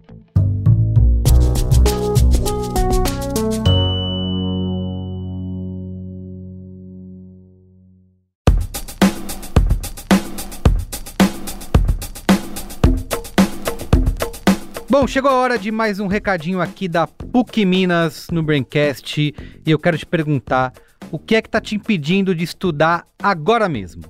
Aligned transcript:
Bom, 14.90 15.06
chegou 15.06 15.30
a 15.30 15.34
hora 15.34 15.58
de 15.58 15.72
mais 15.72 15.98
um 15.98 16.08
recadinho 16.08 16.60
aqui 16.60 16.86
da 16.86 17.06
PUC 17.06 17.64
Minas 17.64 18.26
no 18.30 18.42
Braincast 18.42 19.18
e 19.18 19.34
eu 19.64 19.78
quero 19.78 19.96
te 19.96 20.04
perguntar 20.04 20.74
o 21.10 21.18
que 21.18 21.34
é 21.34 21.42
que 21.42 21.48
está 21.48 21.60
te 21.60 21.74
impedindo 21.74 22.34
de 22.34 22.44
estudar 22.44 23.06
agora 23.20 23.68
mesmo? 23.68 24.02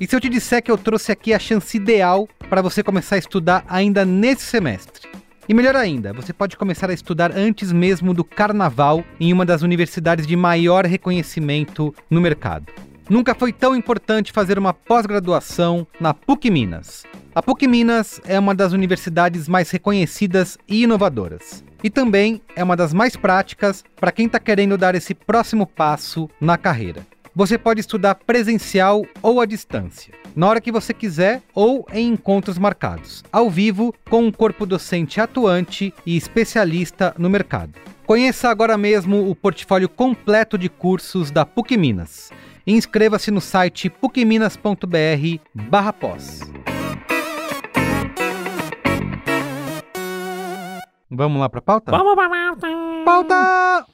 E 0.00 0.06
se 0.06 0.14
eu 0.14 0.20
te 0.20 0.28
disser 0.28 0.62
que 0.62 0.70
eu 0.70 0.78
trouxe 0.78 1.12
aqui 1.12 1.34
a 1.34 1.38
chance 1.38 1.76
ideal 1.76 2.28
para 2.48 2.62
você 2.62 2.82
começar 2.82 3.16
a 3.16 3.18
estudar 3.18 3.64
ainda 3.68 4.04
nesse 4.04 4.44
semestre? 4.44 5.08
E 5.48 5.54
melhor 5.54 5.76
ainda, 5.76 6.12
você 6.12 6.32
pode 6.32 6.56
começar 6.56 6.90
a 6.90 6.94
estudar 6.94 7.32
antes 7.36 7.72
mesmo 7.72 8.14
do 8.14 8.22
carnaval 8.22 9.04
em 9.18 9.32
uma 9.32 9.44
das 9.44 9.62
universidades 9.62 10.26
de 10.26 10.36
maior 10.36 10.84
reconhecimento 10.84 11.94
no 12.10 12.20
mercado. 12.20 12.72
Nunca 13.08 13.34
foi 13.34 13.52
tão 13.52 13.74
importante 13.74 14.32
fazer 14.32 14.58
uma 14.58 14.74
pós-graduação 14.74 15.86
na 15.98 16.12
PUC 16.12 16.50
Minas. 16.50 17.04
A 17.34 17.42
PUC 17.42 17.66
Minas 17.66 18.20
é 18.26 18.38
uma 18.38 18.54
das 18.54 18.72
universidades 18.72 19.48
mais 19.48 19.70
reconhecidas 19.70 20.58
e 20.68 20.82
inovadoras. 20.82 21.64
E 21.82 21.90
também 21.90 22.42
é 22.56 22.64
uma 22.64 22.76
das 22.76 22.92
mais 22.92 23.16
práticas 23.16 23.84
para 23.96 24.12
quem 24.12 24.26
está 24.26 24.38
querendo 24.38 24.76
dar 24.76 24.94
esse 24.94 25.14
próximo 25.14 25.66
passo 25.66 26.28
na 26.40 26.56
carreira. 26.56 27.06
Você 27.34 27.56
pode 27.56 27.80
estudar 27.80 28.16
presencial 28.16 29.06
ou 29.22 29.40
à 29.40 29.46
distância, 29.46 30.12
na 30.34 30.48
hora 30.48 30.60
que 30.60 30.72
você 30.72 30.92
quiser 30.92 31.40
ou 31.54 31.86
em 31.92 32.08
encontros 32.08 32.58
marcados, 32.58 33.22
ao 33.30 33.48
vivo, 33.48 33.94
com 34.10 34.24
um 34.24 34.32
corpo 34.32 34.66
docente 34.66 35.20
atuante 35.20 35.94
e 36.04 36.16
especialista 36.16 37.14
no 37.16 37.30
mercado. 37.30 37.74
Conheça 38.04 38.48
agora 38.48 38.76
mesmo 38.76 39.30
o 39.30 39.34
portfólio 39.36 39.88
completo 39.88 40.58
de 40.58 40.68
cursos 40.68 41.30
da 41.30 41.46
PUC 41.46 41.76
Minas 41.76 42.30
inscreva-se 42.76 43.30
no 43.30 43.40
site 43.40 43.88
pucminas.br 43.88 44.78
Vamos 51.10 51.40
lá 51.40 51.48
para 51.48 51.60
a 51.60 51.62
pauta? 51.62 51.90
Vamos 51.90 52.14
para 52.14 52.28
pauta! 52.28 52.66
Pauta! 53.02 53.86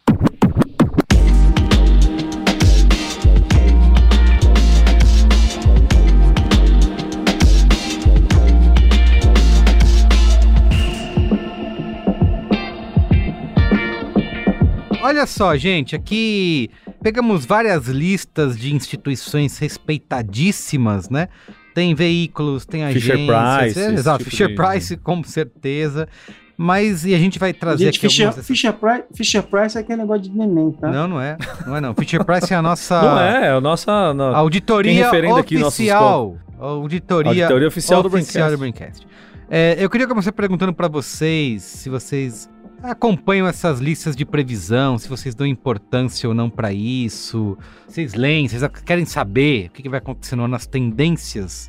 Olha 15.00 15.24
só, 15.26 15.56
gente, 15.56 15.94
aqui 15.94 16.68
pegamos 17.00 17.46
várias 17.46 17.86
listas 17.86 18.58
de 18.58 18.74
instituições 18.74 19.56
respeitadíssimas, 19.58 21.08
né? 21.08 21.28
Tem 21.74 21.94
veículos, 21.94 22.66
tem 22.66 22.82
agências. 22.82 23.18
Fisher 23.20 23.60
Price. 23.60 23.80
É, 23.80 23.92
exato, 23.92 24.18
tipo 24.18 24.30
Fisher 24.30 24.48
de... 24.48 24.54
Price, 24.56 24.96
com 24.96 25.22
certeza. 25.22 26.08
Mas 26.56 27.04
e 27.04 27.14
a 27.14 27.18
gente 27.18 27.38
vai 27.38 27.52
trazer 27.52 27.86
Gente, 27.86 27.98
aqui 27.98 28.08
Fisher, 28.08 28.26
algumas 28.28 28.46
Fisher, 28.46 28.72
Price, 28.72 29.02
Fisher 29.14 29.42
Price 29.42 29.76
é 29.76 29.80
aquele 29.80 30.02
negócio 30.02 30.22
de 30.22 30.30
neném, 30.30 30.70
tá? 30.72 30.88
Não, 30.90 31.08
não 31.08 31.20
é. 31.20 31.36
Não 31.66 31.76
é 31.76 31.80
não. 31.80 31.94
Fisher 31.94 32.24
Price 32.24 32.52
é 32.52 32.56
a 32.56 32.62
nossa 32.62 33.02
Não 33.02 33.20
é, 33.20 33.46
é 33.46 33.50
a 33.50 33.60
nossa. 33.60 34.14
no- 34.14 34.24
Quem 34.30 34.34
auditoria 34.36 35.04
referenda 35.04 35.40
aqui 35.40 35.54
nossos 35.58 35.74
oficial. 35.80 36.36
Auditoria, 36.58 37.30
Auditoria 37.30 37.68
oficial 37.68 38.02
do 38.02 38.08
oficial 38.08 38.46
Braincast. 38.48 38.50
do 38.52 38.58
Braincast. 38.58 39.06
É, 39.50 39.76
eu 39.78 39.90
queria 39.90 40.06
começar 40.06 40.32
perguntando 40.32 40.72
pra 40.72 40.88
vocês 40.88 41.62
se 41.62 41.90
vocês 41.90 42.48
acompanham 42.82 43.46
essas 43.46 43.80
listas 43.80 44.14
de 44.14 44.24
previsão, 44.24 44.96
se 44.98 45.08
vocês 45.08 45.34
dão 45.34 45.46
importância 45.46 46.28
ou 46.28 46.34
não 46.34 46.48
pra 46.48 46.72
isso. 46.72 47.58
Vocês 47.88 48.14
leem, 48.14 48.46
vocês 48.48 48.62
querem 48.84 49.04
saber 49.04 49.66
o 49.66 49.70
que 49.72 49.82
que 49.82 49.88
vai 49.88 49.98
acontecer 49.98 50.36
no 50.36 50.44
ano, 50.44 50.54
as 50.54 50.66
tendências 50.66 51.68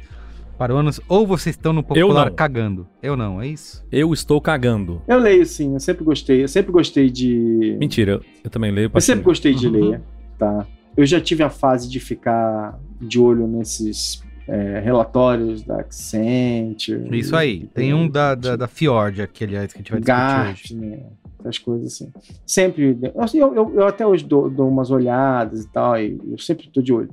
para 0.58 0.74
o 0.74 0.78
ano, 0.78 0.90
ou 1.08 1.28
vocês 1.28 1.56
estão 1.56 1.74
no 1.74 1.84
popular 1.84 2.32
cagando? 2.32 2.88
Eu 3.02 3.16
não, 3.16 3.42
é 3.42 3.48
isso? 3.48 3.86
Eu 3.92 4.14
estou 4.14 4.40
cagando. 4.42 5.02
Eu 5.08 5.20
leio 5.20 5.46
sim, 5.46 5.74
eu 5.74 5.80
sempre 5.80 6.04
gostei. 6.04 6.44
Eu 6.44 6.48
sempre 6.48 6.72
gostei 6.72 7.10
de. 7.10 7.78
Mentira, 7.80 8.22
eu, 8.44 8.50
também 8.50 8.72
leio. 8.72 8.90
Eu 8.94 9.02
sempre 9.02 9.24
gostei 9.24 9.54
de 9.54 9.68
Uhum. 9.68 9.90
ler, 9.90 10.02
tá? 10.38 10.66
Eu 10.96 11.06
já 11.06 11.20
tive 11.20 11.44
a 11.44 11.50
fase 11.50 11.90
de 11.90 12.00
ficar 12.00 12.80
de 13.02 13.20
olho 13.20 13.48
nesses 13.48 14.24
é, 14.48 14.80
relatórios 14.80 15.64
da 15.64 15.82
Accenture. 15.82 17.18
Isso 17.18 17.36
aí. 17.36 17.68
Tem 17.74 17.94
um 17.94 18.08
da, 18.08 18.36
da, 18.36 18.56
da 18.56 18.68
Fjord 18.68 19.22
aqui, 19.22 19.44
aliás, 19.44 19.74
que 19.74 19.80
a 19.80 19.82
gente 19.82 19.92
vai 19.92 20.00
discutir 20.00 20.52
hoje. 20.52 20.84
Gartner, 20.84 21.06
essas 21.42 21.58
coisas 21.58 21.94
assim. 21.94 22.12
Sempre. 22.46 22.98
Eu, 23.34 23.54
eu, 23.56 23.76
eu 23.76 23.88
até 23.88 24.06
hoje 24.06 24.24
dou, 24.24 24.50
dou 24.50 24.70
umas 24.70 24.90
olhadas 24.92 25.64
e 25.64 25.68
tal, 25.70 26.00
e 26.00 26.18
eu 26.32 26.38
sempre 26.38 26.68
estou 26.68 26.82
de 26.82 26.94
olho. 26.94 27.10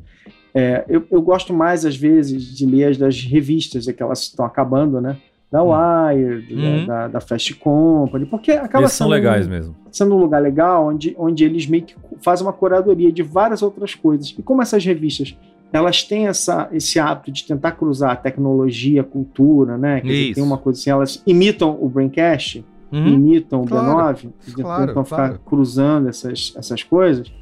É, 0.54 0.84
eu, 0.88 1.04
eu 1.10 1.22
gosto 1.22 1.52
mais, 1.52 1.84
às 1.86 1.96
vezes, 1.96 2.56
de 2.56 2.66
ler 2.66 2.84
as 2.84 2.98
das 2.98 3.22
revistas, 3.24 3.88
é 3.88 3.92
que 3.92 4.02
elas 4.02 4.20
estão 4.22 4.44
acabando, 4.44 5.00
né? 5.00 5.16
Da 5.50 5.62
Wired, 5.62 6.54
Uhum. 6.54 6.86
da, 6.86 6.86
da, 7.02 7.08
da 7.08 7.20
Fast 7.20 7.54
Company, 7.56 8.24
porque 8.26 8.52
acaba 8.52 8.84
Eles 8.84 8.92
são 8.92 9.06
sendo- 9.06 9.14
legais 9.14 9.46
mesmo. 9.46 9.74
sendo 9.90 10.14
um 10.14 10.18
lugar 10.18 10.40
legal 10.40 10.86
onde, 10.88 11.14
onde 11.18 11.44
eles 11.44 11.66
meio 11.66 11.84
que 11.84 11.94
fazem 12.22 12.46
uma 12.46 12.52
curadoria 12.54 13.12
de 13.12 13.22
várias 13.22 13.62
outras 13.62 13.94
coisas. 13.94 14.34
E 14.38 14.42
como 14.42 14.62
essas 14.62 14.84
revistas 14.84 15.36
elas 15.72 16.02
têm 16.04 16.26
essa, 16.26 16.68
esse 16.70 16.98
hábito 17.00 17.32
de 17.32 17.46
tentar 17.46 17.72
cruzar 17.72 18.10
a 18.12 18.16
tecnologia, 18.16 19.00
a 19.00 19.04
cultura, 19.04 19.78
né? 19.78 20.02
Quer 20.02 20.06
dizer, 20.08 20.34
tem 20.34 20.44
uma 20.44 20.58
coisa 20.58 20.78
assim, 20.78 20.90
elas 20.90 21.22
imitam 21.26 21.78
o 21.80 21.88
Braincast, 21.88 22.62
Uhum. 22.92 23.06
imitam 23.08 23.62
o 23.62 23.66
Claro, 23.66 24.18
B9, 24.18 24.28
e 24.48 24.52
claro, 24.52 24.86
tentam 24.86 25.02
ficar 25.04 25.16
claro. 25.28 25.40
cruzando 25.46 26.08
essas, 26.10 26.52
essas 26.58 26.82
coisas, 26.82 27.32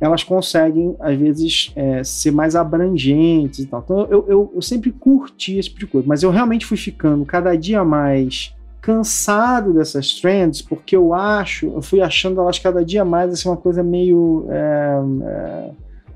elas 0.00 0.24
conseguem, 0.24 0.96
às 0.98 1.16
vezes, 1.18 1.72
é, 1.76 2.02
ser 2.02 2.30
mais 2.30 2.56
abrangentes 2.56 3.60
e 3.60 3.66
tal. 3.66 3.80
Então, 3.84 4.00
eu, 4.10 4.24
eu, 4.26 4.52
eu 4.54 4.62
sempre 4.62 4.90
curti 4.90 5.58
esse 5.58 5.68
tipo 5.68 5.80
de 5.80 5.86
coisa, 5.86 6.08
mas 6.08 6.22
eu 6.22 6.30
realmente 6.30 6.64
fui 6.64 6.76
ficando 6.76 7.24
cada 7.26 7.54
dia 7.56 7.84
mais 7.84 8.54
cansado 8.80 9.74
dessas 9.74 10.14
trends, 10.14 10.62
porque 10.62 10.96
eu 10.96 11.12
acho, 11.12 11.66
eu 11.66 11.82
fui 11.82 12.00
achando 12.00 12.40
elas 12.40 12.58
cada 12.58 12.82
dia 12.82 13.04
mais 13.04 13.30
assim, 13.30 13.48
uma 13.48 13.56
coisa 13.56 13.82
meio. 13.82 14.46
É, 14.48 15.00
é, 15.22 15.70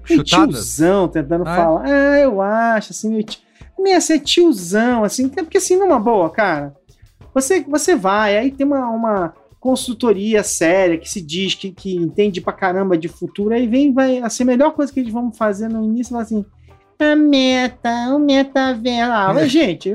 meio 0.08 0.24
tiozão, 0.24 1.06
tentando 1.06 1.44
Ah, 1.46 1.52
é? 1.52 1.56
falar. 1.56 1.82
Ah, 1.84 2.18
eu 2.20 2.40
acho, 2.40 2.92
assim, 2.92 3.10
meio. 3.10 3.24
Meio 3.78 4.00
ser 4.00 4.20
tiozão, 4.20 5.04
assim, 5.04 5.28
porque 5.28 5.58
assim, 5.58 5.76
numa 5.76 5.98
boa, 5.98 6.30
cara, 6.30 6.74
você, 7.34 7.60
você 7.62 7.94
vai, 7.96 8.38
aí 8.38 8.50
tem 8.50 8.64
uma, 8.64 8.88
uma 8.88 9.34
consultoria 9.64 10.42
séria 10.42 10.98
que 10.98 11.08
se 11.08 11.22
diz 11.22 11.54
que, 11.54 11.70
que 11.72 11.96
entende 11.96 12.38
pra 12.38 12.52
caramba 12.52 12.98
de 12.98 13.08
futuro, 13.08 13.54
aí 13.54 13.66
vem, 13.66 13.94
vai, 13.94 14.18
assim, 14.18 14.42
a 14.42 14.46
melhor 14.46 14.72
coisa 14.72 14.92
que 14.92 15.00
eles 15.00 15.10
vão 15.10 15.32
fazer 15.32 15.68
no 15.68 15.82
início, 15.82 16.14
assim, 16.18 16.44
a 16.98 17.16
meta, 17.16 18.14
o 18.14 18.18
metaverso, 18.18 19.10
ah, 19.10 19.32
mas, 19.32 19.50
gente, 19.50 19.90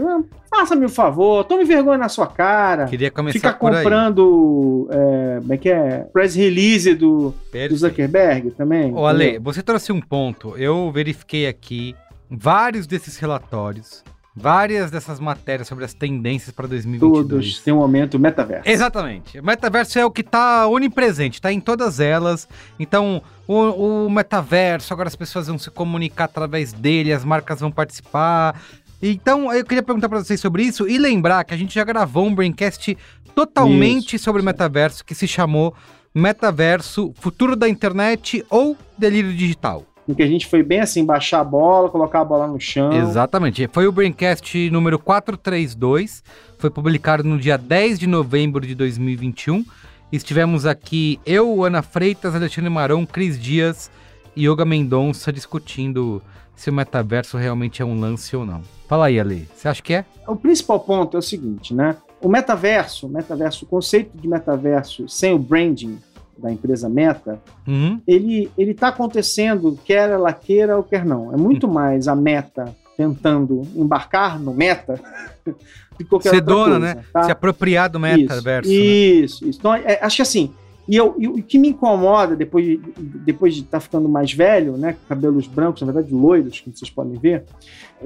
faça-me 0.50 0.88
um 0.88 0.90
favor, 0.90 1.44
tome 1.44 1.66
vergonha 1.66 2.00
na 2.00 2.10
sua 2.10 2.26
cara, 2.26 2.86
Queria 2.86 3.12
começar 3.12 3.38
fica 3.38 3.54
comprando, 3.54 4.90
é, 4.90 5.38
como 5.40 5.54
é 5.54 5.58
que 5.58 5.70
é, 5.70 6.00
press 6.12 6.34
release 6.34 6.96
do, 6.96 7.32
do. 7.54 7.76
Zuckerberg 7.76 8.50
também. 8.50 8.92
Ô, 8.92 9.06
Ale, 9.06 9.38
você 9.38 9.62
trouxe 9.62 9.92
um 9.92 10.02
ponto. 10.02 10.58
Eu 10.58 10.92
verifiquei 10.92 11.46
aqui 11.46 11.96
vários 12.28 12.88
desses 12.88 13.18
relatórios, 13.18 14.04
várias 14.40 14.90
dessas 14.90 15.20
matérias 15.20 15.68
sobre 15.68 15.84
as 15.84 15.94
tendências 15.94 16.52
para 16.52 16.66
2022. 16.68 17.28
Todos 17.28 17.62
têm 17.62 17.74
um 17.74 17.82
aumento 17.82 18.18
metaverso. 18.18 18.70
Exatamente. 18.70 19.40
O 19.40 19.44
metaverso 19.44 20.00
é 20.00 20.06
o 20.06 20.12
que 20.12 20.24
tá 20.24 20.68
onipresente, 20.68 21.42
tá 21.42 21.52
em 21.52 21.60
todas 21.60 22.00
elas. 22.00 22.48
Então, 22.80 23.22
o, 23.48 24.06
o 24.06 24.10
metaverso, 24.10 24.94
agora 24.94 25.10
as 25.10 25.16
pessoas 25.16 25.48
vão 25.48 25.60
se 25.60 25.70
comunicar 25.70 26.26
através 26.26 26.72
dele, 26.72 27.12
as 27.12 27.26
marcas 27.26 27.60
vão 27.60 27.72
participar. 27.72 28.60
Então, 29.02 29.54
eu 29.54 29.66
queria 29.66 29.84
perguntar 29.84 30.08
para 30.08 30.24
vocês 30.24 30.40
sobre 30.40 30.64
isso 30.64 30.88
e 30.88 30.98
lembrar 30.98 31.44
que 31.44 31.54
a 31.54 31.58
gente 31.58 31.76
já 31.76 31.84
gravou 31.84 32.26
um 32.26 32.34
Braincast 32.34 32.98
totalmente 33.36 34.18
sobre 34.18 34.42
o 34.42 34.46
metaverso 34.46 35.04
que 35.04 35.16
se 35.16 35.28
chamou 35.28 35.76
Metaverso, 36.14 37.14
Futuro 37.20 37.56
da 37.56 37.70
Internet 37.70 38.44
ou 38.50 38.76
Delírio 38.98 39.34
Digital. 39.34 39.86
Em 40.10 40.16
que 40.16 40.24
a 40.24 40.28
gente 40.28 40.48
foi 40.48 40.64
bem 40.64 40.80
assim, 40.80 41.06
baixar 41.06 41.42
a 41.42 41.44
bola, 41.44 41.88
colocar 41.88 42.22
a 42.22 42.26
bola 42.26 42.48
no 42.48 42.60
chão. 42.60 42.92
Exatamente. 42.92 43.70
Foi 43.72 43.86
o 43.86 43.92
Braincast 43.92 44.68
número 44.72 44.98
432. 44.98 46.24
Foi 46.58 46.72
publicado 46.72 47.24
no 47.24 47.38
dia 47.38 47.60
10 47.60 48.00
de 48.00 48.08
novembro 48.08 48.66
de 48.66 48.74
2021. 48.74 49.64
Estivemos 50.12 50.66
aqui 50.66 51.20
eu, 51.28 51.64
Ana 51.64 51.84
Freitas, 51.84 52.34
Alexandre 52.34 52.72
Marão, 52.72 53.06
Cris 53.06 53.40
Dias 53.40 53.92
e 54.36 54.50
Yoga 54.50 54.66
Mendonça 54.66 55.32
discutindo 55.32 56.24
se 56.56 56.72
o 56.72 56.74
metaverso 56.74 57.38
realmente 57.38 57.84
é 57.84 57.86
um 57.86 58.00
lance 58.00 58.36
ou 58.36 58.44
não. 58.44 58.64
Fala 58.88 59.06
aí, 59.06 59.20
Ale. 59.20 59.48
Você 59.56 59.68
acha 59.68 59.84
que 59.84 59.94
é? 59.94 60.06
O 60.28 60.36
principal 60.36 60.80
ponto 60.80 61.18
é 61.18 61.20
o 61.20 61.22
seguinte, 61.22 61.72
né? 61.72 61.96
O 62.20 62.28
metaverso, 62.28 63.06
o 63.06 63.10
metaverso, 63.10 63.64
o 63.64 63.68
conceito 63.68 64.18
de 64.18 64.28
metaverso 64.28 65.08
sem 65.08 65.36
o 65.36 65.38
branding 65.38 66.00
da 66.42 66.52
empresa 66.52 66.90
Meta, 66.90 67.40
Uhum. 67.68 68.00
ele 68.08 68.50
ele 68.58 68.72
está 68.72 68.88
acontecendo, 68.88 69.78
quer 69.86 70.10
ela 70.10 70.34
queira 70.34 70.76
ou 70.78 70.84
quer 70.84 71.06
não. 71.06 71.34
É 71.34 71.38
muito 71.38 71.68
mais 71.68 72.08
a 72.08 72.16
Meta 72.16 72.76
tentando 72.98 73.62
embarcar 73.76 74.40
no 74.40 74.54
Meta 74.54 75.00
do 75.46 75.56
que 75.98 76.04
qualquer 76.06 76.30
Ser 76.30 76.36
outra 76.38 76.54
dona, 76.56 76.70
coisa, 76.80 76.96
né? 76.96 77.04
tá? 77.14 77.24
Se 77.24 77.32
apropriar 77.32 77.90
do 77.90 78.00
metaverso. 78.00 78.70
né? 78.70 78.76
Isso, 78.76 79.48
isso. 79.48 79.60
Então, 79.60 79.74
é, 79.74 80.00
acho 80.02 80.16
que 80.18 80.22
assim, 80.22 80.52
e, 80.88 80.96
eu, 80.96 81.16
e 81.20 81.28
o 81.28 81.44
que 81.44 81.58
me 81.60 81.70
incomoda 81.70 82.36
depois 82.36 82.66
de 82.66 82.78
depois 82.98 83.54
de 83.56 83.62
estar 83.62 83.80
ficando 83.80 84.10
mais 84.10 84.34
velho, 84.34 84.76
né, 84.76 84.94
com 84.94 85.00
cabelos 85.08 85.46
brancos, 85.46 85.82
na 85.84 85.92
verdade 85.92 86.12
loiros, 86.14 86.60
como 86.62 86.76
vocês 86.76 86.90
podem 86.90 87.14
ver, 87.20 87.44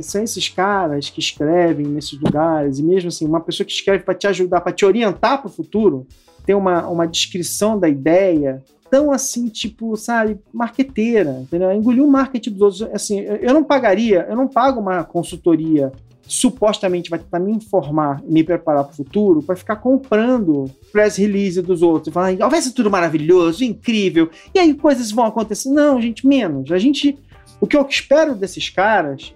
são 0.02 0.22
esses 0.22 0.50
caras 0.50 1.10
que 1.10 1.20
escrevem 1.20 1.86
nesses 1.88 2.20
lugares, 2.20 2.80
e 2.80 2.84
mesmo 2.84 3.08
assim, 3.08 3.26
uma 3.26 3.40
pessoa 3.40 3.66
que 3.66 3.72
escreve 3.72 4.04
para 4.04 4.14
te 4.14 4.28
ajudar, 4.28 4.60
para 4.62 4.74
te 4.74 4.86
orientar 4.86 5.40
para 5.40 5.48
o 5.48 5.52
futuro, 5.54 6.06
tem 6.46 6.56
uma, 6.56 6.88
uma 6.88 7.08
descrição 7.08 7.80
da 7.80 7.88
ideia 7.90 8.62
tão 8.90 9.12
assim, 9.12 9.48
tipo, 9.48 9.96
sabe, 9.98 10.40
marqueteira, 10.54 11.40
entendeu? 11.42 11.72
Engoliu 11.72 12.06
o 12.06 12.12
marketing 12.12 12.52
dos 12.52 12.82
outros. 12.82 12.96
Assim, 12.96 13.20
eu 13.20 13.54
não 13.54 13.64
pagaria, 13.64 14.28
eu 14.30 14.36
não 14.36 14.48
pago 14.48 14.80
uma 14.80 15.04
consultoria 15.04 15.92
supostamente 16.26 17.10
vai 17.10 17.20
tentar 17.20 17.40
me 17.40 17.52
informar 17.52 18.22
e 18.26 18.32
me 18.32 18.44
preparar 18.44 18.84
para 18.86 18.94
o 18.94 18.96
futuro 18.96 19.42
para 19.42 19.56
ficar 19.56 19.76
comprando 19.78 20.70
press 20.92 21.18
release 21.18 21.62
dos 21.62 21.82
outros 21.82 22.14
falar, 22.14 22.36
"Ah, 22.40 22.48
vai 22.48 22.62
ser 22.62 22.72
tudo 22.72 22.90
maravilhoso, 22.90 23.64
incrível, 23.64 24.30
e 24.54 24.60
aí 24.60 24.74
coisas 24.74 25.12
vão 25.12 25.26
acontecer. 25.26 25.70
Não, 25.70 26.02
gente, 26.02 26.26
menos. 26.26 26.72
A 26.72 26.78
gente, 26.78 27.18
o 27.60 27.68
que 27.68 27.76
eu 27.76 27.86
espero 27.88 28.36
desses 28.36 28.70
caras 28.70 29.34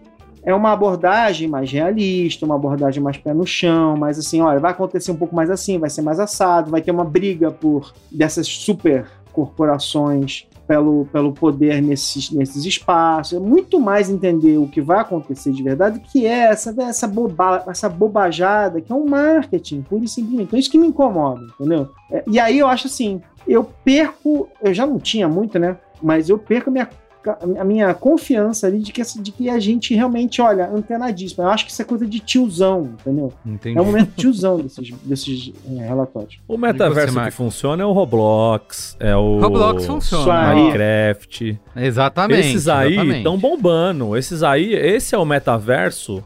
é 0.48 0.56
uma 0.56 0.72
abordagem 0.72 1.46
mais 1.46 1.70
realista, 1.70 2.46
uma 2.46 2.56
abordagem 2.56 3.04
mais 3.04 3.18
pé 3.18 3.34
no 3.34 3.46
chão, 3.46 3.98
mais 3.98 4.18
assim, 4.18 4.40
olha, 4.40 4.62
vai 4.62 4.72
acontecer 4.72 5.12
um 5.12 5.16
pouco 5.18 5.36
mais 5.36 5.50
assim, 5.50 5.78
vai 5.78 5.90
ser 5.90 6.02
mais 6.02 6.22
assado, 6.22 6.72
vai 6.72 6.82
ter 6.82 6.90
uma 6.90 7.04
briga 7.04 7.52
por 7.52 7.94
dessas 8.10 8.48
super 8.48 9.06
corporações 9.34 10.48
pelo, 10.66 11.06
pelo 11.12 11.34
poder 11.34 11.82
nesses, 11.82 12.32
nesses 12.32 12.64
espaços. 12.64 13.34
É 13.34 13.40
muito 13.42 13.78
mais 13.78 14.10
entender 14.10 14.58
o 14.58 14.70
que 14.70 14.80
vai 14.80 15.00
acontecer 15.00 15.52
de 15.52 15.62
verdade 15.62 16.00
que 16.00 16.26
é 16.26 16.46
essa, 16.46 16.74
essa, 16.82 17.10
boba, 17.10 17.66
essa 17.68 17.90
bobajada 17.90 18.80
que 18.80 18.90
é 18.90 18.96
um 18.96 19.06
marketing, 19.06 19.82
pura 19.82 20.06
e 20.06 20.08
simplesmente. 20.08 20.48
Então, 20.48 20.58
isso 20.58 20.72
que 20.72 20.78
me 20.78 20.88
incomoda, 20.88 21.46
entendeu? 21.60 21.90
É, 22.10 22.24
e 22.26 22.40
aí 22.40 22.58
eu 22.58 22.68
acho 22.68 22.88
assim, 22.88 23.22
eu 23.46 23.66
perco, 23.84 24.48
eu 24.64 24.74
já 24.74 24.86
não 24.86 24.98
tinha 24.98 25.28
muito, 25.28 25.60
né? 25.60 25.76
Mas 26.02 26.30
eu 26.30 26.38
perco 26.38 26.72
minha 26.72 26.88
a 27.30 27.64
minha 27.64 27.94
confiança 27.94 28.68
ali 28.68 28.80
de 28.80 28.92
que, 28.92 29.02
de 29.02 29.32
que 29.32 29.50
a 29.50 29.60
gente 29.60 29.94
realmente, 29.94 30.42
olha, 30.42 30.70
antenadíssimo. 30.70 31.44
Eu 31.44 31.50
acho 31.50 31.66
que 31.66 31.72
isso 31.72 31.82
é 31.82 31.86
coisa 31.86 32.06
de 32.06 32.20
tiozão, 32.20 32.96
entendeu? 33.00 33.34
Entendi. 33.46 33.78
É 33.78 33.82
o 33.82 33.86
momento 33.86 34.12
tiozão 34.16 34.60
desses, 34.60 34.92
desses 35.04 35.54
é, 35.78 35.88
relatórios. 35.88 36.40
O 36.48 36.58
metaverso 36.58 37.20
que 37.20 37.32
funciona 37.32 37.84
é 37.84 37.86
o 37.86 37.92
Roblox, 37.92 38.96
é 39.00 39.16
o 39.16 39.40
Roblox 39.40 39.86
funciona. 39.86 40.54
Minecraft. 40.54 41.60
Exatamente. 41.76 42.48
Esses 42.48 42.68
aí 42.68 43.18
estão 43.18 43.38
bombando. 43.38 44.16
Esses 44.16 44.44
aí, 44.44 44.74
esse 44.74 45.16
é 45.16 45.18
o 45.18 45.26
metaverso 45.26 46.24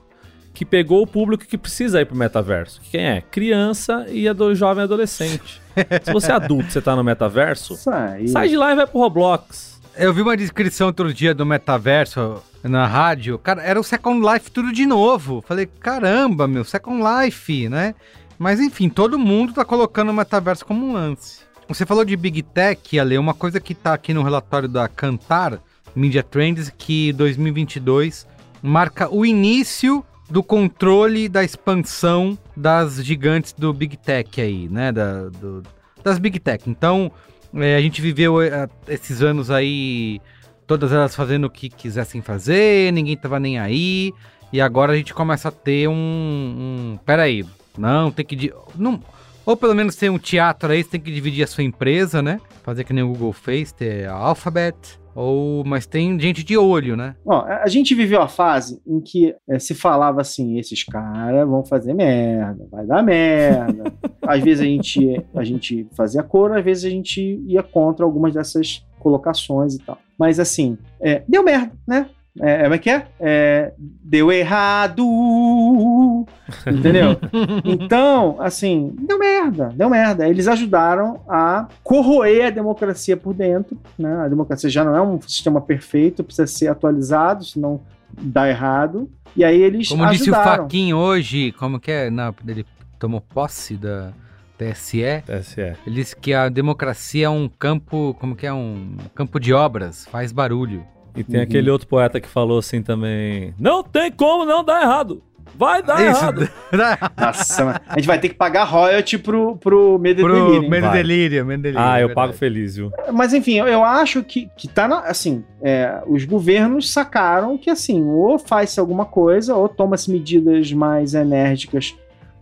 que 0.53 0.65
pegou 0.65 1.01
o 1.01 1.07
público 1.07 1.45
que 1.45 1.57
precisa 1.57 2.01
ir 2.01 2.05
pro 2.05 2.15
metaverso. 2.15 2.79
Quem 2.91 3.01
é? 3.01 3.21
Criança 3.21 4.05
e 4.09 4.27
ado 4.27 4.53
jovem 4.53 4.83
adolescente. 4.83 5.61
Se 6.03 6.11
você 6.11 6.31
é 6.31 6.35
adulto, 6.35 6.71
você 6.71 6.81
tá 6.81 6.95
no 6.95 7.03
metaverso, 7.03 7.77
aí. 7.89 8.27
sai 8.27 8.49
de 8.49 8.57
lá 8.57 8.71
e 8.71 8.75
vai 8.75 8.85
pro 8.85 8.99
Roblox. 8.99 9.70
Eu 9.97 10.13
vi 10.13 10.21
uma 10.21 10.37
descrição 10.37 10.87
outro 10.87 11.13
dia 11.13 11.33
do 11.33 11.45
metaverso 11.45 12.41
na 12.63 12.87
rádio. 12.87 13.37
Cara, 13.37 13.61
era 13.61 13.79
o 13.79 13.83
Second 13.83 14.25
Life 14.25 14.49
tudo 14.51 14.71
de 14.71 14.85
novo. 14.85 15.43
Falei, 15.45 15.65
caramba, 15.65 16.47
meu, 16.47 16.63
Second 16.63 17.01
Life, 17.03 17.67
né? 17.69 17.93
Mas 18.39 18.59
enfim, 18.59 18.89
todo 18.89 19.19
mundo 19.19 19.53
tá 19.53 19.63
colocando 19.65 20.09
o 20.09 20.13
metaverso 20.13 20.65
como 20.65 20.85
um 20.87 20.93
lance. 20.93 21.41
Você 21.67 21.85
falou 21.85 22.03
de 22.03 22.15
Big 22.17 22.41
Tech, 22.41 22.99
Ale, 22.99 23.17
uma 23.17 23.33
coisa 23.33 23.59
que 23.59 23.75
tá 23.75 23.93
aqui 23.93 24.13
no 24.13 24.23
relatório 24.23 24.67
da 24.67 24.87
Cantar, 24.87 25.59
Media 25.95 26.23
Trends, 26.23 26.71
que 26.77 27.13
2022 27.13 28.25
marca 28.61 29.13
o 29.13 29.25
início 29.25 30.03
do 30.29 30.41
controle 30.41 31.27
da 31.29 31.43
expansão 31.43 32.37
das 32.55 33.03
gigantes 33.03 33.53
do 33.53 33.73
Big 33.73 33.97
Tech 33.97 34.39
aí, 34.41 34.67
né? 34.69 34.91
Da, 34.91 35.23
do- 35.29 35.63
das 36.03 36.17
Big 36.17 36.39
Tech. 36.39 36.67
Então, 36.69 37.11
é, 37.55 37.75
a 37.75 37.81
gente 37.81 38.01
viveu 38.01 38.41
é, 38.41 38.67
esses 38.87 39.21
anos 39.21 39.49
aí, 39.51 40.21
todas 40.65 40.91
elas 40.91 41.15
fazendo 41.15 41.45
o 41.45 41.49
que 41.49 41.69
quisessem 41.69 42.21
fazer, 42.21 42.91
ninguém 42.91 43.17
tava 43.17 43.39
nem 43.39 43.59
aí. 43.59 44.13
E 44.53 44.59
agora 44.59 44.93
a 44.93 44.95
gente 44.95 45.13
começa 45.13 45.47
a 45.47 45.51
ter 45.51 45.87
um. 45.87 45.93
um 45.93 46.99
peraí, 47.05 47.45
não, 47.77 48.11
tem 48.11 48.25
que. 48.25 48.53
Não, 48.75 49.01
ou 49.45 49.57
pelo 49.57 49.73
menos 49.73 49.95
ter 49.95 50.09
um 50.09 50.19
teatro 50.19 50.71
aí, 50.71 50.83
você 50.83 50.91
tem 50.91 50.99
que 50.99 51.11
dividir 51.11 51.43
a 51.43 51.47
sua 51.47 51.63
empresa, 51.63 52.21
né? 52.21 52.39
Fazer 52.63 52.83
que 52.83 52.93
nem 52.93 53.03
o 53.03 53.07
Google 53.07 53.33
fez, 53.33 53.71
ter 53.71 54.07
a 54.07 54.13
Alphabet. 54.13 55.00
Ou, 55.15 55.63
mas 55.65 55.85
tem 55.85 56.19
gente 56.19 56.43
de 56.43 56.57
olho, 56.57 56.95
né? 56.95 57.15
Ó, 57.25 57.41
a 57.41 57.67
gente 57.67 57.93
viveu 57.93 58.21
a 58.21 58.27
fase 58.27 58.81
em 58.85 58.99
que 58.99 59.35
eh, 59.49 59.59
se 59.59 59.73
falava 59.73 60.21
assim: 60.21 60.57
esses 60.57 60.83
caras 60.83 61.47
vão 61.47 61.63
fazer 61.65 61.93
merda, 61.93 62.67
vai 62.71 62.85
dar 62.85 63.03
merda. 63.03 63.93
às 64.21 64.41
vezes 64.41 64.61
a 64.61 64.65
gente, 64.65 65.25
a 65.35 65.43
gente 65.43 65.87
fazia 65.95 66.23
cor, 66.23 66.57
às 66.57 66.63
vezes 66.63 66.85
a 66.85 66.89
gente 66.89 67.41
ia 67.45 67.63
contra 67.63 68.05
algumas 68.05 68.33
dessas 68.33 68.85
colocações 68.99 69.75
e 69.75 69.79
tal. 69.79 69.97
Mas 70.17 70.39
assim, 70.39 70.77
é, 70.99 71.23
deu 71.27 71.43
merda, 71.43 71.73
né? 71.87 72.09
É, 72.39 72.63
como 72.63 72.75
é 72.75 72.77
que 72.77 72.89
é? 72.89 73.07
É, 73.19 73.73
deu 73.77 74.31
errado. 74.31 75.03
Entendeu? 76.65 77.17
Então, 77.65 78.37
assim, 78.39 78.95
deu 79.01 79.19
merda, 79.19 79.71
deu 79.75 79.89
merda. 79.89 80.27
Eles 80.27 80.47
ajudaram 80.47 81.21
a 81.27 81.67
corroer 81.83 82.47
a 82.47 82.49
democracia 82.49 83.17
por 83.17 83.33
dentro, 83.33 83.77
né? 83.97 84.23
A 84.25 84.27
democracia 84.29 84.69
já 84.69 84.83
não 84.83 84.95
é 84.95 85.01
um 85.01 85.19
sistema 85.21 85.59
perfeito, 85.59 86.23
precisa 86.23 86.47
ser 86.47 86.67
atualizado, 86.67 87.43
senão 87.43 87.81
dá 88.19 88.47
errado. 88.47 89.09
E 89.35 89.43
aí 89.43 89.61
eles 89.61 89.89
Como 89.89 90.07
disse 90.09 90.29
o 90.29 90.33
ajudaram. 90.33 90.63
Faquin 90.63 90.93
hoje, 90.93 91.51
como 91.53 91.79
que 91.79 91.91
é? 91.91 92.09
Na, 92.09 92.33
ele 92.47 92.65
tomou 92.97 93.21
posse 93.21 93.75
da 93.75 94.13
TSE. 94.57 95.23
TSE. 95.25 95.61
Ele 95.85 95.95
disse 95.95 96.15
que 96.15 96.33
a 96.33 96.47
democracia 96.47 97.25
é 97.25 97.29
um 97.29 97.49
campo, 97.49 98.15
como 98.19 98.35
que 98.35 98.45
é? 98.45 98.53
Um 98.53 98.95
campo 99.15 99.39
de 99.39 99.53
obras, 99.53 100.05
faz 100.05 100.31
barulho. 100.31 100.85
E 101.15 101.23
tem 101.23 101.37
Uhum. 101.37 101.43
aquele 101.43 101.69
outro 101.69 101.87
poeta 101.87 102.19
que 102.19 102.27
falou 102.27 102.59
assim 102.59 102.81
também: 102.81 103.53
Não 103.59 103.83
tem 103.83 104.11
como 104.11 104.45
não 104.45 104.63
dar 104.63 104.81
errado. 104.81 105.21
Vai 105.53 105.83
dar 105.83 105.99
Isso, 106.01 106.21
errado. 106.23 106.49
Nossa, 107.19 107.81
a 107.87 107.95
gente 107.95 108.07
vai 108.07 108.17
ter 108.17 108.29
que 108.29 108.35
pagar 108.35 108.63
royalty 108.63 109.17
pro, 109.17 109.57
pro 109.57 109.99
Medo 109.99 110.21
Pro? 110.23 110.61
Medo 110.61 110.69
Medo 110.69 111.61
Delírio. 111.61 111.79
Ah, 111.79 111.99
é 111.99 112.03
eu 112.03 112.07
verdade. 112.07 112.13
pago 112.15 112.33
feliz, 112.33 112.77
viu? 112.77 112.91
Mas 113.11 113.33
enfim, 113.33 113.55
eu, 113.59 113.67
eu 113.67 113.83
acho 113.83 114.23
que, 114.23 114.49
que 114.57 114.67
tá 114.67 114.87
na, 114.87 114.99
assim, 115.01 115.43
é, 115.61 116.01
os 116.07 116.23
governos 116.23 116.91
sacaram 116.91 117.57
que 117.57 117.69
assim, 117.69 118.01
ou 118.01 118.39
faz-se 118.39 118.79
alguma 118.79 119.03
coisa, 119.05 119.53
ou 119.55 119.67
toma-se 119.67 120.09
medidas 120.09 120.71
mais 120.71 121.13
enérgicas 121.13 121.95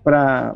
para 0.03 0.56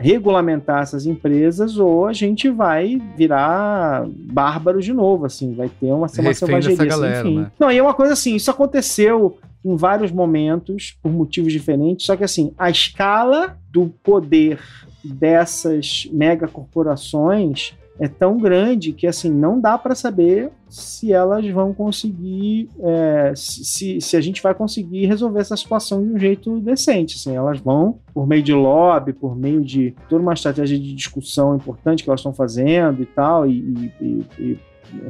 regulamentar 0.00 0.82
essas 0.82 1.06
empresas, 1.06 1.76
ou 1.76 2.06
a 2.06 2.12
gente 2.12 2.48
vai 2.48 3.00
virar 3.16 4.06
bárbaro 4.08 4.80
de 4.80 4.92
novo, 4.92 5.26
assim, 5.26 5.54
vai 5.54 5.68
ter 5.68 5.86
uma, 5.86 5.96
uma 5.98 6.08
selvageria, 6.08 6.76
assim, 6.76 6.86
galera, 6.88 7.20
enfim. 7.20 7.38
né? 7.40 7.52
Não, 7.58 7.70
e 7.70 7.78
é 7.78 7.82
uma 7.82 7.94
coisa 7.94 8.14
assim, 8.14 8.34
isso 8.34 8.50
aconteceu 8.50 9.38
em 9.64 9.76
vários 9.76 10.10
momentos, 10.10 10.96
por 11.02 11.12
motivos 11.12 11.52
diferentes, 11.52 12.06
só 12.06 12.16
que 12.16 12.24
assim, 12.24 12.52
a 12.58 12.70
escala 12.70 13.58
do 13.70 13.92
poder 14.02 14.58
dessas 15.04 16.08
megacorporações 16.12 17.74
é 18.02 18.08
tão 18.08 18.38
grande 18.38 18.92
que 18.94 19.06
assim 19.06 19.30
não 19.30 19.60
dá 19.60 19.76
para 19.76 19.94
saber 19.94 20.50
se 20.70 21.12
elas 21.12 21.46
vão 21.50 21.74
conseguir 21.74 22.70
é, 22.82 23.32
se, 23.36 24.00
se 24.00 24.16
a 24.16 24.20
gente 24.22 24.42
vai 24.42 24.54
conseguir 24.54 25.04
resolver 25.04 25.40
essa 25.40 25.54
situação 25.56 26.02
de 26.02 26.14
um 26.14 26.18
jeito 26.18 26.58
decente 26.60 27.16
assim 27.16 27.36
elas 27.36 27.60
vão 27.60 27.98
por 28.14 28.26
meio 28.26 28.42
de 28.42 28.54
lobby 28.54 29.12
por 29.12 29.36
meio 29.36 29.60
de 29.60 29.94
toda 30.08 30.22
uma 30.22 30.32
estratégia 30.32 30.78
de 30.78 30.94
discussão 30.94 31.54
importante 31.54 32.02
que 32.02 32.08
elas 32.08 32.20
estão 32.20 32.32
fazendo 32.32 33.02
e 33.02 33.06
tal 33.06 33.46
e, 33.46 33.58
e- 33.58 33.92
e- 34.00 34.26
e 34.38 34.58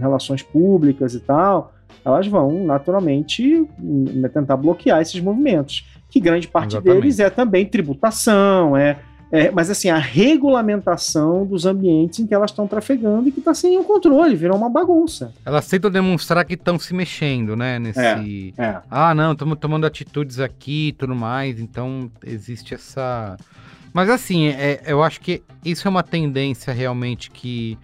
relações 0.01 0.43
públicas 0.43 1.15
e 1.15 1.21
tal 1.21 1.73
elas 2.05 2.27
vão 2.27 2.65
naturalmente 2.65 3.67
hum, 3.81 4.05
tentar 4.33 4.57
bloquear 4.57 5.01
esses 5.01 5.21
movimentos 5.21 5.87
que 6.09 6.19
grande 6.19 6.49
parte 6.49 6.73
Exatamente. 6.75 7.01
deles 7.03 7.21
é 7.21 7.31
também 7.31 7.65
tributação 7.67 8.77
é 8.77 8.99
é, 9.33 9.51
mas 9.51 9.71
assim, 9.71 9.89
a 9.89 9.99
regulamentação 9.99 11.47
dos 11.47 11.65
ambientes 11.65 12.19
em 12.19 12.27
que 12.27 12.35
elas 12.35 12.51
estão 12.51 12.67
trafegando 12.67 13.29
e 13.29 13.33
que 13.33 13.39
está 13.39 13.55
sem 13.55 13.79
o 13.79 13.85
controle, 13.85 14.35
virou 14.35 14.57
uma 14.57 14.69
bagunça. 14.69 15.33
Elas 15.45 15.69
tentam 15.69 15.91
demonstrar 15.91 16.45
que 16.45 16.55
estão 16.55 16.79
se 16.79 16.93
mexendo, 16.93 17.55
né? 17.55 17.79
Nesse. 17.79 18.55
É. 18.59 18.81
Ah, 18.91 19.15
não, 19.15 19.33
estamos 19.33 19.59
tomando 19.59 19.87
atitudes 19.87 20.41
aqui 20.41 20.89
e 20.89 20.93
tudo 20.93 21.15
mais, 21.15 21.61
então 21.61 22.11
existe 22.25 22.75
essa. 22.75 23.37
Mas 23.93 24.09
assim, 24.09 24.49
é, 24.49 24.83
eu 24.87 25.03
acho 25.03 25.21
que 25.21 25.43
isso 25.65 25.87
é 25.87 25.91
uma 25.91 26.03
tendência 26.03 26.73
realmente 26.73 27.31
que, 27.31 27.79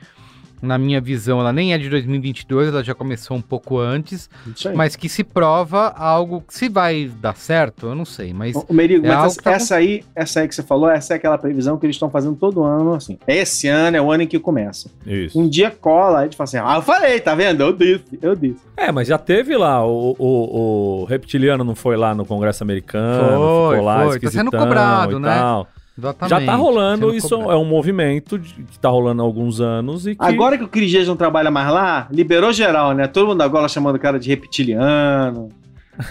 na 0.67 0.77
minha 0.77 1.01
visão, 1.01 1.41
ela 1.41 1.53
nem 1.53 1.73
é 1.73 1.79
de 1.79 1.89
2022, 1.89 2.69
ela 2.69 2.83
já 2.83 2.95
começou 2.95 3.37
um 3.37 3.41
pouco 3.41 3.79
antes, 3.79 4.29
mas 4.75 4.97
que 4.97 5.09
se 5.09 5.25
prova 5.25 5.89
algo 5.97 6.43
que 6.43 6.55
se 6.55 6.69
vai 6.69 7.11
dar 7.21 7.37
certo, 7.37 7.87
eu 7.87 7.95
não 7.95 8.05
sei, 8.05 8.35
mas. 8.35 8.55
O 8.69 8.75
Merigo, 8.75 9.07
é 9.07 9.09
mas 9.09 9.33
essa, 9.33 9.43
tá 9.43 9.53
essa 9.53 9.77
aí, 9.77 10.05
essa 10.15 10.41
aí 10.41 10.49
que 10.49 10.55
você 10.55 10.63
falou, 10.63 10.91
essa 10.91 11.15
é 11.15 11.17
aquela 11.17 11.39
previsão 11.39 11.79
que 11.79 11.87
eles 11.87 11.97
estão 11.97 12.11
fazendo 12.11 12.37
todo 12.37 12.63
ano, 12.63 12.95
assim. 12.95 13.19
Esse 13.27 13.69
ano 13.69 13.97
é 13.97 14.01
o 14.01 14.11
ano 14.11 14.25
em 14.25 14.27
que 14.27 14.39
começa. 14.39 14.91
Isso. 15.07 15.39
Um 15.39 15.49
dia 15.49 15.71
cola, 15.71 16.21
a 16.21 16.25
gente 16.25 16.37
fala 16.37 16.45
assim, 16.45 16.59
ah, 16.59 16.77
eu 16.77 16.83
falei, 16.83 17.21
tá 17.21 17.35
vendo? 17.35 17.63
Eu 17.63 17.73
disse, 17.73 18.19
eu 18.21 18.35
disse. 18.35 18.61
É, 18.77 18.91
mas 18.91 19.09
já 19.09 19.19
teve 19.19 19.57
lá, 19.57 19.87
o, 19.87 20.15
o, 20.19 21.03
o 21.03 21.05
reptiliano 21.05 21.65
não 21.65 21.75
foi 21.75 21.97
lá 21.97 22.15
no 22.15 22.27
Congresso 22.27 22.63
americano, 22.63 23.39
Foi, 23.39 23.77
ficou 23.77 23.85
lá 23.87 24.05
foi, 24.05 24.21
tá 24.21 24.31
sendo 24.31 24.51
cobrado, 24.51 25.19
né? 25.19 25.29
tal. 25.35 25.69
Exatamente. 25.99 26.31
Já 26.41 26.45
tá 26.45 26.55
rolando, 26.57 27.07
sendo 27.07 27.15
isso 27.17 27.31
cobrado. 27.31 27.53
é 27.53 27.57
um 27.57 27.65
movimento 27.65 28.39
de- 28.39 28.53
que 28.65 28.79
tá 28.79 28.89
rolando 28.89 29.23
há 29.23 29.25
alguns 29.25 29.61
anos 29.61 30.07
e 30.07 30.15
que... 30.15 30.25
Agora 30.25 30.59
que 30.59 30.65
o 30.65 30.69
Cris 30.69 30.91
Dias 30.91 31.09
não 31.09 31.17
trabalha 31.17 31.51
mais 31.51 31.71
lá, 31.73 32.07
liberou 32.11 32.53
geral, 32.53 32.93
né? 32.93 33.07
Todo 33.07 33.29
mundo 33.29 33.41
agora 33.43 33.67
chamando 33.69 33.97
o 33.97 33.99
cara 33.99 34.19
de 34.19 34.29
reptiliano. 34.29 35.49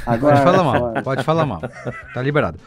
Agora, 0.05 0.37
Pode 0.37 0.43
falar 0.51 0.63
mal, 0.63 0.93
pode 1.03 1.23
falar 1.23 1.45
mal. 1.45 1.61
Tá 2.13 2.21
liberado. 2.21 2.57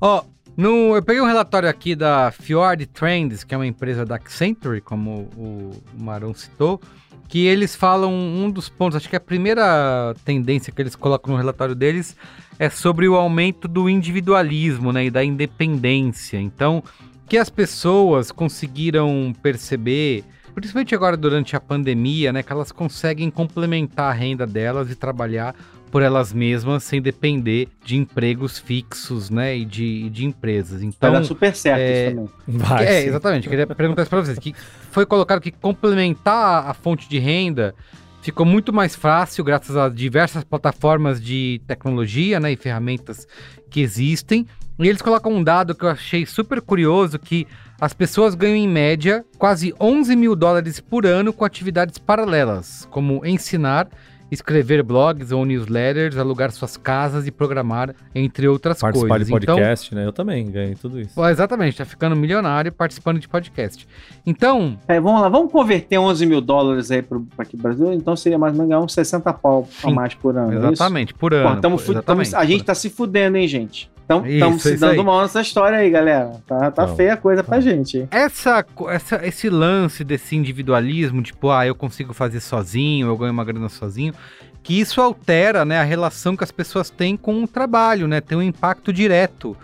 Ó, 0.00 0.22
no, 0.56 0.94
eu 0.94 1.02
peguei 1.02 1.22
um 1.22 1.26
relatório 1.26 1.68
aqui 1.68 1.94
da 1.94 2.30
Fjord 2.30 2.86
Trends, 2.86 3.42
que 3.44 3.54
é 3.54 3.58
uma 3.58 3.66
empresa 3.66 4.04
da 4.04 4.16
Accenture, 4.16 4.80
como 4.82 5.28
o 5.36 5.70
Marão 5.98 6.34
citou, 6.34 6.80
que 7.28 7.46
eles 7.46 7.74
falam 7.74 8.12
um 8.12 8.50
dos 8.50 8.68
pontos, 8.68 8.96
acho 8.96 9.08
que 9.08 9.16
a 9.16 9.20
primeira 9.20 10.14
tendência 10.24 10.72
que 10.72 10.80
eles 10.80 10.94
colocam 10.94 11.32
no 11.32 11.38
relatório 11.38 11.74
deles 11.74 12.14
é 12.58 12.70
sobre 12.70 13.08
o 13.08 13.14
aumento 13.14 13.68
do 13.68 13.88
individualismo, 13.88 14.92
né, 14.92 15.06
e 15.06 15.10
da 15.10 15.24
independência. 15.24 16.38
Então, 16.40 16.82
que 17.28 17.36
as 17.36 17.50
pessoas 17.50 18.30
conseguiram 18.30 19.34
perceber, 19.42 20.24
principalmente 20.54 20.94
agora 20.94 21.16
durante 21.16 21.56
a 21.56 21.60
pandemia, 21.60 22.32
né, 22.32 22.42
que 22.42 22.52
elas 22.52 22.72
conseguem 22.72 23.30
complementar 23.30 24.10
a 24.10 24.12
renda 24.12 24.46
delas 24.46 24.90
e 24.90 24.94
trabalhar 24.94 25.54
por 25.90 26.02
elas 26.02 26.32
mesmas 26.32 26.82
sem 26.82 27.00
depender 27.00 27.68
de 27.84 27.96
empregos 27.96 28.58
fixos, 28.58 29.30
né, 29.30 29.56
e 29.56 29.64
de, 29.64 30.10
de 30.10 30.24
empresas. 30.24 30.80
Vai 30.80 30.88
Então, 30.88 31.12
dar 31.12 31.24
super 31.24 31.54
certo 31.54 31.80
é, 31.80 32.06
isso 32.06 32.16
também. 32.16 32.30
Vai, 32.48 32.84
é, 32.84 33.02
sim. 33.02 33.08
exatamente. 33.08 33.48
Queria 33.48 33.66
perguntar 33.66 34.02
isso 34.02 34.10
pra 34.10 34.20
vocês. 34.20 34.38
Que 34.38 34.54
foi 34.90 35.06
colocado 35.06 35.40
que 35.40 35.50
complementar 35.50 36.68
a 36.68 36.74
fonte 36.74 37.08
de 37.08 37.18
renda 37.18 37.74
ficou 38.22 38.44
muito 38.44 38.72
mais 38.72 38.94
fácil 38.94 39.44
graças 39.44 39.76
a 39.76 39.88
diversas 39.88 40.44
plataformas 40.44 41.20
de 41.22 41.60
tecnologia 41.66 42.40
né, 42.40 42.52
e 42.52 42.56
ferramentas 42.56 43.26
que 43.70 43.80
existem. 43.80 44.46
E 44.78 44.88
eles 44.88 45.00
colocam 45.00 45.32
um 45.32 45.42
dado 45.42 45.74
que 45.74 45.84
eu 45.84 45.88
achei 45.88 46.26
super 46.26 46.60
curioso, 46.60 47.18
que 47.18 47.46
as 47.80 47.92
pessoas 47.92 48.34
ganham 48.34 48.56
em 48.56 48.68
média 48.68 49.24
quase 49.38 49.74
11 49.80 50.14
mil 50.16 50.36
dólares 50.36 50.80
por 50.80 51.06
ano 51.06 51.32
com 51.32 51.44
atividades 51.44 51.98
paralelas, 51.98 52.86
como 52.90 53.24
ensinar, 53.24 53.88
escrever 54.30 54.82
blogs 54.82 55.30
ou 55.32 55.44
newsletters, 55.44 56.16
alugar 56.16 56.50
suas 56.50 56.76
casas 56.76 57.26
e 57.26 57.30
programar, 57.30 57.94
entre 58.14 58.48
outras 58.48 58.80
Participar 58.80 59.08
coisas. 59.18 59.26
de 59.26 59.32
podcast, 59.32 59.94
né? 59.94 60.04
Eu 60.06 60.12
também 60.12 60.50
ganhei 60.50 60.74
tudo 60.74 61.00
isso. 61.00 61.10
Então, 61.12 61.28
exatamente, 61.28 61.76
tá 61.78 61.84
ficando 61.84 62.16
milionário 62.16 62.72
participando 62.72 63.18
de 63.20 63.28
podcast. 63.28 63.86
Então, 64.26 64.78
É, 64.88 65.00
vamos 65.00 65.20
lá, 65.20 65.28
vamos 65.28 65.52
converter 65.52 65.98
11 65.98 66.26
mil 66.26 66.40
dólares 66.40 66.90
aí 66.90 67.02
para 67.02 67.18
aqui 67.38 67.56
Brasil, 67.56 67.92
então 67.92 68.16
seria 68.16 68.38
mais 68.38 68.52
ou 68.52 68.58
menos 68.58 68.68
ganhar 68.70 68.80
uns 68.84 68.92
60 68.92 69.32
pau 69.32 69.68
a 69.82 69.90
mais 69.90 70.14
por 70.14 70.36
ano. 70.36 70.52
é 70.52 70.56
isso? 70.56 70.66
exatamente, 70.72 71.14
por 71.14 71.30
Pô, 71.30 71.36
ano. 71.36 71.60
tamo 71.60 71.76
pô, 71.76 71.82
tamo- 71.84 72.22
exatamente, 72.22 72.34
a 72.34 72.44
gente 72.44 72.60
por 72.60 72.66
tá 72.66 72.74
se 72.74 72.90
fudendo, 72.90 73.36
hein, 73.36 73.46
gente? 73.48 73.90
Estamos 74.08 74.62
se 74.62 74.76
dando 74.76 75.04
mal 75.04 75.22
nessa 75.22 75.40
história 75.40 75.78
aí, 75.78 75.90
galera. 75.90 76.32
Tá, 76.46 76.70
tá 76.70 76.84
Então, 76.84 76.96
feia 76.96 77.14
a 77.14 77.16
coisa 77.16 77.42
pra 77.42 77.60
gente. 77.60 78.06
essa, 78.10 78.64
essa, 78.88 79.26
esse 79.26 79.50
lance 79.50 80.04
desse 80.04 80.36
individualismo, 80.36 81.22
tipo, 81.22 81.50
ah, 81.50 81.66
eu 81.66 81.74
consigo 81.74 82.12
fazer 82.12 82.40
sozinho, 82.40 83.08
eu 83.08 83.16
ganho 83.16 83.32
uma 83.32 83.44
grana 83.44 83.68
sozinho, 83.68 84.14
que 84.62 84.78
isso 84.78 85.00
altera, 85.00 85.64
né, 85.64 85.80
a 85.80 85.84
relação 85.84 86.36
que 86.36 86.44
as 86.44 86.52
pessoas 86.52 86.88
têm 86.88 87.16
com 87.16 87.42
o 87.42 87.48
trabalho, 87.48 88.06
né, 88.06 88.20
tem 88.20 88.38
um 88.38 88.42
impacto 88.42 88.92
direto 88.92 89.56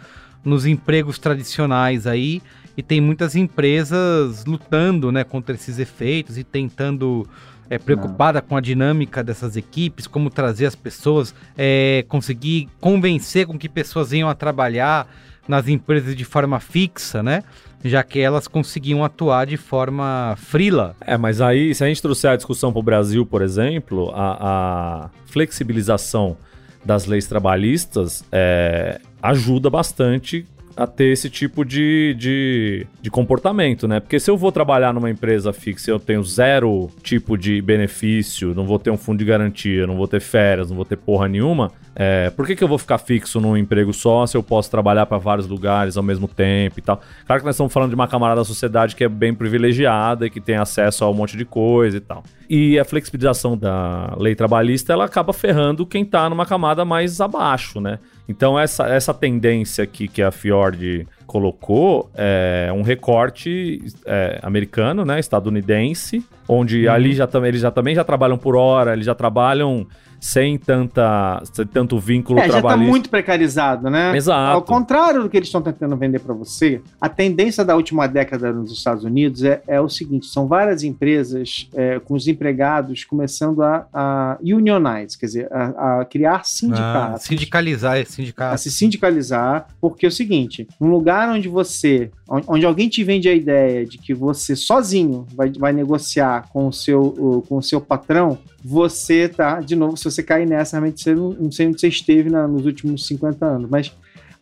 nos 0.44 0.66
empregos 0.66 1.18
tradicionais 1.18 2.06
aí, 2.06 2.42
e 2.76 2.82
tem 2.82 3.00
muitas 3.00 3.36
empresas 3.36 4.44
lutando, 4.44 5.12
né, 5.12 5.24
contra 5.24 5.54
esses 5.54 5.78
efeitos 5.78 6.38
e 6.38 6.42
tentando 6.44 7.28
é, 7.72 7.78
preocupada 7.78 8.42
com 8.42 8.54
a 8.54 8.60
dinâmica 8.60 9.24
dessas 9.24 9.56
equipes, 9.56 10.06
como 10.06 10.28
trazer 10.28 10.66
as 10.66 10.76
pessoas, 10.76 11.34
é, 11.56 12.04
conseguir 12.06 12.68
convencer 12.78 13.46
com 13.46 13.58
que 13.58 13.66
pessoas 13.66 14.10
venham 14.10 14.28
a 14.28 14.34
trabalhar 14.34 15.08
nas 15.48 15.66
empresas 15.68 16.14
de 16.14 16.22
forma 16.22 16.60
fixa, 16.60 17.22
né? 17.22 17.42
Já 17.82 18.02
que 18.02 18.20
elas 18.20 18.46
conseguiam 18.46 19.02
atuar 19.02 19.46
de 19.46 19.56
forma 19.56 20.34
frila. 20.36 20.94
É, 21.00 21.16
mas 21.16 21.40
aí, 21.40 21.74
se 21.74 21.82
a 21.82 21.88
gente 21.88 22.02
trouxer 22.02 22.32
a 22.32 22.36
discussão 22.36 22.70
para 22.70 22.80
o 22.80 22.82
Brasil, 22.82 23.24
por 23.24 23.40
exemplo, 23.40 24.12
a, 24.14 25.06
a 25.06 25.10
flexibilização 25.24 26.36
das 26.84 27.06
leis 27.06 27.26
trabalhistas 27.26 28.22
é, 28.30 29.00
ajuda 29.22 29.70
bastante 29.70 30.46
a 30.76 30.86
ter 30.86 31.12
esse 31.12 31.28
tipo 31.28 31.64
de, 31.64 32.14
de, 32.18 32.86
de, 33.00 33.10
comportamento, 33.10 33.86
né? 33.86 34.00
Porque 34.00 34.18
se 34.18 34.30
eu 34.30 34.36
vou 34.36 34.50
trabalhar 34.50 34.92
numa 34.92 35.10
empresa 35.10 35.52
fixa 35.52 35.90
e 35.90 35.92
eu 35.92 35.98
tenho 35.98 36.22
zero 36.22 36.90
tipo 37.02 37.36
de 37.36 37.60
benefício, 37.60 38.54
não 38.54 38.64
vou 38.64 38.78
ter 38.78 38.90
um 38.90 38.96
fundo 38.96 39.18
de 39.18 39.24
garantia, 39.24 39.86
não 39.86 39.96
vou 39.96 40.08
ter 40.08 40.20
férias, 40.20 40.70
não 40.70 40.76
vou 40.76 40.84
ter 40.84 40.96
porra 40.96 41.28
nenhuma, 41.28 41.72
é, 41.94 42.30
por 42.30 42.46
que, 42.46 42.56
que 42.56 42.64
eu 42.64 42.68
vou 42.68 42.78
ficar 42.78 42.98
fixo 42.98 43.40
num 43.40 43.56
emprego 43.56 43.92
só 43.92 44.26
se 44.26 44.36
eu 44.36 44.42
posso 44.42 44.70
trabalhar 44.70 45.04
para 45.04 45.18
vários 45.18 45.46
lugares 45.46 45.96
ao 45.96 46.02
mesmo 46.02 46.26
tempo 46.26 46.78
e 46.78 46.82
tal? 46.82 47.00
Claro 47.26 47.42
que 47.42 47.46
nós 47.46 47.54
estamos 47.54 47.72
falando 47.72 47.90
de 47.90 47.94
uma 47.94 48.08
camada 48.08 48.36
da 48.36 48.44
sociedade 48.44 48.96
que 48.96 49.04
é 49.04 49.08
bem 49.08 49.34
privilegiada 49.34 50.26
e 50.26 50.30
que 50.30 50.40
tem 50.40 50.56
acesso 50.56 51.04
a 51.04 51.10
um 51.10 51.14
monte 51.14 51.36
de 51.36 51.44
coisa 51.44 51.98
e 51.98 52.00
tal. 52.00 52.22
E 52.48 52.78
a 52.78 52.84
flexibilização 52.84 53.56
da 53.56 54.14
lei 54.18 54.34
trabalhista, 54.34 54.92
ela 54.92 55.04
acaba 55.04 55.32
ferrando 55.32 55.86
quem 55.86 56.02
está 56.02 56.28
numa 56.30 56.46
camada 56.46 56.84
mais 56.84 57.20
abaixo, 57.20 57.80
né? 57.80 57.98
Então 58.28 58.58
essa, 58.58 58.86
essa 58.88 59.12
tendência 59.12 59.84
aqui 59.84 60.08
que 60.08 60.22
a 60.22 60.30
Fjord 60.30 61.06
colocou 61.26 62.10
é 62.14 62.70
um 62.74 62.82
recorte 62.82 63.82
é, 64.06 64.38
americano, 64.42 65.04
né, 65.04 65.18
estadunidense, 65.18 66.24
onde 66.48 66.86
uhum. 66.86 66.92
ali 66.92 67.12
já, 67.14 67.28
eles 67.44 67.60
já 67.60 67.70
também 67.70 67.94
já 67.94 68.04
trabalham 68.04 68.38
por 68.38 68.54
hora, 68.54 68.92
eles 68.92 69.06
já 69.06 69.14
trabalham 69.14 69.86
sem 70.22 70.56
tanta 70.56 71.42
sem 71.52 71.66
tanto 71.66 71.98
vínculo 71.98 72.38
é, 72.38 72.46
trabalhista. 72.46 72.78
já 72.78 72.84
tá 72.84 72.90
muito 72.90 73.10
precarizado, 73.10 73.90
né? 73.90 74.16
Exato. 74.16 74.54
Ao 74.54 74.62
contrário 74.62 75.24
do 75.24 75.28
que 75.28 75.36
eles 75.36 75.48
estão 75.48 75.60
tentando 75.60 75.96
vender 75.96 76.20
para 76.20 76.32
você, 76.32 76.80
a 77.00 77.08
tendência 77.08 77.64
da 77.64 77.74
última 77.74 78.06
década 78.06 78.52
nos 78.52 78.70
Estados 78.70 79.02
Unidos 79.02 79.42
é, 79.42 79.60
é 79.66 79.80
o 79.80 79.88
seguinte, 79.88 80.26
são 80.26 80.46
várias 80.46 80.84
empresas 80.84 81.68
é, 81.74 81.98
com 81.98 82.14
os 82.14 82.28
empregados 82.28 83.02
começando 83.02 83.64
a, 83.64 83.84
a 83.92 84.38
unionize, 84.40 85.18
quer 85.18 85.26
dizer, 85.26 85.48
a, 85.52 86.00
a 86.00 86.04
criar 86.04 86.44
sindicatos. 86.44 87.14
Ah, 87.14 87.18
sindicalizar 87.18 87.98
esse 87.98 88.12
sindicato. 88.12 88.54
A 88.54 88.58
se 88.58 88.70
sindicalizar, 88.70 89.66
porque 89.80 90.06
é 90.06 90.08
o 90.08 90.12
seguinte, 90.12 90.68
um 90.80 90.86
lugar 90.86 91.28
onde 91.30 91.48
você, 91.48 92.12
onde 92.46 92.64
alguém 92.64 92.88
te 92.88 93.04
vende 93.04 93.28
a 93.28 93.34
ideia 93.34 93.84
de 93.84 93.98
que 93.98 94.14
você 94.14 94.56
sozinho 94.56 95.26
vai, 95.34 95.50
vai 95.50 95.72
negociar 95.72 96.48
com 96.50 96.66
o 96.66 96.72
seu, 96.72 97.44
com 97.46 97.58
o 97.58 97.62
seu 97.62 97.80
patrão, 97.80 98.38
você 98.64 99.28
tá, 99.28 99.60
de 99.60 99.76
novo, 99.76 99.96
se 99.96 100.04
você 100.04 100.22
cair 100.22 100.46
nessa, 100.46 100.76
realmente 100.76 101.02
você 101.02 101.14
não, 101.14 101.30
não 101.30 101.52
sei 101.52 101.66
onde 101.66 101.80
você 101.80 101.88
esteve 101.88 102.30
na, 102.30 102.48
nos 102.48 102.64
últimos 102.64 103.06
50 103.06 103.44
anos, 103.44 103.70
mas 103.70 103.92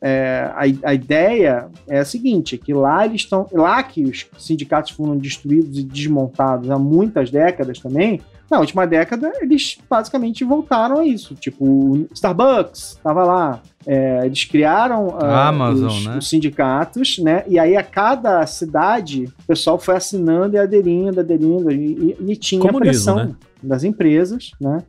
é, 0.03 0.51
a, 0.55 0.91
a, 0.91 0.95
ideia 0.95 1.69
é 1.87 1.99
a 1.99 2.05
seguinte, 2.05 2.57
que 2.57 2.73
lá 2.73 3.05
eles 3.05 3.23
estão, 3.23 3.47
lá 3.53 3.83
que 3.83 4.03
os 4.05 4.27
sindicatos 4.39 4.93
foram 4.93 5.17
destruídos 5.17 5.79
e 5.79 5.83
desmontados 5.83 6.71
há 6.71 6.79
muitas 6.79 7.31
décadas 7.31 7.79
também, 7.79 8.21
na 8.51 8.59
última 8.59 8.87
década 8.87 9.31
eles 9.41 9.79
basicamente 9.89 10.43
voltaram 10.43 11.01
a 11.01 11.07
isso, 11.07 11.35
tipo 11.35 12.09
Starbucks 12.13 12.93
estava 12.97 13.25
lá, 13.25 13.63
é, 13.87 14.25
eles 14.25 14.45
criaram 14.45 15.09
uh, 15.09 15.25
Amazon, 15.25 15.89
os, 15.89 16.07
né? 16.07 16.19
os, 16.19 16.29
sindicatos, 16.29 17.19
né? 17.19 17.45
E 17.47 17.59
aí 17.59 17.77
a 17.77 17.83
cada 17.83 18.45
cidade 18.47 19.25
o 19.25 19.47
pessoal 19.47 19.79
foi 19.79 19.97
assinando 19.97 20.57
e 20.57 20.59
aderindo, 20.59 21.21
aderindo 21.21 21.71
e, 21.71 22.17
e, 22.19 22.33
e 22.33 22.37
tinha 22.37 22.61
Comunismo, 22.61 22.81
pressão 22.81 23.17
né? 23.17 23.35
das 23.63 23.85
empresas, 23.85 24.51
né? 24.61 24.83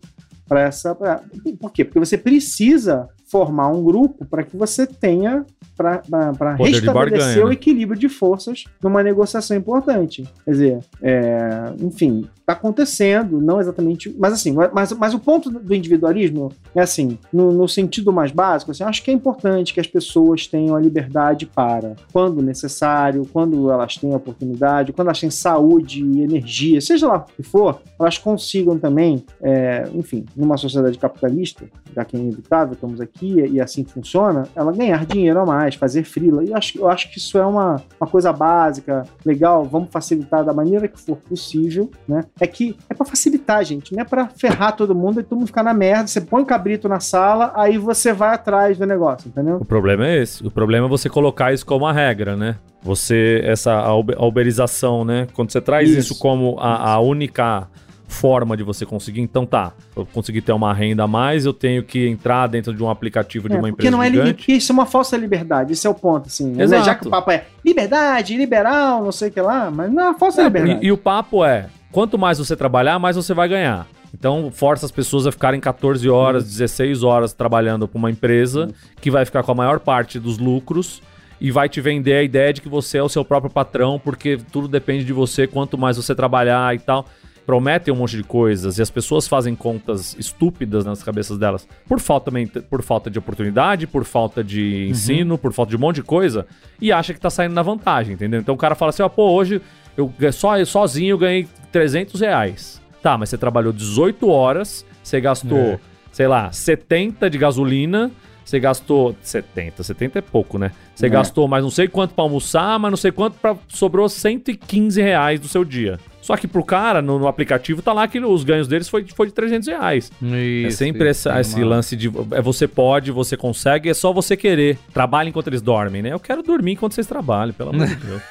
Para 0.48 0.62
essa, 0.62 0.96
pra... 0.96 1.22
por 1.60 1.72
quê? 1.72 1.86
Porque 1.86 2.00
você 2.00 2.18
precisa 2.18 3.08
formar 3.32 3.70
um 3.70 3.82
grupo 3.82 4.26
para 4.26 4.44
que 4.44 4.58
você 4.58 4.86
tenha 4.86 5.46
para 5.78 6.54
restabelecer 6.56 7.44
o 7.44 7.48
né? 7.48 7.54
equilíbrio 7.54 7.98
de 7.98 8.10
forças 8.10 8.66
numa 8.84 9.02
negociação 9.02 9.56
importante. 9.56 10.28
Quer 10.44 10.52
dizer, 10.52 10.80
é, 11.02 11.74
enfim, 11.80 12.28
está 12.40 12.54
acontecendo, 12.54 13.42
não 13.42 13.60
exatamente. 13.60 14.14
Mas 14.20 14.34
assim, 14.34 14.54
mas, 14.74 14.92
mas 14.92 15.14
o 15.14 15.20
ponto 15.20 15.50
do 15.50 15.74
individualismo 15.74 16.52
é 16.76 16.82
assim, 16.82 17.18
no, 17.32 17.52
no 17.52 17.68
sentido 17.68 18.12
mais 18.12 18.32
básico, 18.32 18.72
assim, 18.72 18.84
acho 18.84 19.02
que 19.02 19.10
é 19.10 19.14
importante 19.14 19.74
que 19.74 19.80
as 19.80 19.88
pessoas 19.88 20.46
tenham 20.46 20.76
a 20.76 20.80
liberdade 20.80 21.46
para, 21.46 21.96
quando 22.12 22.42
necessário, 22.42 23.26
quando 23.32 23.72
elas 23.72 23.96
têm 23.96 24.14
oportunidade, 24.14 24.92
quando 24.92 25.08
elas 25.08 25.20
têm 25.20 25.32
saúde 25.32 26.04
e 26.04 26.22
energia, 26.22 26.82
seja 26.82 27.08
lá 27.08 27.18
o 27.18 27.24
que 27.24 27.44
for, 27.44 27.82
elas 28.00 28.18
consigam 28.18 28.78
também, 28.78 29.24
é, 29.42 29.90
enfim, 29.94 30.26
numa 30.36 30.58
sociedade 30.58 30.98
capitalista, 30.98 31.66
já 31.96 32.04
que 32.04 32.18
é 32.18 32.20
inevitável, 32.20 32.74
estamos 32.74 33.00
aqui 33.00 33.21
e 33.26 33.62
assim 33.62 33.84
funciona, 33.84 34.44
ela 34.56 34.72
ganhar 34.72 35.06
dinheiro 35.06 35.40
a 35.40 35.46
mais, 35.46 35.76
fazer 35.76 36.04
frila. 36.04 36.44
E 36.44 36.50
eu 36.50 36.58
acho, 36.58 36.78
eu 36.80 36.90
acho 36.90 37.12
que 37.12 37.18
isso 37.18 37.38
é 37.38 37.46
uma, 37.46 37.82
uma 38.00 38.10
coisa 38.10 38.34
básica, 38.34 39.04
legal, 39.26 39.64
vamos 39.64 39.90
facilitar 39.92 40.44
da 40.44 40.54
maneira 40.54 40.88
que 40.88 41.00
for 41.00 41.18
possível, 41.18 41.90
né? 42.08 42.24
é 42.40 42.48
que 42.48 42.76
é 42.90 42.94
para 42.94 43.06
facilitar, 43.06 43.64
gente, 43.64 43.94
não 43.94 44.02
é 44.02 44.06
para 44.06 44.28
ferrar 44.28 44.76
todo 44.76 44.96
mundo 44.96 45.20
e 45.20 45.24
todo 45.24 45.38
mundo 45.38 45.48
ficar 45.48 45.64
na 45.64 45.74
merda. 45.74 46.08
Você 46.08 46.22
põe 46.22 46.42
o 46.42 46.46
cabrito 46.46 46.90
na 46.90 47.00
sala, 47.00 47.52
aí 47.56 47.78
você 47.78 48.14
vai 48.14 48.34
atrás 48.34 48.78
do 48.78 48.86
negócio, 48.86 49.28
entendeu? 49.28 49.58
O 49.58 49.66
problema 49.66 50.08
é 50.08 50.22
esse. 50.22 50.46
O 50.46 50.52
problema 50.52 50.88
é 50.88 50.90
você 50.90 51.10
colocar 51.10 51.54
isso 51.54 51.66
como 51.66 51.86
uma 51.86 51.94
regra, 51.94 52.36
né? 52.36 52.56
Você, 52.84 53.42
essa 53.44 53.74
a 53.74 54.26
uberização, 54.26 55.06
né? 55.06 55.28
Quando 55.34 55.52
você 55.52 55.62
traz 55.62 55.90
isso, 55.90 56.14
isso 56.14 56.20
como 56.20 56.58
a, 56.60 56.94
a 56.94 57.00
única 57.00 57.68
forma 58.12 58.58
de 58.58 58.64
você 58.64 58.86
conseguir. 58.86 59.22
Então 59.22 59.46
tá, 59.46 59.74
eu 59.96 60.06
conseguir 60.06 60.42
ter 60.42 60.52
uma 60.52 60.74
renda 60.74 61.04
a 61.04 61.08
mais, 61.08 61.46
eu 61.46 61.54
tenho 61.54 61.82
que 61.82 62.08
entrar 62.08 62.48
dentro 62.48 62.74
de 62.74 62.84
um 62.84 62.90
aplicativo 62.90 63.48
de 63.48 63.56
é, 63.56 63.58
uma 63.58 63.70
empresa 63.70 63.90
porque 63.90 63.92
não 63.92 64.04
é 64.04 64.12
gigante. 64.12 64.52
É, 64.52 64.56
isso 64.56 64.72
é 64.72 64.74
uma 64.74 64.86
falsa 64.86 65.18
liberdade, 65.18 65.74
esse 65.74 65.88
é 65.88 65.90
o 65.90 65.94
ponto, 65.94 66.28
assim. 66.28 66.52
Né? 66.52 66.64
Exato. 66.64 66.86
Já 66.86 66.96
que 66.96 67.08
o 67.08 67.10
papo 67.10 67.32
é 67.32 67.46
liberdade, 67.66 68.36
liberal, 68.36 69.04
não 69.04 69.12
sei 69.12 69.30
o 69.30 69.32
que 69.32 69.42
lá, 69.42 69.72
mas 69.72 69.92
não 69.92 70.12
é 70.12 70.14
falsa 70.18 70.42
é, 70.42 70.44
liberdade. 70.44 70.80
E, 70.84 70.88
e 70.88 70.92
o 70.92 70.98
papo 70.98 71.44
é, 71.44 71.68
quanto 71.92 72.18
mais 72.18 72.38
você 72.38 72.56
trabalhar, 72.56 73.00
mais 73.00 73.16
você 73.16 73.34
vai 73.34 73.48
ganhar. 73.48 73.88
Então, 74.14 74.52
força 74.52 74.86
as 74.86 74.92
pessoas 74.92 75.26
a 75.26 75.32
ficarem 75.32 75.60
14 75.60 76.10
horas, 76.10 76.44
16 76.44 77.02
horas 77.02 77.32
trabalhando 77.34 77.88
para 77.88 77.98
uma 77.98 78.12
empresa 78.12 78.70
que 79.00 79.10
vai 79.10 79.24
ficar 79.24 79.42
com 79.42 79.54
a 79.54 79.56
maior 79.56 79.80
parte 79.80 80.20
dos 80.20 80.38
lucros 80.38 81.02
e 81.40 81.50
vai 81.50 81.68
te 81.68 81.82
vender 81.82 82.14
a 82.14 82.24
ideia 82.24 82.54
de 82.54 82.62
que 82.62 82.70
você 82.70 83.00
é 83.00 83.04
o 83.04 83.10
seu 83.10 83.26
próprio 83.26 83.52
patrão, 83.52 84.00
porque 84.00 84.38
tudo 84.52 84.68
depende 84.68 85.06
de 85.06 85.14
você, 85.14 85.48
quanto 85.48 85.78
mais 85.78 85.98
você 85.98 86.14
trabalhar 86.14 86.76
e 86.76 86.80
tal. 86.80 87.06
Prometem 87.46 87.94
um 87.94 87.98
monte 87.98 88.16
de 88.16 88.24
coisas 88.24 88.78
e 88.78 88.82
as 88.82 88.90
pessoas 88.90 89.28
fazem 89.28 89.56
contas 89.56 90.16
estúpidas 90.18 90.86
nas 90.86 91.04
cabeças 91.04 91.38
delas 91.38 91.68
por 91.88 92.00
falta, 92.00 92.32
por 92.70 92.82
falta 92.82 93.10
de 93.10 93.18
oportunidade, 93.20 93.88
por 93.88 94.06
falta 94.06 94.44
de 94.44 94.84
uhum. 94.86 94.92
ensino, 94.92 95.38
por 95.38 95.52
falta 95.52 95.72
de 95.72 95.76
um 95.76 95.80
monte 95.80 95.96
de 95.96 96.04
coisa 96.04 96.46
e 96.80 96.92
acha 96.92 97.14
que 97.14 97.20
tá 97.20 97.30
saindo 97.30 97.54
na 97.54 97.62
vantagem, 97.62 98.14
entendeu? 98.14 98.40
Então 98.40 98.56
o 98.56 98.58
cara 98.58 98.76
fala 98.76 98.90
assim: 98.90 99.02
ó, 99.02 99.10
pô, 99.10 99.32
hoje 99.32 99.62
eu 99.98 100.14
só 100.32 100.64
sozinho 100.64 101.14
eu 101.14 101.18
ganhei 101.18 101.48
300 101.72 102.22
reais. 102.22 102.82
Tá, 103.02 103.18
mas 103.18 103.30
você 103.30 103.38
trabalhou 103.38 103.74
18 103.74 104.30
horas, 104.30 104.86
você 105.04 105.20
gastou, 105.20 105.58
é. 105.58 105.80
sei 106.12 106.28
lá, 106.28 106.52
70 106.52 107.32
de 107.32 107.38
gasolina, 107.40 108.12
você 108.46 108.60
gastou 108.60 109.16
70, 109.22 109.82
70 109.82 110.20
é 110.20 110.22
pouco, 110.22 110.60
né? 110.60 110.72
Você 111.02 111.08
é. 111.08 111.10
gastou 111.10 111.48
mais 111.48 111.64
não 111.64 111.72
sei 111.72 111.88
quanto 111.88 112.14
para 112.14 112.24
almoçar, 112.24 112.78
mas 112.78 112.92
não 112.92 112.98
sei 112.98 113.12
quanto 113.12 113.34
para 113.40 113.56
sobrou 113.68 114.08
115 114.08 115.02
reais 115.02 115.40
do 115.40 115.48
seu 115.48 115.66
dia. 115.66 116.00
Só 116.22 116.38
que 116.38 116.48
pro 116.48 116.64
cara, 116.64 117.02
no, 117.02 117.18
no, 117.18 117.28
aplicativo, 117.28 117.82
tá 117.82 117.92
lá 117.92 118.08
que 118.08 118.20
os 118.20 118.44
ganhos 118.44 118.68
deles 118.68 118.88
foi, 118.88 119.04
foi 119.08 119.26
de 119.26 119.34
300 119.34 119.68
reais. 119.68 120.12
Isso, 120.22 120.68
é 120.68 120.72
sempre 120.72 121.10
isso, 121.10 121.28
essa, 121.28 121.42
esse 121.42 121.64
lance 121.64 121.96
de 121.96 122.12
é 122.32 122.42
você 122.42 122.68
pode, 122.68 123.12
você 123.12 123.36
consegue, 123.36 123.90
é 123.90 123.94
só 123.96 124.14
você 124.14 124.38
querer. 124.38 124.78
Trabalha 124.94 125.30
enquanto 125.30 125.48
eles 125.48 125.64
dormem, 125.64 126.04
né? 126.04 126.14
Eu 126.14 126.20
quero 126.20 126.44
dormir 126.44 126.74
enquanto 126.74 126.94
vocês 126.94 127.08
trabalham, 127.08 127.54
pelo 127.54 127.72
amor 127.72 127.88
de 127.88 127.96
Deus. 128.06 128.22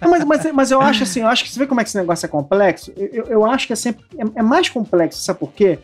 mas, 0.00 0.24
mas, 0.24 0.52
mas, 0.52 0.70
eu 0.70 0.80
acho 0.80 1.02
assim, 1.02 1.20
eu 1.20 1.28
acho 1.28 1.44
que 1.44 1.50
você 1.50 1.58
vê 1.58 1.66
como 1.66 1.80
é 1.80 1.84
que 1.84 1.90
esse 1.90 1.98
negócio 1.98 2.24
é 2.24 2.28
complexo. 2.28 2.92
Eu, 2.96 3.26
eu 3.26 3.44
acho 3.44 3.66
que 3.66 3.74
é 3.74 3.76
sempre 3.76 4.02
é, 4.16 4.40
é 4.40 4.42
mais 4.42 4.70
complexo, 4.70 5.20
sabe 5.20 5.38
por 5.38 5.52
quê? 5.52 5.78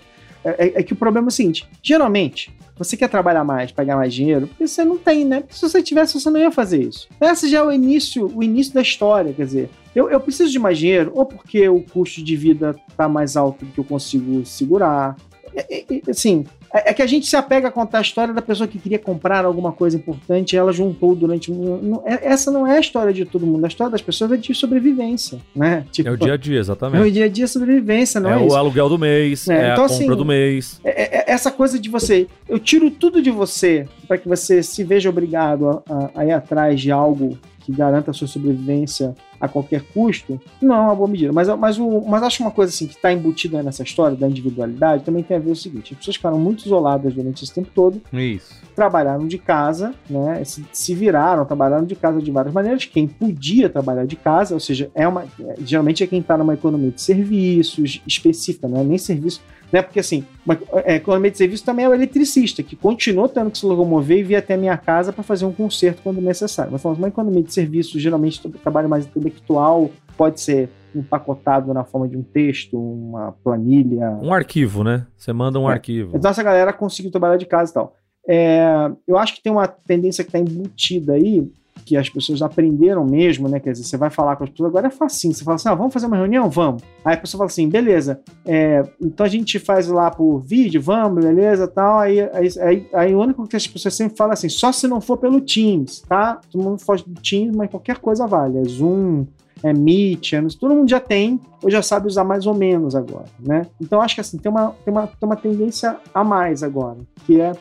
É, 0.45 0.67
é, 0.67 0.81
é, 0.81 0.83
que 0.83 0.93
o 0.93 0.97
problema 0.97 1.29
é 1.29 1.31
o 1.31 1.33
seguinte: 1.33 1.67
geralmente, 1.83 2.55
você 2.77 2.97
quer 2.97 3.09
trabalhar 3.09 3.45
mais, 3.45 3.73
pegar 3.73 3.97
mais 3.97 4.13
dinheiro, 4.13 4.47
porque 4.47 4.67
você 4.67 4.85
não 4.85 4.99
tem, 4.99 5.25
né? 5.25 5.45
Se 5.49 5.63
você 5.63 5.83
tivesse, 5.83 6.21
você 6.21 6.29
não 6.29 6.39
ia 6.39 6.51
fazer 6.51 6.83
isso. 6.83 7.09
Esse 7.21 7.49
já 7.49 7.59
é 7.59 7.63
o 7.63 7.73
início, 7.73 8.31
o 8.35 8.43
início 8.43 8.75
da 8.75 8.83
história, 8.83 9.33
quer 9.33 9.47
dizer, 9.47 9.71
eu, 9.95 10.11
eu 10.11 10.21
preciso 10.21 10.51
de 10.51 10.59
mais 10.59 10.77
dinheiro, 10.77 11.13
ou 11.15 11.25
porque 11.25 11.69
o 11.69 11.81
custo 11.81 12.23
de 12.23 12.37
vida 12.37 12.75
está 12.89 13.09
mais 13.09 13.37
alto 13.37 13.65
do 13.65 13.73
que 13.73 13.79
eu 13.79 13.85
consigo 13.85 14.45
segurar. 14.45 15.17
É, 15.55 15.85
é, 15.95 16.11
assim, 16.11 16.45
é, 16.75 16.91
é, 16.91 16.93
que 16.93 17.01
a 17.01 17.07
gente 17.07 17.27
se 17.27 17.37
apega 17.37 17.69
a 17.69 17.71
contar 17.71 17.99
a 17.99 18.01
história 18.01 18.35
da 18.35 18.43
pessoa 18.43 18.67
que 18.67 18.81
queria 18.81 18.99
comprar 18.99 19.45
alguma 19.45 19.71
coisa 19.71 19.97
importante 19.97 20.55
e 20.55 20.57
ela 20.57 20.73
juntou 20.73 21.15
durante. 21.15 21.53
Não, 21.53 22.03
é, 22.05 22.27
essa 22.27 22.51
não 22.51 22.67
é 22.67 22.79
a 22.79 22.81
história 22.81 23.13
de 23.13 23.25
todo 23.25 23.47
mundo. 23.47 23.65
A 23.65 23.69
história 23.69 23.93
das 23.93 24.03
pessoas 24.03 24.33
é 24.33 24.37
de 24.37 24.53
sobrevivência, 24.53 25.39
né? 25.55 25.87
Tipo, 25.93 26.09
é 26.09 26.13
o 26.13 26.17
dia 26.17 26.33
a 26.33 26.37
dia, 26.37 26.59
exatamente. 26.59 27.01
É 27.01 27.07
o 27.07 27.13
dia 27.13 27.25
a 27.27 27.29
dia 27.29 27.47
sobrevivência, 27.47 28.21
não 28.21 28.29
é? 28.29 28.33
É 28.33 28.37
o 28.39 28.47
isso. 28.49 28.57
aluguel 28.57 28.89
do 28.89 28.99
mês, 28.99 29.47
é, 29.49 29.55
é 29.55 29.73
então, 29.73 29.85
a 29.85 29.89
compra 29.89 30.05
assim, 30.05 30.17
do 30.17 30.25
mês. 30.25 30.81
É, 30.83 31.19
é, 31.19 31.33
essa 31.33 31.53
coisa 31.53 31.79
de 31.79 31.89
você. 31.89 32.27
Eu 32.49 32.59
tiro 32.59 32.91
tudo 32.91 33.23
de 33.23 33.31
você 33.31 33.87
para 34.09 34.19
que 34.19 34.29
você 34.29 34.61
se 34.61 34.83
veja 34.83 35.09
obrigado 35.09 35.69
a, 35.69 35.83
a, 35.89 36.11
a 36.23 36.27
ir 36.27 36.33
atrás 36.33 36.81
de 36.81 36.91
algo 36.91 37.39
que 37.61 37.73
garanta 37.73 38.11
a 38.11 38.15
sua 38.15 38.27
sobrevivência 38.27 39.15
a 39.45 39.49
qualquer 39.49 39.83
custo, 39.93 40.41
não 40.61 40.75
é 40.75 40.81
uma 40.81 40.95
boa 40.95 41.09
medida. 41.09 41.33
Mas, 41.33 41.49
mas, 41.49 41.79
o, 41.79 42.01
mas 42.03 42.23
acho 42.23 42.43
uma 42.43 42.51
coisa 42.51 42.73
assim 42.73 42.87
que 42.87 42.95
está 42.95 43.13
embutida 43.13 43.63
nessa 43.63 43.83
história 43.83 44.17
da 44.17 44.29
individualidade 44.29 45.05
também 45.05 45.23
tem 45.23 45.37
a 45.37 45.41
ver 45.41 45.51
o 45.51 45.57
seguinte: 45.57 45.93
as 45.93 45.99
pessoas 45.99 46.17
ficaram 46.17 46.39
muito 46.39 46.65
isoladas 46.65 47.15
durante 47.15 47.45
esse 47.45 47.53
tempo 47.53 47.71
todo, 47.75 48.01
Isso. 48.13 48.61
trabalharam 48.75 49.27
de 49.27 49.39
casa, 49.39 49.95
né? 50.09 50.43
Se, 50.45 50.65
se 50.73 50.95
viraram, 50.95 51.45
trabalharam 51.45 51.85
de 51.85 51.95
casa 51.95 52.21
de 52.21 52.31
várias 52.31 52.55
maneiras. 52.55 52.85
Quem 52.85 53.07
podia 53.07 53.69
trabalhar 53.69 54.07
de 54.07 54.17
casa, 54.17 54.55
ou 54.55 54.61
seja, 54.61 54.91
é 54.95 55.07
uma, 55.07 55.25
é, 55.41 55.55
geralmente 55.65 56.03
é 56.03 56.07
quem 56.07 56.21
está 56.21 56.37
numa 56.37 56.55
economia 56.55 56.91
de 56.91 57.01
serviços 57.01 58.03
específica, 58.07 58.69
não 58.69 58.81
é 58.81 58.85
nem 58.85 58.99
serviço 58.99 59.41
né? 59.75 59.83
Porque 59.83 59.99
assim, 59.99 60.25
uma, 60.47 60.57
é, 60.85 60.95
economia 60.95 61.33
de 61.33 61.37
serviço 61.37 61.65
também 61.65 61.85
é 61.85 61.89
o 61.89 61.93
eletricista, 61.93 62.63
que 62.63 62.77
continuou 62.77 63.29
tendo 63.29 63.51
que 63.51 63.59
se 63.59 63.67
locomover 63.67 64.19
e 64.19 64.23
vir 64.23 64.37
até 64.37 64.55
a 64.55 64.57
minha 64.57 64.77
casa 64.77 65.13
para 65.13 65.25
fazer 65.25 65.45
um 65.47 65.53
conserto 65.53 66.01
quando 66.01 66.21
necessário. 66.21 66.71
Mas 66.71 66.81
falamos, 66.81 67.01
uma 67.01 67.09
economia 67.09 67.43
de 67.43 67.53
serviço, 67.53 67.99
geralmente 67.99 68.41
trabalho 68.49 68.89
mais 68.89 69.05
intelectual, 69.05 69.91
pode 70.17 70.41
ser 70.41 70.69
empacotado 70.95 71.75
na 71.75 71.83
forma 71.83 72.07
de 72.07 72.17
um 72.17 72.23
texto, 72.23 72.79
uma 72.79 73.33
planilha. 73.43 74.11
Um 74.23 74.33
arquivo, 74.33 74.85
né? 74.85 75.09
Você 75.17 75.33
manda 75.33 75.59
um 75.59 75.69
É. 75.69 75.73
arquivo. 75.73 76.17
Então 76.17 76.31
essa 76.31 76.45
galera 76.45 76.73
conseguiu 76.73 77.11
trabalhar 77.11 77.37
de 77.37 77.47
casa 77.47 77.73
e 77.73 77.75
tal. 77.75 77.97
É, 78.29 78.93
eu 79.09 79.19
acho 79.19 79.35
que 79.35 79.43
tem 79.43 79.51
uma 79.51 79.67
tendência 79.67 80.23
que 80.23 80.29
está 80.29 80.39
embutida 80.39 81.15
aí, 81.15 81.51
que 81.85 81.97
as 81.97 82.09
pessoas 82.09 82.43
aprenderam 82.43 83.05
mesmo, 83.05 83.49
né? 83.49 83.61
Quer 83.61 83.73
dizer, 83.73 83.85
você 83.85 83.97
vai 83.97 84.11
falar 84.11 84.37
com 84.37 84.45
as 84.45 84.51
pessoas, 84.51 84.71
agora 84.71 84.87
é 84.87 84.91
facinho. 84.91 85.35
Você 85.35 85.45
fala 85.45 85.57
assim, 85.57 85.69
ah, 85.69 85.75
vamos 85.75 85.93
fazer 85.93 86.07
uma 86.07 86.17
reunião? 86.17 86.49
Vamos. 86.49 86.83
Aí 87.05 87.15
a 87.15 87.17
pessoa 87.17 87.39
fala 87.39 87.51
assim, 87.51 87.69
beleza, 87.69 88.21
é, 88.45 88.83
então 89.01 89.25
a 89.25 89.29
gente 89.29 89.59
faz 89.59 89.89
lá 89.89 90.11
por 90.11 90.39
vídeo, 90.41 90.81
vamos, 90.81 91.25
beleza, 91.25 91.69
tal. 91.69 91.99
Aí, 91.99 92.21
aí, 92.21 92.49
aí, 92.61 92.87
aí 92.93 93.15
o 93.15 93.21
único 93.21 93.47
que 93.47 93.57
as 93.57 93.67
pessoas 93.67 93.95
sempre 93.95 94.17
falam 94.17 94.33
assim, 94.33 94.49
só 94.49 94.73
se 94.73 94.89
não 94.89 95.01
for 95.01 95.17
pelo 95.17 95.41
Teams, 95.41 96.01
tá? 96.09 96.41
Todo 96.51 96.63
mundo 96.63 96.81
foge 96.81 97.05
do 97.07 97.21
Teams, 97.21 97.57
mas 97.57 97.71
qualquer 97.71 97.99
coisa 97.99 98.27
vale. 98.27 98.59
É 98.59 98.65
Zoom, 98.65 99.27
é 99.63 99.73
Meet, 99.73 100.35
é, 100.35 100.43
todo 100.61 100.75
mundo 100.75 100.91
já 100.91 101.01
tem, 101.01 101.41
ou 101.63 101.71
já 101.71 101.83
sabe 101.83 102.07
usar 102.07 102.23
mais 102.23 102.47
ou 102.47 102.55
menos 102.55 102.95
agora, 102.95 103.25
né? 103.41 103.67
Então 103.81 104.01
acho 104.01 104.15
que 104.15 104.21
assim, 104.21 104.37
tem 104.37 104.53
uma, 104.53 104.75
tem 104.85 104.93
uma, 104.93 105.07
tem 105.07 105.27
uma 105.27 105.37
tendência 105.37 105.97
a 106.13 106.23
mais 106.23 106.63
agora, 106.63 106.99
que 107.27 107.41
é, 107.41 107.53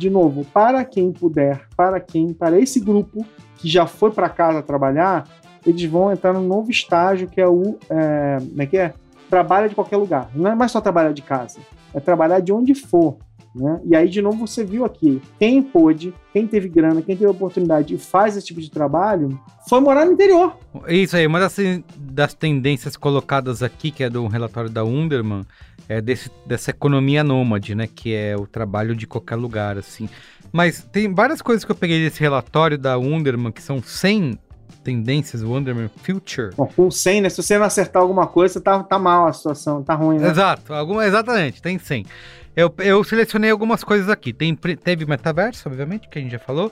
de 0.00 0.08
novo, 0.08 0.46
para 0.46 0.82
quem 0.82 1.12
puder, 1.12 1.66
para 1.76 2.00
quem, 2.00 2.32
para 2.32 2.58
esse 2.58 2.80
grupo 2.80 3.24
que 3.58 3.68
já 3.68 3.86
foi 3.86 4.10
para 4.10 4.30
casa 4.30 4.62
trabalhar, 4.62 5.28
eles 5.64 5.84
vão 5.84 6.10
entrar 6.10 6.32
num 6.32 6.46
novo 6.46 6.70
estágio 6.70 7.28
que 7.28 7.38
é 7.38 7.46
o, 7.46 7.76
é, 7.90 8.38
como 8.40 8.62
é 8.62 8.66
que 8.66 8.78
é? 8.78 8.94
Trabalha 9.28 9.68
de 9.68 9.74
qualquer 9.74 9.98
lugar. 9.98 10.30
Não 10.34 10.50
é 10.50 10.54
mais 10.54 10.72
só 10.72 10.80
trabalhar 10.80 11.12
de 11.12 11.20
casa, 11.20 11.60
é 11.92 12.00
trabalhar 12.00 12.40
de 12.40 12.50
onde 12.50 12.74
for. 12.74 13.18
Né? 13.54 13.80
E 13.84 13.96
aí, 13.96 14.08
de 14.08 14.22
novo, 14.22 14.46
você 14.46 14.64
viu 14.64 14.86
aqui: 14.86 15.20
quem 15.38 15.62
pôde, 15.62 16.14
quem 16.32 16.46
teve 16.46 16.68
grana, 16.68 17.02
quem 17.02 17.16
teve 17.16 17.26
oportunidade 17.26 17.94
e 17.94 17.98
faz 17.98 18.36
esse 18.36 18.46
tipo 18.46 18.60
de 18.60 18.70
trabalho, 18.70 19.38
foi 19.68 19.80
morar 19.80 20.06
no 20.06 20.12
interior. 20.12 20.56
Isso 20.88 21.16
aí, 21.16 21.26
uma 21.26 21.40
das, 21.40 21.56
das 21.98 22.32
tendências 22.32 22.96
colocadas 22.96 23.62
aqui, 23.62 23.90
que 23.90 24.04
é 24.04 24.08
do 24.08 24.26
relatório 24.28 24.70
da 24.70 24.84
Underman, 24.84 25.44
é 25.90 26.00
desse, 26.00 26.30
dessa 26.46 26.70
economia 26.70 27.24
nômade, 27.24 27.74
né? 27.74 27.88
Que 27.92 28.14
é 28.14 28.36
o 28.36 28.46
trabalho 28.46 28.94
de 28.94 29.08
qualquer 29.08 29.34
lugar, 29.34 29.76
assim. 29.76 30.08
Mas 30.52 30.86
tem 30.92 31.12
várias 31.12 31.42
coisas 31.42 31.64
que 31.64 31.72
eu 31.72 31.74
peguei 31.74 32.00
desse 32.00 32.20
relatório 32.20 32.78
da 32.78 32.96
Underman, 32.96 33.50
que 33.50 33.60
são 33.60 33.82
100 33.82 34.38
tendências, 34.84 35.42
o 35.42 35.52
Underman 35.52 35.90
Future. 36.04 36.54
Bom, 36.56 36.66
com 36.76 36.88
100, 36.92 37.22
né? 37.22 37.28
Se 37.28 37.42
você 37.42 37.58
não 37.58 37.66
acertar 37.66 38.00
alguma 38.00 38.28
coisa, 38.28 38.60
tá, 38.60 38.80
tá 38.84 39.00
mal 39.00 39.26
a 39.26 39.32
situação, 39.32 39.82
tá 39.82 39.94
ruim, 39.94 40.20
né? 40.20 40.28
Exato, 40.30 40.72
alguma, 40.72 41.04
exatamente, 41.04 41.60
tem 41.60 41.76
100. 41.76 42.06
Eu, 42.54 42.72
eu 42.78 43.02
selecionei 43.02 43.50
algumas 43.50 43.82
coisas 43.82 44.08
aqui. 44.08 44.32
Tem, 44.32 44.54
teve 44.54 45.06
metaverso, 45.06 45.68
obviamente, 45.68 46.08
que 46.08 46.18
a 46.20 46.22
gente 46.22 46.30
já 46.30 46.38
falou. 46.38 46.70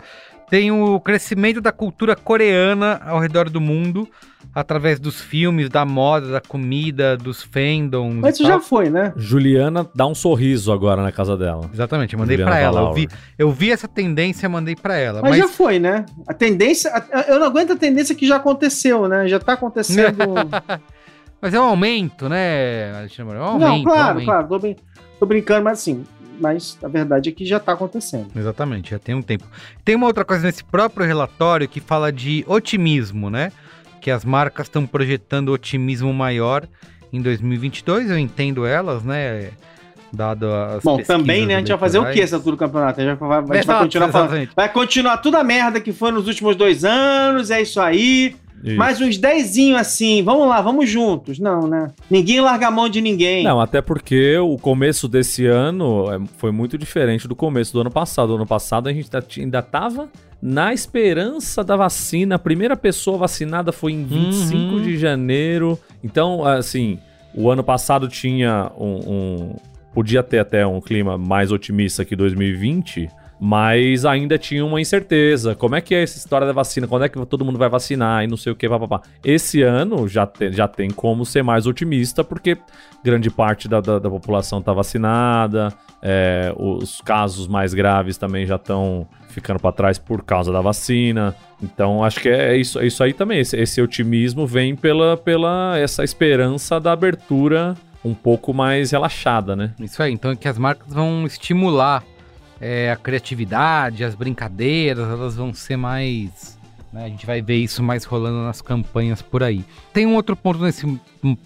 Tem 0.50 0.70
o 0.70 0.98
crescimento 1.00 1.60
da 1.60 1.70
cultura 1.72 2.16
coreana 2.16 3.00
ao 3.04 3.18
redor 3.18 3.50
do 3.50 3.60
mundo, 3.60 4.08
através 4.54 4.98
dos 4.98 5.20
filmes, 5.20 5.68
da 5.68 5.84
moda, 5.84 6.28
da 6.32 6.40
comida, 6.40 7.16
dos 7.18 7.42
fandoms. 7.42 8.16
Mas 8.20 8.34
isso 8.34 8.46
já 8.46 8.58
foi, 8.58 8.88
né? 8.88 9.12
Juliana 9.16 9.86
dá 9.94 10.06
um 10.06 10.14
sorriso 10.14 10.72
agora 10.72 11.02
na 11.02 11.12
casa 11.12 11.36
dela. 11.36 11.68
Exatamente, 11.72 12.14
eu 12.14 12.18
mandei 12.18 12.36
Juliana 12.36 12.50
pra 12.56 12.60
ela. 12.60 12.80
Eu 12.80 12.92
vi, 12.94 13.08
eu 13.38 13.50
vi 13.50 13.70
essa 13.70 13.86
tendência, 13.86 14.48
mandei 14.48 14.74
pra 14.74 14.96
ela. 14.96 15.20
Mas, 15.20 15.32
Mas, 15.32 15.38
já 15.40 15.48
foi, 15.48 15.78
né? 15.78 16.06
A 16.26 16.32
tendência. 16.32 16.90
a- 16.94 17.20
eu 17.28 17.38
não 17.38 17.46
aguento 17.46 17.72
a 17.72 17.76
tendência 17.76 18.14
que 18.14 18.26
já 18.26 18.36
aconteceu, 18.36 19.06
né? 19.06 19.28
Já 19.28 19.38
tá 19.38 19.52
acontecendo. 19.52 20.16
mas 21.42 21.52
é 21.52 21.60
um 21.60 21.64
aumento, 21.64 22.26
né, 22.28 22.94
Alexandre? 22.96 23.36
É 23.36 23.40
um 23.40 23.42
aumento. 23.44 23.68
não, 23.68 23.76
um 23.80 23.84
claro, 23.84 24.08
aumento. 24.08 24.24
claro. 24.24 24.48
Tô, 24.48 24.58
brin- 24.58 24.76
tô 25.20 25.26
brincando, 25.26 25.64
mas 25.64 25.78
assim. 25.78 26.04
Mas 26.40 26.78
a 26.82 26.88
verdade 26.88 27.28
é 27.28 27.32
que 27.32 27.44
já 27.44 27.58
tá 27.58 27.72
acontecendo. 27.72 28.28
Exatamente, 28.34 28.90
já 28.90 28.98
tem 28.98 29.14
um 29.14 29.22
tempo. 29.22 29.44
Tem 29.84 29.94
uma 29.94 30.06
outra 30.06 30.24
coisa 30.24 30.46
nesse 30.46 30.64
próprio 30.64 31.06
relatório 31.06 31.68
que 31.68 31.80
fala 31.80 32.12
de 32.12 32.44
otimismo, 32.46 33.28
né? 33.30 33.52
Que 34.00 34.10
as 34.10 34.24
marcas 34.24 34.66
estão 34.66 34.86
projetando 34.86 35.50
otimismo 35.50 36.12
maior 36.12 36.66
em 37.12 37.20
2022, 37.20 38.10
eu 38.10 38.18
entendo 38.18 38.66
elas, 38.66 39.02
né? 39.02 39.50
Dado 40.12 40.46
as 40.50 40.82
Bom, 40.82 41.02
também, 41.02 41.44
né? 41.46 41.56
A 41.56 41.58
gente 41.58 41.68
vai 41.68 41.78
fazer 41.78 41.98
o 41.98 42.02
quê 42.02 42.06
eleitorais. 42.06 42.28
essa 42.28 42.36
altura 42.36 42.56
do 42.56 42.58
campeonato? 42.58 43.00
A 43.00 43.04
gente 43.04 43.18
vai, 43.18 43.38
a 43.38 43.54
gente 43.54 43.66
vai 43.66 43.78
continuar 43.80 44.08
falando. 44.08 44.48
Vai 44.56 44.72
continuar 44.72 45.16
toda 45.18 45.38
a 45.38 45.44
merda 45.44 45.80
que 45.80 45.92
foi 45.92 46.10
nos 46.10 46.26
últimos 46.26 46.56
dois 46.56 46.84
anos, 46.84 47.50
é 47.50 47.60
isso 47.60 47.80
aí. 47.80 48.34
Isso. 48.64 48.76
Mais 48.76 49.00
uns 49.00 49.16
dezinho 49.18 49.76
assim, 49.76 50.22
vamos 50.22 50.48
lá, 50.48 50.60
vamos 50.60 50.88
juntos. 50.88 51.38
Não, 51.38 51.66
né? 51.68 51.88
Ninguém 52.10 52.40
larga 52.40 52.68
a 52.68 52.70
mão 52.70 52.88
de 52.88 53.00
ninguém. 53.00 53.44
Não, 53.44 53.60
até 53.60 53.80
porque 53.80 54.36
o 54.38 54.56
começo 54.56 55.06
desse 55.08 55.46
ano 55.46 56.06
é, 56.12 56.20
foi 56.38 56.50
muito 56.50 56.76
diferente 56.76 57.28
do 57.28 57.36
começo 57.36 57.72
do 57.72 57.80
ano 57.80 57.90
passado. 57.90 58.34
Ano 58.34 58.46
passado 58.46 58.88
a 58.88 58.92
gente 58.92 59.10
tá- 59.10 59.22
ainda 59.38 59.62
tava 59.62 60.08
na 60.42 60.72
esperança 60.74 61.62
da 61.62 61.76
vacina. 61.76 62.34
A 62.34 62.38
primeira 62.38 62.76
pessoa 62.76 63.18
vacinada 63.18 63.70
foi 63.72 63.92
em 63.92 64.04
25 64.04 64.74
Uhum. 64.76 64.82
de 64.82 64.96
janeiro. 64.96 65.78
Então, 66.02 66.44
assim, 66.44 66.98
o 67.34 67.50
ano 67.50 67.62
passado 67.62 68.08
tinha 68.08 68.70
um, 68.78 68.98
um- 69.12 69.56
Podia 69.94 70.22
ter 70.22 70.38
até 70.38 70.64
um 70.64 70.80
clima 70.80 71.18
mais 71.18 71.50
otimista 71.50 72.04
que 72.04 72.14
2020. 72.14 73.08
Mas 73.40 74.04
ainda 74.04 74.36
tinha 74.36 74.64
uma 74.64 74.80
incerteza. 74.80 75.54
Como 75.54 75.76
é 75.76 75.80
que 75.80 75.94
é 75.94 76.02
essa 76.02 76.18
história 76.18 76.46
da 76.46 76.52
vacina? 76.52 76.88
Quando 76.88 77.04
é 77.04 77.08
que 77.08 77.24
todo 77.26 77.44
mundo 77.44 77.58
vai 77.58 77.68
vacinar 77.68 78.24
e 78.24 78.26
não 78.26 78.36
sei 78.36 78.52
o 78.52 78.56
que, 78.56 78.68
papapá. 78.68 79.00
Esse 79.24 79.62
ano 79.62 80.08
já 80.08 80.26
tem, 80.26 80.52
já 80.52 80.66
tem 80.66 80.90
como 80.90 81.24
ser 81.24 81.42
mais 81.42 81.66
otimista, 81.66 82.24
porque 82.24 82.58
grande 83.04 83.30
parte 83.30 83.68
da, 83.68 83.80
da, 83.80 83.98
da 83.98 84.10
população 84.10 84.58
está 84.58 84.72
vacinada, 84.72 85.72
é, 86.02 86.52
os 86.56 87.00
casos 87.00 87.46
mais 87.46 87.72
graves 87.72 88.18
também 88.18 88.44
já 88.44 88.56
estão 88.56 89.06
ficando 89.28 89.60
para 89.60 89.72
trás 89.72 89.98
por 89.98 90.24
causa 90.24 90.52
da 90.52 90.60
vacina. 90.60 91.34
Então 91.62 92.02
acho 92.02 92.20
que 92.20 92.28
é 92.28 92.56
isso, 92.56 92.78
é 92.80 92.86
isso 92.86 93.02
aí 93.02 93.12
também. 93.12 93.40
Esse, 93.40 93.56
esse 93.56 93.80
otimismo 93.80 94.46
vem 94.46 94.74
pela, 94.74 95.16
pela 95.16 95.78
essa 95.78 96.02
esperança 96.02 96.80
da 96.80 96.92
abertura 96.92 97.74
um 98.04 98.14
pouco 98.14 98.54
mais 98.54 98.90
relaxada, 98.92 99.56
né? 99.56 99.74
Isso 99.80 100.02
aí, 100.02 100.12
então 100.12 100.30
é 100.30 100.36
que 100.36 100.48
as 100.48 100.58
marcas 100.58 100.92
vão 100.92 101.26
estimular 101.26 102.02
é, 102.60 102.90
a 102.90 102.96
criatividade, 102.96 104.04
as 104.04 104.14
brincadeiras, 104.14 105.08
elas 105.08 105.36
vão 105.36 105.52
ser 105.54 105.76
mais. 105.76 106.58
né, 106.92 107.04
a 107.04 107.08
gente 107.08 107.26
vai 107.26 107.40
ver 107.42 107.56
isso 107.56 107.82
mais 107.82 108.04
rolando 108.04 108.42
nas 108.42 108.60
campanhas 108.62 109.20
por 109.22 109.42
aí. 109.42 109.64
Tem 109.92 110.06
um 110.06 110.14
outro 110.14 110.34
ponto 110.36 110.58
nesse 110.62 110.86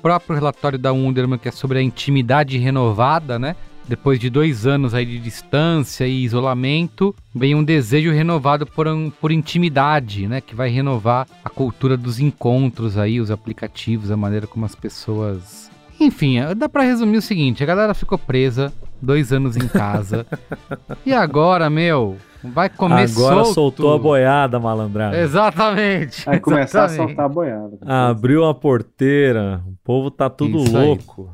próprio 0.01 0.35
relatório 0.35 0.79
da 0.79 0.93
Underman 0.93 1.39
que 1.39 1.49
é 1.49 1.53
sobre 1.53 1.79
a 1.79 1.83
intimidade 1.83 2.57
renovada, 2.59 3.39
né? 3.39 3.57
Depois 3.89 4.21
de 4.21 4.31
dois 4.31 4.65
anos 4.65 4.95
aí 4.95 5.05
de 5.05 5.19
distância 5.19 6.07
e 6.07 6.23
isolamento, 6.23 7.13
vem 7.35 7.53
um 7.57 7.65
desejo 7.65 8.13
renovado 8.13 8.65
por, 8.65 8.87
um- 8.87 9.11
por 9.11 9.33
intimidade, 9.33 10.29
né? 10.29 10.41
Que 10.41 10.55
vai 10.55 10.69
renovar 10.71 11.27
a 11.45 11.51
cultura 11.51 11.97
dos 11.97 12.21
encontros 12.21 12.97
aí, 12.97 13.21
os 13.21 13.29
aplicativos, 13.31 14.13
a 14.13 14.17
maneira 14.17 14.47
como 14.47 14.65
as 14.65 14.77
pessoas. 14.77 15.69
Enfim, 16.01 16.39
é, 16.39 16.55
dá 16.55 16.69
pra 16.69 16.83
resumir 16.83 17.19
o 17.19 17.23
seguinte: 17.23 17.63
a 17.63 17.67
galera 17.67 17.95
ficou 17.95 18.19
presa 18.19 18.73
dois 19.01 19.33
anos 19.33 19.57
em 19.57 19.69
casa. 19.69 20.27
e 21.07 21.13
agora, 21.13 21.69
meu, 21.71 22.17
vai 22.43 22.69
comer 22.69 23.09
Agora 23.11 23.45
solto. 23.45 23.55
soltou 23.55 23.95
a 23.95 23.99
boiada, 23.99 24.59
malandrada. 24.59 25.19
Exatamente. 25.19 26.25
Vai 26.25 26.41
começar 26.41 26.85
exatamente. 26.87 27.03
a 27.03 27.07
soltar 27.07 27.25
a 27.25 27.29
boiada. 27.29 27.79
Abriu 27.87 28.45
a 28.45 28.55
porteira, 28.55 29.63
o 29.67 29.75
povo 29.85 30.11
tá 30.11 30.29
tudo 30.29 30.59
Isso 30.59 30.77
aí. 30.77 30.87
louco. 30.87 31.31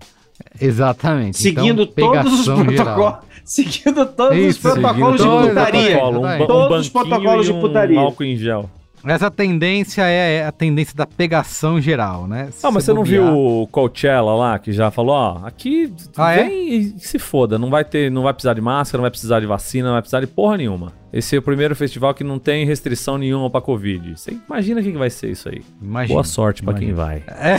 Exatamente. 0.60 1.38
Seguindo 1.38 1.82
então, 1.82 2.12
todos 2.12 2.46
os 2.46 2.54
protocolos. 2.64 3.18
Seguindo 3.44 4.06
todos 4.06 4.36
Isso, 4.36 4.68
os 4.68 4.74
protocolos 4.74 5.16
de 5.20 5.26
todos 5.26 5.48
putaria. 5.48 6.04
um, 6.04 6.42
um 6.42 6.46
Todos 6.46 6.80
os 6.80 6.88
protocolos 6.90 7.48
e 7.48 7.52
de 7.52 7.56
um 7.56 7.60
putaria. 7.60 8.00
álcool 8.00 8.24
em 8.24 8.36
gel. 8.36 8.70
Essa 9.04 9.30
tendência 9.30 10.02
é 10.02 10.44
a 10.44 10.52
tendência 10.52 10.94
da 10.96 11.06
pegação 11.06 11.80
geral, 11.80 12.26
né? 12.26 12.48
Se 12.50 12.66
Ah, 12.66 12.70
mas 12.70 12.84
você 12.84 12.92
não 12.92 13.02
bobear- 13.02 13.24
viu 13.24 13.36
o 13.62 13.66
Coachella 13.68 14.34
lá, 14.34 14.58
que 14.58 14.72
já 14.72 14.90
falou, 14.90 15.14
ó, 15.14 15.40
aqui 15.46 15.92
Ah, 16.16 16.32
é? 16.32 16.44
vem 16.44 16.68
e 16.74 16.94
se 16.98 17.18
foda, 17.18 17.58
não 17.58 17.70
vai 17.70 17.84
ter, 17.84 18.10
não 18.10 18.22
vai 18.22 18.32
precisar 18.34 18.54
de 18.54 18.60
máscara, 18.60 18.98
não 18.98 19.02
vai 19.04 19.10
precisar 19.10 19.40
de 19.40 19.46
vacina, 19.46 19.86
não 19.88 19.94
vai 19.94 20.02
precisar 20.02 20.20
de 20.20 20.26
porra 20.26 20.56
nenhuma. 20.56 20.92
Esse 21.12 21.36
é 21.36 21.38
o 21.38 21.42
primeiro 21.42 21.74
festival 21.74 22.12
que 22.12 22.22
não 22.22 22.38
tem 22.38 22.66
restrição 22.66 23.16
nenhuma 23.16 23.48
pra 23.48 23.60
Covid. 23.62 24.18
Você 24.18 24.36
imagina 24.46 24.80
o 24.80 24.84
que 24.84 24.92
vai 24.92 25.08
ser 25.08 25.30
isso 25.30 25.48
aí. 25.48 25.62
Imagina. 25.80 26.14
Boa 26.14 26.24
sorte 26.24 26.62
pra 26.62 26.74
quem 26.74 26.92
vai. 26.92 27.22
É. 27.28 27.58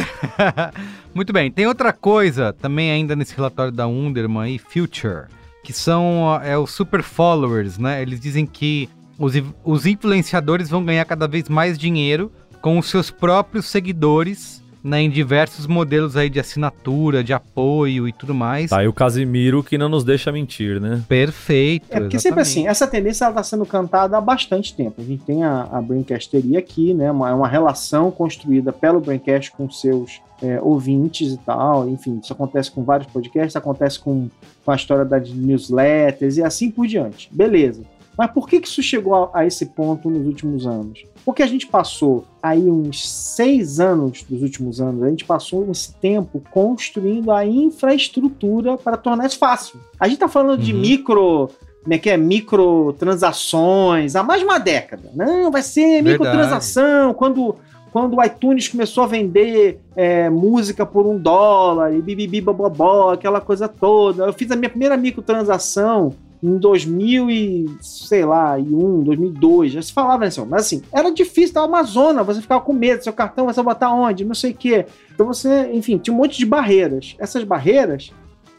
Muito 1.15 1.34
bem. 1.34 1.49
Tem 1.49 1.65
outra 1.65 1.91
coisa 1.91 2.54
também 2.54 2.91
ainda 2.91 3.15
nesse 3.15 3.36
relatório 3.36 3.71
da 3.71 3.88
Underman 3.88 4.43
aí, 4.43 4.60
Future, 4.60 5.25
que 5.63 5.73
são 5.73 6.39
é, 6.43 6.58
os 6.58 6.71
super 6.71 7.02
followers, 7.02 7.78
né? 7.80 8.02
Eles 8.02 8.19
dizem 8.19 8.45
que 8.45 8.88
os, 9.19 9.34
os 9.63 9.86
influenciadores 9.86 10.69
vão 10.69 10.84
ganhar 10.84 11.05
cada 11.05 11.27
vez 11.27 11.49
mais 11.49 11.77
dinheiro 11.77 12.32
com 12.62 12.79
os 12.79 12.89
seus 12.89 13.12
próprios 13.12 13.67
seguidores 13.67 14.60
né, 14.84 15.01
em 15.01 15.10
diversos 15.10 15.67
modelos 15.67 16.15
aí 16.15 16.29
de 16.29 16.39
assinatura, 16.39 17.23
de 17.23 17.34
apoio 17.34 18.08
e 18.08 18.13
tudo 18.13 18.34
mais. 18.34 18.69
Tá 18.69 18.79
aí 18.79 18.88
o 18.88 18.93
Casimiro 18.93 19.63
que 19.63 19.77
não 19.77 19.89
nos 19.89 20.03
deixa 20.03 20.32
mentir, 20.32 20.79
né? 20.79 21.03
Perfeito. 21.08 21.86
É 21.89 21.99
porque 21.99 22.19
sempre 22.19 22.41
exatamente. 22.41 22.60
assim, 22.60 22.67
essa 22.67 22.88
tendência 22.88 23.27
está 23.27 23.43
sendo 23.43 23.65
cantada 23.65 24.17
há 24.17 24.21
bastante 24.21 24.73
tempo. 24.73 25.01
A 25.01 25.03
gente 25.03 25.23
tem 25.23 25.43
a, 25.43 25.63
a 25.63 25.82
Braincasteria 25.82 26.60
aqui, 26.60 26.93
né? 26.93 27.12
Uma, 27.12 27.29
é 27.29 27.34
uma 27.34 27.47
relação 27.47 28.10
construída 28.10 28.71
pelo 28.71 29.01
Braincast 29.01 29.51
com 29.51 29.69
seus 29.69 30.21
é, 30.41 30.60
ouvintes 30.62 31.34
e 31.34 31.38
tal. 31.38 31.89
Enfim, 31.89 32.19
isso 32.23 32.32
acontece 32.32 32.71
com 32.71 32.84
vários 32.84 33.12
podcasts, 33.12 33.55
acontece 33.55 33.99
com, 33.99 34.29
com 34.63 34.71
a 34.71 34.75
história 34.75 35.03
das 35.03 35.29
newsletters 35.29 36.38
e 36.38 36.43
assim 36.43 36.71
por 36.71 36.88
diante. 36.88 37.29
Beleza. 37.32 37.84
Mas 38.19 38.29
por 38.32 38.49
que, 38.49 38.60
que 38.60 38.67
isso 38.67 38.84
chegou 38.84 39.15
a, 39.15 39.29
a 39.34 39.45
esse 39.45 39.67
ponto 39.67 40.10
nos 40.10 40.27
últimos 40.27 40.67
anos? 40.67 41.05
Porque 41.23 41.41
a 41.41 41.47
gente 41.47 41.65
passou 41.65 42.25
aí 42.43 42.69
uns 42.69 43.10
seis 43.10 43.79
anos 43.79 44.23
dos 44.23 44.41
últimos 44.41 44.82
anos, 44.82 45.03
a 45.03 45.10
gente 45.10 45.23
passou 45.23 45.71
esse 45.71 45.93
tempo 45.93 46.43
construindo 46.51 47.32
a 47.32 47.45
infraestrutura 47.45 48.77
para 48.77 48.97
tornar 48.97 49.25
isso 49.25 49.39
fácil. 49.39 49.79
A 49.97 50.05
gente 50.05 50.15
está 50.15 50.27
falando 50.27 50.62
de 50.62 50.73
Uhum. 50.73 50.82
micro 50.82 51.49
como 51.82 51.93
é 51.93 51.97
que 51.97 52.10
é? 52.10 52.17
Microtransações 52.17 54.17
há 54.17 54.21
mais 54.21 54.41
de 54.41 54.45
uma 54.45 54.60
década. 54.60 55.10
Não, 55.15 55.49
vai 55.49 55.63
ser 55.63 56.03
microtransação. 56.03 57.13
Quando, 57.13 57.55
quando 57.89 58.17
o 58.17 58.23
iTunes 58.23 58.67
começou 58.67 59.05
a 59.05 59.08
vender 59.08 59.79
é, 59.95 60.29
música 60.29 60.86
por 60.86 61.08
um 61.08 61.17
dólar 61.17 61.95
e 61.95 62.01
bibibi 62.01 62.41
bobobó, 62.41 63.13
aquela 63.13 63.39
coisa 63.39 63.69
toda. 63.69 64.25
Eu 64.25 64.34
fiz 64.34 64.51
a 64.51 64.58
minha 64.58 64.69
primeira 64.69 64.97
microtransação 64.97 66.13
em 66.41 66.58
2000 66.58 67.30
e, 67.30 67.65
sei 67.82 68.23
lá, 68.23 68.58
e 68.58 68.63
1, 68.63 69.02
2002, 69.04 69.73
já 69.73 69.82
se 69.82 69.91
falava 69.91 70.25
assim, 70.25 70.45
mas 70.47 70.62
assim, 70.62 70.82
era 70.93 71.12
difícil, 71.12 71.54
da 71.54 71.63
Amazônia, 71.63 72.23
você 72.23 72.41
ficava 72.41 72.62
com 72.62 72.71
medo, 72.73 73.04
seu 73.04 73.12
cartão 73.12 73.45
você 73.45 73.62
vai 73.62 73.73
botar 73.73 73.91
onde, 73.93 74.23
não 74.23 74.34
sei 74.36 74.52
o 74.52 74.56
quê. 74.56 74.86
Então 75.13 75.25
você, 75.28 75.69
enfim, 75.73 75.97
tinha 75.97 76.13
um 76.13 76.17
monte 76.17 76.38
de 76.38 76.45
barreiras. 76.45 77.15
Essas 77.19 77.43
barreiras 77.43 78.12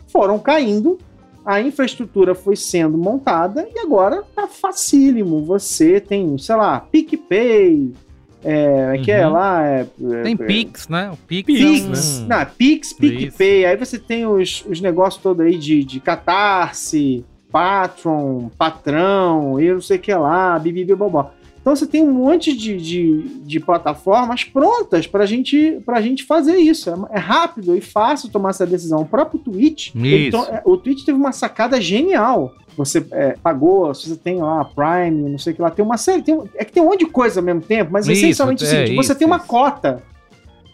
foram 0.08 0.38
caindo, 0.38 0.98
a 1.44 1.58
infraestrutura 1.62 2.34
foi 2.34 2.54
sendo 2.54 2.98
montada 2.98 3.66
e 3.74 3.78
agora 3.78 4.22
tá 4.36 4.46
facílimo. 4.46 5.42
Você 5.46 5.98
tem, 6.00 6.36
sei 6.36 6.56
lá, 6.56 6.80
PicPay, 6.80 7.94
é, 8.44 8.98
que 9.02 9.10
é 9.10 9.26
Uhum. 9.26 9.32
lá, 9.32 9.64
é, 9.66 9.86
Tem 10.22 10.34
é, 10.34 10.36
Pix, 10.46 10.86
né? 10.88 11.10
O 11.12 11.16
Pix, 11.26 11.46
Pix, 11.46 12.20
é 12.20 12.24
um- 12.24 12.26
não, 12.28 12.46
Pix, 12.58 12.92
PicPay, 12.92 13.64
aí 13.66 13.76
você 13.76 13.98
tem 13.98 14.26
os, 14.26 14.64
os 14.68 14.80
negócios 14.82 15.22
todos 15.22 15.44
aí 15.44 15.56
de, 15.56 15.82
de 15.84 15.98
Catarse, 16.00 17.24
Patron, 17.50 18.50
Patrão, 18.56 19.60
e 19.60 19.72
não 19.72 19.80
sei 19.80 19.96
o 19.96 20.00
que 20.00 20.14
lá, 20.14 20.58
bibibi 20.58 20.94
bobó. 20.94 21.30
Então 21.60 21.76
você 21.76 21.86
tem 21.86 22.02
um 22.02 22.10
monte 22.12 22.56
de, 22.56 22.76
de, 22.78 23.22
de 23.42 23.60
plataformas 23.60 24.44
prontas 24.44 25.06
pra 25.06 25.26
gente, 25.26 25.78
pra 25.84 26.00
gente 26.00 26.24
fazer 26.24 26.56
isso. 26.56 26.88
É, 26.88 26.94
é 27.16 27.18
rápido 27.18 27.76
e 27.76 27.82
fácil 27.82 28.30
tomar 28.30 28.50
essa 28.50 28.66
decisão. 28.66 29.02
O 29.02 29.06
próprio 29.06 29.38
Twitch, 29.38 29.94
ele 29.94 30.30
é, 30.34 30.62
o 30.64 30.76
Twitch 30.78 31.04
teve 31.04 31.18
uma 31.18 31.32
sacada 31.32 31.78
genial. 31.78 32.54
Você 32.78 33.04
é, 33.10 33.34
pagou, 33.42 33.92
se 33.92 34.08
você 34.08 34.16
tem 34.16 34.36
lá 34.38 34.62
a 34.62 34.64
Prime, 34.64 35.28
não 35.28 35.38
sei 35.38 35.52
o 35.52 35.56
que 35.56 35.60
lá, 35.60 35.70
tem 35.70 35.84
uma 35.84 35.98
série. 35.98 36.22
Tem, 36.22 36.40
é 36.54 36.64
que 36.64 36.72
tem 36.72 36.82
um 36.82 36.86
monte 36.86 37.00
de 37.00 37.06
coisa 37.10 37.40
ao 37.40 37.44
mesmo 37.44 37.60
tempo, 37.60 37.92
mas 37.92 38.06
Isso, 38.06 38.12
essencialmente 38.12 38.64
é 38.64 38.66
o 38.66 38.70
seguinte: 38.70 38.94
você 38.96 39.10
isso, 39.12 39.18
tem 39.18 39.26
uma 39.26 39.36
isso. 39.36 39.46
cota 39.46 40.02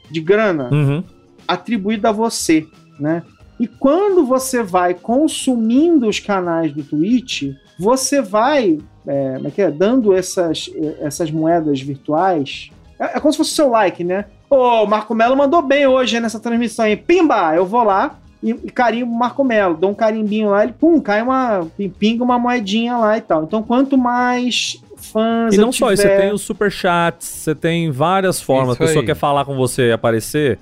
de 0.09 0.21
grana 0.21 0.69
Uhum. 0.73 1.03
atribuída 1.49 2.11
a 2.11 2.13
você, 2.13 2.65
né? 3.01 3.25
E 3.59 3.67
quando 3.67 4.25
você 4.25 4.63
vai 4.63 4.95
consumindo 4.95 6.09
os 6.09 6.21
canais 6.21 6.73
do 6.73 6.83
Twitch, 6.83 7.55
você 7.79 8.21
vai 8.21 8.79
é, 9.07 9.35
como 9.37 9.49
é 9.49 9.51
que 9.51 9.63
é? 9.63 9.71
dando 9.71 10.15
essas, 10.15 10.69
essas 11.01 11.31
moedas 11.31 11.81
virtuais. 11.81 12.71
É, 12.99 13.17
é 13.17 13.21
como 13.21 13.33
se 13.33 13.39
fosse 13.39 13.53
o 13.53 13.55
seu 13.55 13.69
like, 13.71 14.03
né? 14.03 14.25
Ô, 14.51 14.83
o 14.83 14.87
Marco 14.87 15.15
Melo 15.15 15.37
mandou 15.37 15.63
bem 15.63 15.87
hoje 15.87 16.19
nessa 16.19 16.41
transmissão 16.41 16.85
aí. 16.85 16.97
Pimba! 16.97 17.55
Eu 17.55 17.65
vou 17.65 17.85
lá 17.85 18.19
e, 18.43 18.51
e 18.51 18.71
carimbo 18.71 19.13
o 19.13 19.19
Marco 19.19 19.45
Melo. 19.45 19.77
Dou 19.77 19.91
um 19.91 19.95
carimbinho 19.95 20.51
lá, 20.51 20.65
ele 20.65 20.73
pum, 20.73 21.01
cai 21.01 21.23
uma. 21.23 21.67
pinga 21.99 22.25
uma 22.25 22.39
moedinha 22.39 22.97
lá 22.97 23.17
e 23.17 23.21
tal. 23.21 23.45
Então, 23.45 23.63
quanto 23.63 23.97
mais 23.97 24.81
fãs. 24.97 25.55
E 25.55 25.59
não 25.59 25.71
só 25.73 25.93
isso, 25.93 26.03
você 26.03 26.09
tiver- 26.09 26.21
tem 26.23 26.33
os 26.33 26.43
superchats, 26.43 27.27
você 27.27 27.55
tem 27.55 27.91
várias 27.91 28.41
formas. 28.41 28.75
Isso 28.75 28.83
a 28.83 28.87
pessoa 28.87 29.03
aí. 29.03 29.07
quer 29.07 29.15
falar 29.15 29.45
com 29.45 29.57
você 29.57 29.89
e 29.89 29.93
aparecer, 29.93 30.59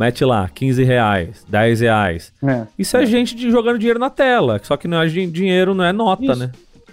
mete 0.00 0.24
lá, 0.24 0.48
15 0.52 0.82
reais, 0.82 1.44
10 1.48 1.80
reais. 1.80 2.32
É. 2.42 2.62
Isso 2.78 2.96
é 2.96 3.04
gente 3.04 3.36
de- 3.36 3.50
jogando 3.50 3.78
dinheiro 3.78 3.98
na 4.00 4.08
tela. 4.10 4.58
Só 4.62 4.76
que 4.76 4.88
não 4.88 5.00
é 5.02 5.06
din- 5.06 5.30
dinheiro, 5.30 5.74
não 5.74 5.84
é 5.84 5.92
nota, 5.92 6.24
Isso. 6.24 6.36
né? 6.36 6.50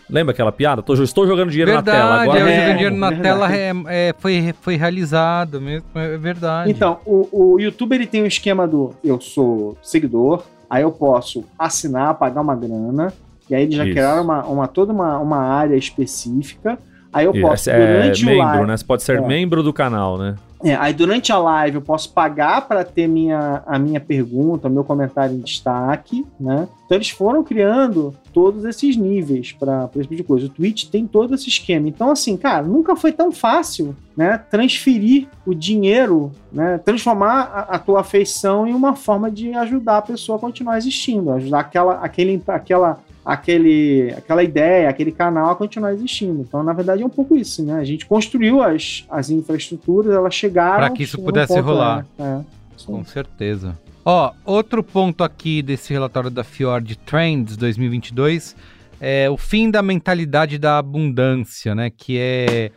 Lembra 0.09 0.31
aquela 0.33 0.51
piada? 0.51 0.81
Tô, 0.81 0.93
estou 0.93 1.25
jogando 1.27 1.49
dinheiro 1.49 1.71
Verdade, 1.71 1.97
na 1.97 2.03
tela. 2.03 2.21
Agora 2.21 2.39
é, 2.39 2.43
o 2.43 2.47
é, 2.47 2.51
jogando 2.61 2.75
dinheiro 2.77 2.95
na 2.95 3.09
verdade. 3.09 3.23
tela 3.23 3.53
é, 3.55 3.73
é, 4.09 4.15
foi, 4.19 4.53
foi 4.61 4.75
realizado 4.77 5.59
mesmo, 5.61 5.85
é 5.95 6.17
verdade. 6.17 6.69
Então, 6.71 6.99
o, 7.05 7.27
o 7.55 7.59
YouTube 7.59 7.93
ele 7.95 8.07
tem 8.07 8.23
um 8.23 8.25
esquema 8.25 8.65
do 8.67 8.93
eu 9.03 9.19
sou 9.19 9.77
seguidor, 9.81 10.43
aí 10.69 10.83
eu 10.83 10.91
posso 10.91 11.43
assinar, 11.59 12.13
pagar 12.15 12.39
uma 12.41 12.55
grana, 12.55 13.11
e 13.49 13.55
aí 13.55 13.63
eles 13.63 13.75
já 13.75 13.83
Isso. 13.83 13.93
criaram 13.93 14.23
uma, 14.23 14.45
uma- 14.45 14.67
toda 14.67 14.93
uma, 14.93 15.17
uma 15.19 15.37
área 15.39 15.75
específica. 15.75 16.77
Aí 17.11 17.25
eu 17.25 17.33
posso, 17.33 17.69
Esse 17.69 17.71
é 17.71 17.77
durante 18.01 18.23
o 18.23 18.25
membro, 18.27 18.45
live. 18.45 18.67
né? 18.67 18.77
Você 18.77 18.83
pode 18.85 19.03
ser 19.03 19.17
É. 19.17 19.21
membro 19.21 19.63
do 19.63 19.73
canal, 19.73 20.17
né? 20.17 20.35
É, 20.63 20.75
aí 20.75 20.93
durante 20.93 21.31
a 21.31 21.37
live 21.37 21.75
eu 21.75 21.81
posso 21.81 22.11
pagar 22.11 22.67
para 22.67 22.83
ter 22.83 23.07
minha, 23.07 23.61
a 23.65 23.77
minha 23.77 23.99
pergunta, 23.99 24.67
o 24.67 24.71
meu 24.71 24.83
comentário 24.83 25.35
em 25.35 25.39
destaque, 25.39 26.25
né? 26.39 26.67
Então 26.85 26.97
eles 26.97 27.09
foram 27.09 27.43
criando 27.43 28.15
todos 28.33 28.63
esses 28.65 28.95
níveis 28.95 29.51
para 29.51 29.89
esse 29.95 30.03
tipo 30.03 30.15
de 30.15 30.23
coisa. 30.23 30.45
O 30.45 30.49
Twitch 30.49 30.85
tem 30.85 31.05
todo 31.05 31.35
esse 31.35 31.49
esquema. 31.49 31.87
Então, 31.87 32.09
assim, 32.09 32.37
cara, 32.37 32.63
nunca 32.63 32.95
foi 32.95 33.11
tão 33.11 33.31
fácil, 33.31 33.95
né? 34.15 34.37
Transferir 34.37 35.27
o 35.45 35.53
dinheiro, 35.53 36.31
né? 36.51 36.77
Transformar 36.77 37.41
a, 37.53 37.75
a 37.75 37.79
tua 37.79 38.01
afeição 38.01 38.65
em 38.65 38.73
uma 38.73 38.95
forma 38.95 39.29
de 39.29 39.53
ajudar 39.53 39.97
a 39.97 40.01
pessoa 40.01 40.37
a 40.37 40.41
continuar 40.41 40.77
existindo, 40.77 41.31
ajudar 41.31 41.59
aquela, 41.59 41.95
aquele, 41.95 42.41
aquela, 42.47 42.99
aquele, 43.27 44.13
aquela 44.17 44.41
ideia, 44.41 44.87
aquele 44.87 45.11
canal 45.11 45.51
a 45.51 45.55
continuar 45.55 45.93
existindo. 45.93 46.43
Então, 46.47 46.63
na 46.63 46.71
verdade, 46.71 47.03
é 47.03 47.05
um 47.05 47.09
pouco 47.09 47.35
isso, 47.35 47.61
né? 47.61 47.73
A 47.73 47.83
gente 47.83 48.05
construiu 48.05 48.63
as, 48.63 49.05
as 49.09 49.29
infraestruturas, 49.29 50.13
elas 50.13 50.33
chegaram. 50.33 50.77
Pra 50.77 50.89
que 50.91 51.03
isso 51.03 51.21
pudesse 51.21 51.53
ponto, 51.53 51.65
rolar. 51.65 52.05
É, 52.17 52.23
é. 52.23 52.35
Aí. 52.37 52.43
Com 52.85 53.03
certeza. 53.03 53.77
Ó, 54.05 54.31
outro 54.45 54.81
ponto 54.81 55.25
aqui 55.25 55.61
desse 55.61 55.91
relatório 55.91 56.29
da 56.29 56.45
Fjord 56.45 56.95
Trends 56.99 57.57
2022 57.57 58.55
é 59.01 59.29
o 59.29 59.35
fim 59.35 59.69
da 59.69 59.81
mentalidade 59.81 60.57
da 60.57 60.77
abundância, 60.77 61.75
né? 61.75 61.89
Que 61.89 62.17
é, 62.17 62.71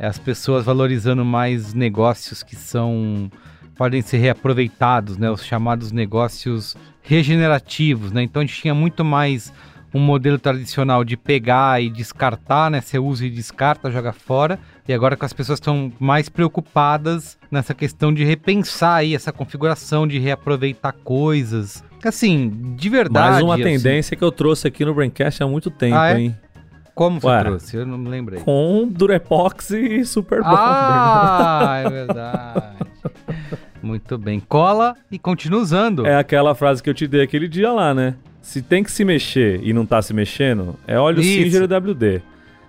é 0.00 0.06
as 0.06 0.18
pessoas 0.18 0.64
valorizando 0.64 1.24
mais 1.24 1.72
negócios 1.74 2.42
que 2.42 2.56
são 2.56 3.30
podem 3.76 4.02
ser 4.02 4.18
reaproveitados, 4.18 5.16
né? 5.16 5.30
Os 5.30 5.44
chamados 5.44 5.92
negócios 5.92 6.76
regenerativos, 7.02 8.10
né? 8.10 8.24
Então 8.24 8.42
a 8.42 8.44
gente 8.44 8.60
tinha 8.60 8.74
muito 8.74 9.04
mais 9.04 9.52
um 9.94 10.00
modelo 10.00 10.38
tradicional 10.38 11.04
de 11.04 11.16
pegar 11.16 11.82
e 11.82 11.90
descartar, 11.90 12.70
né? 12.70 12.80
Você 12.80 12.98
usa 12.98 13.26
e 13.26 13.30
descarta, 13.30 13.90
joga 13.90 14.12
fora. 14.12 14.58
E 14.88 14.92
agora 14.92 15.16
que 15.16 15.24
as 15.24 15.32
pessoas 15.32 15.58
estão 15.58 15.92
mais 16.00 16.28
preocupadas 16.28 17.38
nessa 17.50 17.74
questão 17.74 18.12
de 18.12 18.24
repensar 18.24 18.96
aí 18.96 19.14
essa 19.14 19.32
configuração, 19.32 20.06
de 20.06 20.18
reaproveitar 20.18 20.92
coisas. 21.04 21.84
Assim, 22.04 22.74
de 22.76 22.88
verdade. 22.88 23.30
Mais 23.32 23.42
uma 23.44 23.54
assim, 23.54 23.62
tendência 23.64 24.16
que 24.16 24.24
eu 24.24 24.32
trouxe 24.32 24.66
aqui 24.66 24.84
no 24.84 24.94
Braincast 24.94 25.42
há 25.42 25.46
muito 25.46 25.70
tempo, 25.70 25.94
Ah, 25.96 26.10
é? 26.12 26.20
hein? 26.20 26.36
como 26.94 27.20
você 27.20 27.26
Ué. 27.26 27.40
trouxe? 27.44 27.76
Eu 27.76 27.86
não 27.86 27.96
me 27.96 28.08
lembrei. 28.08 28.40
Com 28.40 28.88
Durepox 28.88 29.70
e 29.70 30.04
Super. 30.04 30.40
Ah, 30.44 31.82
é 31.86 31.90
verdade. 31.90 32.76
Muito 33.82 34.16
bem. 34.16 34.40
Cola 34.40 34.94
e 35.10 35.18
continua 35.18 35.60
usando. 35.60 36.06
É 36.06 36.16
aquela 36.16 36.54
frase 36.54 36.82
que 36.82 36.88
eu 36.88 36.94
te 36.94 37.06
dei 37.06 37.22
aquele 37.22 37.48
dia 37.48 37.72
lá, 37.72 37.92
né? 37.92 38.14
Se 38.40 38.60
tem 38.62 38.82
que 38.82 38.90
se 38.90 39.04
mexer 39.04 39.60
e 39.62 39.72
não 39.72 39.84
tá 39.86 40.00
se 40.02 40.12
mexendo, 40.12 40.76
é 40.86 40.98
óleo 40.98 41.20
Isso. 41.20 41.30
Singer 41.44 41.62
e 41.62 41.66
WD. 41.92 42.22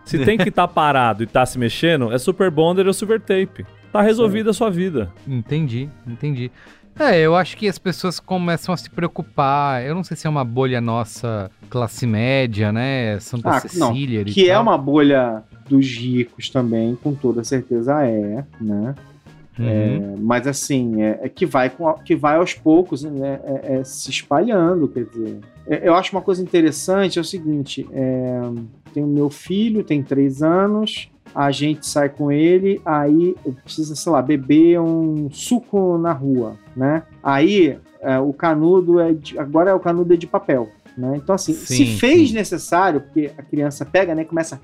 Se 0.06 0.20
tem 0.24 0.38
que 0.38 0.50
tá 0.52 0.68
parado 0.68 1.24
e 1.24 1.26
tá 1.28 1.46
se 1.46 1.58
mexendo, 1.58 2.12
é 2.12 2.18
Super 2.18 2.52
Bonder 2.52 2.86
ou 2.88 2.94
Silver 2.94 3.20
Tape. 3.20 3.66
Tá 3.92 4.02
resolvida 4.02 4.50
a 4.50 4.54
sua 4.54 4.70
vida. 4.70 5.12
Entendi, 5.28 5.88
entendi. 6.08 6.52
É, 7.00 7.20
eu 7.20 7.36
acho 7.36 7.58
que 7.58 7.68
as 7.68 7.80
pessoas 7.80 8.20
começam 8.20 8.72
a 8.74 8.78
se 8.78 8.88
preocupar. 8.90 9.84
Eu 9.84 9.96
não 9.96 10.04
sei 10.04 10.16
se 10.16 10.28
é 10.28 10.30
uma 10.30 10.44
bolha 10.46 10.80
noça 10.80 11.50
classe 11.70 12.06
média, 12.06 12.72
né? 12.72 13.20
Santa 13.20 13.50
Ah, 13.50 13.62
não, 13.76 13.88
Cecília. 13.94 14.22
e 14.22 14.26
Que 14.26 14.50
é 14.50 14.54
tal. 14.54 14.62
uma 14.64 14.78
bolha 14.78 15.44
dos 15.68 15.88
ricos 15.88 16.50
também, 16.50 16.96
com 16.96 17.16
toda 17.16 17.44
certeza 17.44 18.04
é, 18.06 18.44
né? 18.62 18.94
Uhum. 19.60 19.68
É, 19.68 20.16
mas 20.20 20.48
assim, 20.48 21.02
é, 21.02 21.20
é 21.24 21.30
que, 21.30 21.46
vai 21.46 21.70
com 21.70 21.88
a- 21.88 22.00
que 22.00 22.16
vai 22.16 22.38
aos 22.38 22.54
poucos 22.54 23.04
né, 23.04 23.40
é- 23.44 23.76
é 23.80 23.84
se 23.84 24.10
espalhando, 24.10 24.88
quer 24.88 25.06
dizer. 25.06 25.40
É, 25.68 25.88
eu 25.88 25.94
acho 25.96 26.12
uma 26.16 26.22
coisa 26.22 26.42
interessante, 26.42 27.18
é 27.20 27.22
o 27.22 27.26
seguinte, 27.26 27.88
é, 27.92 28.42
tem 28.94 29.04
o 29.04 29.08
meu 29.08 29.30
filho, 29.30 29.84
tem 29.84 30.02
três 30.04 30.42
anos, 30.42 31.10
a 31.36 31.52
gente 31.52 31.86
sai 31.88 32.10
com 32.10 32.32
ele, 32.32 32.82
aí 32.86 33.36
precisa, 33.64 33.96
sei 33.96 34.12
lá, 34.12 34.22
beber 34.22 34.80
um 34.80 35.30
suco 35.32 35.98
na 35.98 36.12
rua, 36.14 36.56
né? 36.76 37.04
Aí 37.24 37.78
é, 38.02 38.20
o 38.20 38.34
canudo 38.34 39.00
é 39.00 39.14
de, 39.14 39.38
agora 39.40 39.72
é 39.72 39.74
o 39.74 39.80
canudo 39.80 40.14
é 40.14 40.18
de 40.18 40.28
papel, 40.28 40.70
né? 40.98 41.14
Então 41.16 41.34
assim, 41.36 41.54
se 41.54 41.76
Sim, 41.86 41.98
fez 41.98 42.30
sim. 42.30 42.36
necessário, 42.36 43.02
porque 43.02 43.32
a 43.38 43.42
criança 43.42 43.86
pega, 43.86 44.14
né, 44.14 44.24
começa 44.26 44.60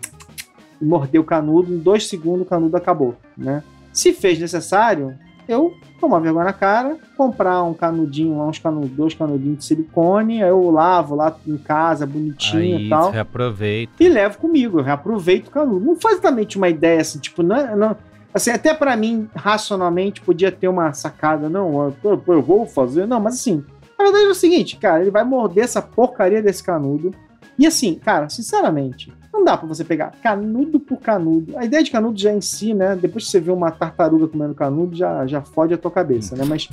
e 0.82 0.86
morder 0.86 1.20
o 1.20 1.24
canudo, 1.24 1.74
em 1.74 1.78
dois 1.78 2.08
segundos 2.08 2.42
o 2.42 2.46
canudo 2.50 2.76
acabou, 2.78 3.16
né? 3.38 3.64
Se 4.00 4.14
fez 4.14 4.40
necessário, 4.40 5.14
eu 5.46 5.74
tomar 6.00 6.20
vergonha 6.20 6.46
na 6.46 6.54
cara, 6.54 6.96
comprar 7.18 7.62
um 7.64 7.74
canudinho 7.74 8.38
lá, 8.38 8.48
uns 8.48 8.58
canudos, 8.58 8.92
dois 8.92 9.14
canudinhos 9.14 9.58
de 9.58 9.66
silicone, 9.66 10.42
aí 10.42 10.48
eu 10.48 10.70
lavo 10.72 11.16
lá 11.16 11.36
em 11.46 11.58
casa, 11.58 12.06
bonitinho 12.06 12.78
Aí 12.78 12.86
e 12.86 12.90
tal. 12.90 13.08
você 13.08 13.12
reaproveita. 13.12 13.92
E 14.00 14.08
levo 14.08 14.38
comigo, 14.38 14.80
eu 14.80 14.84
reaproveito 14.86 15.50
o 15.50 15.52
canudo. 15.52 15.86
Não 15.86 16.00
foi 16.00 16.14
exatamente 16.14 16.56
uma 16.56 16.70
ideia 16.70 17.02
assim, 17.02 17.20
tipo, 17.20 17.44
não, 17.44 17.58
é- 17.58 17.76
não 17.76 17.94
assim, 18.34 18.52
até 18.52 18.74
pra 18.74 18.96
mim, 18.96 19.28
racionalmente, 19.36 20.22
podia 20.22 20.50
ter 20.50 20.70
uma 20.70 20.94
sacada, 20.94 21.50
não, 21.50 21.94
eu, 22.02 22.24
eu 22.26 22.42
vou 22.42 22.66
fazer, 22.66 23.06
não, 23.06 23.20
mas 23.20 23.34
assim, 23.34 23.66
a 23.98 24.04
verdade 24.04 24.28
é 24.28 24.30
o 24.30 24.34
seguinte, 24.34 24.78
cara, 24.78 25.02
ele 25.02 25.12
vai 25.12 25.26
morder 25.26 25.66
essa 25.66 25.82
porcaria 25.82 26.42
desse 26.42 26.64
canudo. 26.64 27.14
E 27.58 27.68
assim, 27.68 27.96
cara, 27.96 28.30
sinceramente, 28.30 29.12
não 29.32 29.44
dá 29.46 29.56
pra 29.58 29.68
você 29.68 29.84
pegar 29.84 30.12
canudo 30.24 30.80
por 30.80 31.00
canudo. 31.00 31.58
A 31.58 31.64
ideia 31.66 31.84
de 31.84 31.92
canudo 31.92 32.20
já 32.20 32.32
em 32.34 32.42
si, 32.42 32.74
né? 32.74 32.98
Depois 33.00 33.26
que 33.26 33.32
você 33.32 33.40
vê 33.40 33.52
uma 33.52 33.72
tartaruga 33.72 34.28
comendo 34.28 34.54
canudo, 34.56 34.96
já, 34.96 35.26
já 35.28 35.42
fode 35.42 35.74
a 35.74 35.78
tua 35.78 35.92
cabeça, 35.92 36.36
né? 36.36 36.44
Mas, 36.48 36.68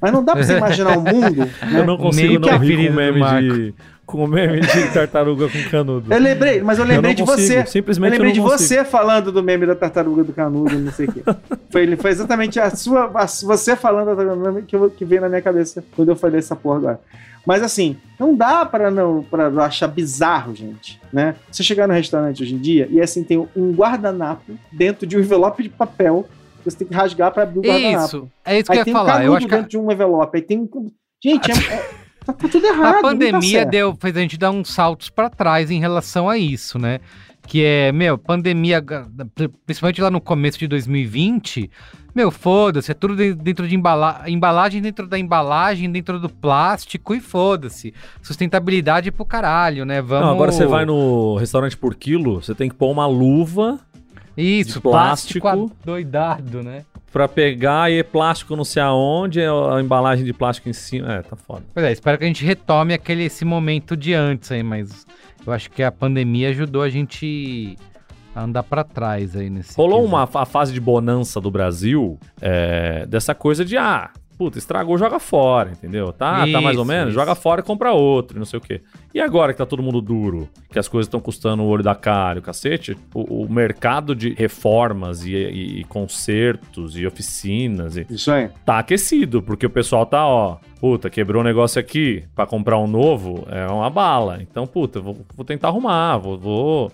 mas 0.00 0.12
não 0.12 0.24
dá 0.24 0.32
pra 0.34 0.42
você 0.42 0.56
imaginar 0.56 0.96
um 0.98 1.02
mundo. 1.02 1.46
Né? 1.70 1.80
Eu 1.80 1.86
não 1.86 1.96
consigo 1.96 2.38
não 2.38 2.58
rir 2.58 2.88
com 2.88 2.94
meme 2.94 3.20
de, 3.22 3.74
com 4.06 4.26
meme 4.26 4.60
de 4.60 4.92
tartaruga 4.92 5.48
com 5.48 5.62
canudo. 5.70 6.12
Eu 6.12 6.18
lembrei, 6.18 6.62
mas 6.62 6.78
eu 6.78 6.84
lembrei 6.84 7.10
não 7.10 7.14
de 7.14 7.22
consigo, 7.24 7.46
você. 7.48 7.60
Eu 7.60 7.66
Simplesmente 7.66 8.10
lembrei 8.12 8.30
eu 8.30 8.34
de 8.34 8.40
consigo. 8.40 8.58
você 8.58 8.84
falando 8.84 9.30
do 9.30 9.42
meme 9.42 9.66
da 9.66 9.74
tartaruga 9.76 10.24
do 10.24 10.32
canudo, 10.32 10.76
não 10.78 10.90
sei 10.92 11.06
o 11.06 11.12
quê. 11.12 11.22
Foi, 11.70 11.96
foi 11.96 12.10
exatamente 12.10 12.58
a 12.58 12.70
sua, 12.70 13.10
a- 13.14 13.26
você 13.26 13.76
falando 13.76 14.06
da 14.06 14.16
tartaruga 14.16 14.62
que, 14.62 14.74
eu- 14.74 14.90
que 14.90 15.04
veio 15.04 15.20
na 15.20 15.28
minha 15.28 15.42
cabeça 15.42 15.84
quando 15.94 16.08
eu 16.08 16.16
falei 16.16 16.38
essa 16.40 16.56
porra 16.56 16.76
agora. 16.78 17.00
Mas 17.46 17.62
assim, 17.62 17.96
não 18.18 18.36
dá 18.36 18.64
para 18.66 18.90
não 18.90 19.22
para 19.22 19.48
achar 19.64 19.88
bizarro, 19.88 20.54
gente, 20.54 21.00
né? 21.12 21.34
Você 21.50 21.62
chegar 21.62 21.86
no 21.88 21.94
restaurante 21.94 22.42
hoje 22.42 22.54
em 22.54 22.58
dia 22.58 22.86
e 22.90 23.00
assim 23.00 23.24
tem 23.24 23.38
um 23.56 23.72
guardanapo 23.72 24.52
dentro 24.70 25.06
de 25.06 25.16
um 25.16 25.20
envelope 25.20 25.62
de 25.62 25.68
papel, 25.70 26.28
que 26.62 26.70
você 26.70 26.76
tem 26.76 26.86
que 26.88 26.94
rasgar 26.94 27.32
para 27.32 27.44
abrir 27.44 27.60
o 27.60 27.62
guardanapo. 27.62 28.04
Isso, 28.06 28.30
é 28.44 28.58
isso 28.58 28.70
que 28.70 28.78
eu 28.78 28.84
ia 28.84 28.90
um 28.90 28.92
falar. 28.92 29.12
canudo 29.12 29.26
Eu 29.26 29.36
acho 29.36 29.46
que 29.46 29.54
dentro 29.54 29.68
de 29.70 29.78
um 29.78 29.90
envelope, 29.90 30.36
aí 30.36 30.42
tem 30.42 30.58
um 30.58 30.90
Gente, 31.22 31.50
é- 31.50 31.54
é- 31.74 31.90
tá, 32.24 32.32
tá 32.32 32.48
tudo 32.48 32.64
errado. 32.66 32.86
a 32.86 32.92
tá 32.94 33.00
pandemia 33.02 33.58
certo. 33.60 33.70
deu, 33.70 33.96
fez 33.98 34.16
a 34.16 34.20
gente 34.20 34.38
dar 34.38 34.50
uns 34.50 34.72
saltos 34.72 35.08
pra 35.10 35.28
trás 35.30 35.70
em 35.70 35.80
relação 35.80 36.28
a 36.28 36.36
isso, 36.38 36.78
né? 36.78 37.00
Que 37.46 37.64
é, 37.64 37.90
meu, 37.90 38.16
pandemia, 38.18 38.84
principalmente 39.66 40.00
lá 40.00 40.10
no 40.10 40.20
começo 40.20 40.58
de 40.58 40.68
2020, 40.68 41.70
meu, 42.14 42.30
foda-se, 42.30 42.90
é 42.90 42.94
tudo 42.94 43.16
de- 43.16 43.34
dentro 43.34 43.66
de 43.68 43.74
embala 43.74 44.22
embalagem, 44.26 44.80
dentro 44.82 45.06
da 45.06 45.18
embalagem, 45.18 45.90
dentro 45.90 46.18
do 46.18 46.28
plástico 46.28 47.14
e 47.14 47.20
foda-se. 47.20 47.92
Sustentabilidade 48.22 49.10
pro 49.10 49.24
caralho, 49.24 49.84
né? 49.84 50.00
Vamos. 50.00 50.26
Não, 50.26 50.32
agora 50.34 50.52
você 50.52 50.66
vai 50.66 50.84
no 50.84 51.36
restaurante 51.36 51.76
por 51.76 51.94
quilo, 51.94 52.42
você 52.42 52.54
tem 52.54 52.68
que 52.68 52.74
pôr 52.74 52.90
uma 52.90 53.06
luva 53.06 53.78
Isso, 54.36 54.74
de 54.74 54.80
plástico, 54.80 55.40
plástico. 55.42 55.72
adoidado, 55.82 56.62
né? 56.62 56.84
pra 57.12 57.26
pegar 57.26 57.90
e 57.90 57.98
é 57.98 58.02
plástico 58.04 58.54
não 58.54 58.62
sei 58.64 58.80
aonde, 58.80 59.40
é 59.40 59.48
a 59.48 59.80
embalagem 59.80 60.24
de 60.24 60.32
plástico 60.32 60.68
em 60.68 60.72
cima. 60.72 61.12
É, 61.14 61.22
tá 61.22 61.34
foda. 61.34 61.64
Pois 61.74 61.84
é, 61.84 61.90
espero 61.90 62.16
que 62.16 62.22
a 62.22 62.26
gente 62.28 62.44
retome 62.44 62.94
aquele, 62.94 63.24
esse 63.24 63.44
momento 63.44 63.96
de 63.96 64.14
antes 64.14 64.52
aí, 64.52 64.62
mas 64.62 65.04
eu 65.44 65.52
acho 65.52 65.68
que 65.72 65.82
a 65.82 65.90
pandemia 65.90 66.50
ajudou 66.50 66.82
a 66.82 66.88
gente 66.88 67.76
andar 68.42 68.62
pra 68.62 68.82
trás 68.84 69.34
aí 69.36 69.48
nesse. 69.50 69.76
Rolou 69.76 70.04
uma 70.04 70.28
a 70.32 70.46
fase 70.46 70.72
de 70.72 70.80
bonança 70.80 71.40
do 71.40 71.50
Brasil 71.50 72.18
é, 72.40 73.06
dessa 73.06 73.34
coisa 73.34 73.64
de, 73.64 73.76
ah, 73.76 74.10
puta, 74.38 74.56
estragou, 74.58 74.96
joga 74.96 75.18
fora, 75.18 75.70
entendeu? 75.72 76.12
Tá, 76.14 76.46
tá 76.50 76.60
mais 76.62 76.76
ou 76.78 76.82
Isso, 76.82 76.84
menos, 76.84 77.08
isso. 77.10 77.18
joga 77.20 77.34
fora 77.34 77.60
e 77.60 77.64
compra 77.64 77.92
outro, 77.92 78.36
e 78.36 78.38
não 78.38 78.46
sei 78.46 78.58
o 78.58 78.62
quê. 78.62 78.80
E 79.14 79.20
agora 79.20 79.52
que 79.52 79.58
tá 79.58 79.66
todo 79.66 79.82
mundo 79.82 80.00
duro, 80.00 80.48
que 80.72 80.78
as 80.78 80.88
coisas 80.88 81.06
estão 81.08 81.20
custando 81.20 81.62
o 81.62 81.66
olho 81.66 81.82
da 81.82 81.94
cara, 81.94 82.38
e 82.38 82.40
o 82.40 82.42
cacete, 82.42 82.96
o, 83.14 83.44
o 83.44 83.52
mercado 83.52 84.14
de 84.14 84.32
reformas 84.32 85.26
e, 85.26 85.34
e- 85.34 85.80
e 85.80 85.84
consertos 85.84 86.96
e 86.96 87.04
oficinas 87.06 87.96
e, 87.98 88.06
Isso 88.08 88.30
aí. 88.32 88.48
tá 88.64 88.78
aquecido, 88.78 89.42
porque 89.42 89.66
o 89.66 89.70
pessoal 89.70 90.06
tá, 90.06 90.26
ó, 90.26 90.56
puta, 90.80 91.10
quebrou 91.10 91.42
um 91.42 91.44
negócio 91.44 91.78
aqui, 91.78 92.24
pra 92.34 92.46
comprar 92.46 92.78
um 92.78 92.86
novo 92.86 93.46
é 93.50 93.66
uma 93.66 93.90
bala. 93.90 94.38
Então, 94.40 94.66
puta, 94.66 95.00
vou, 95.00 95.18
vou 95.36 95.44
tentar 95.44 95.68
arrumar, 95.68 96.16
vou. 96.16 96.38
vou... 96.38 96.92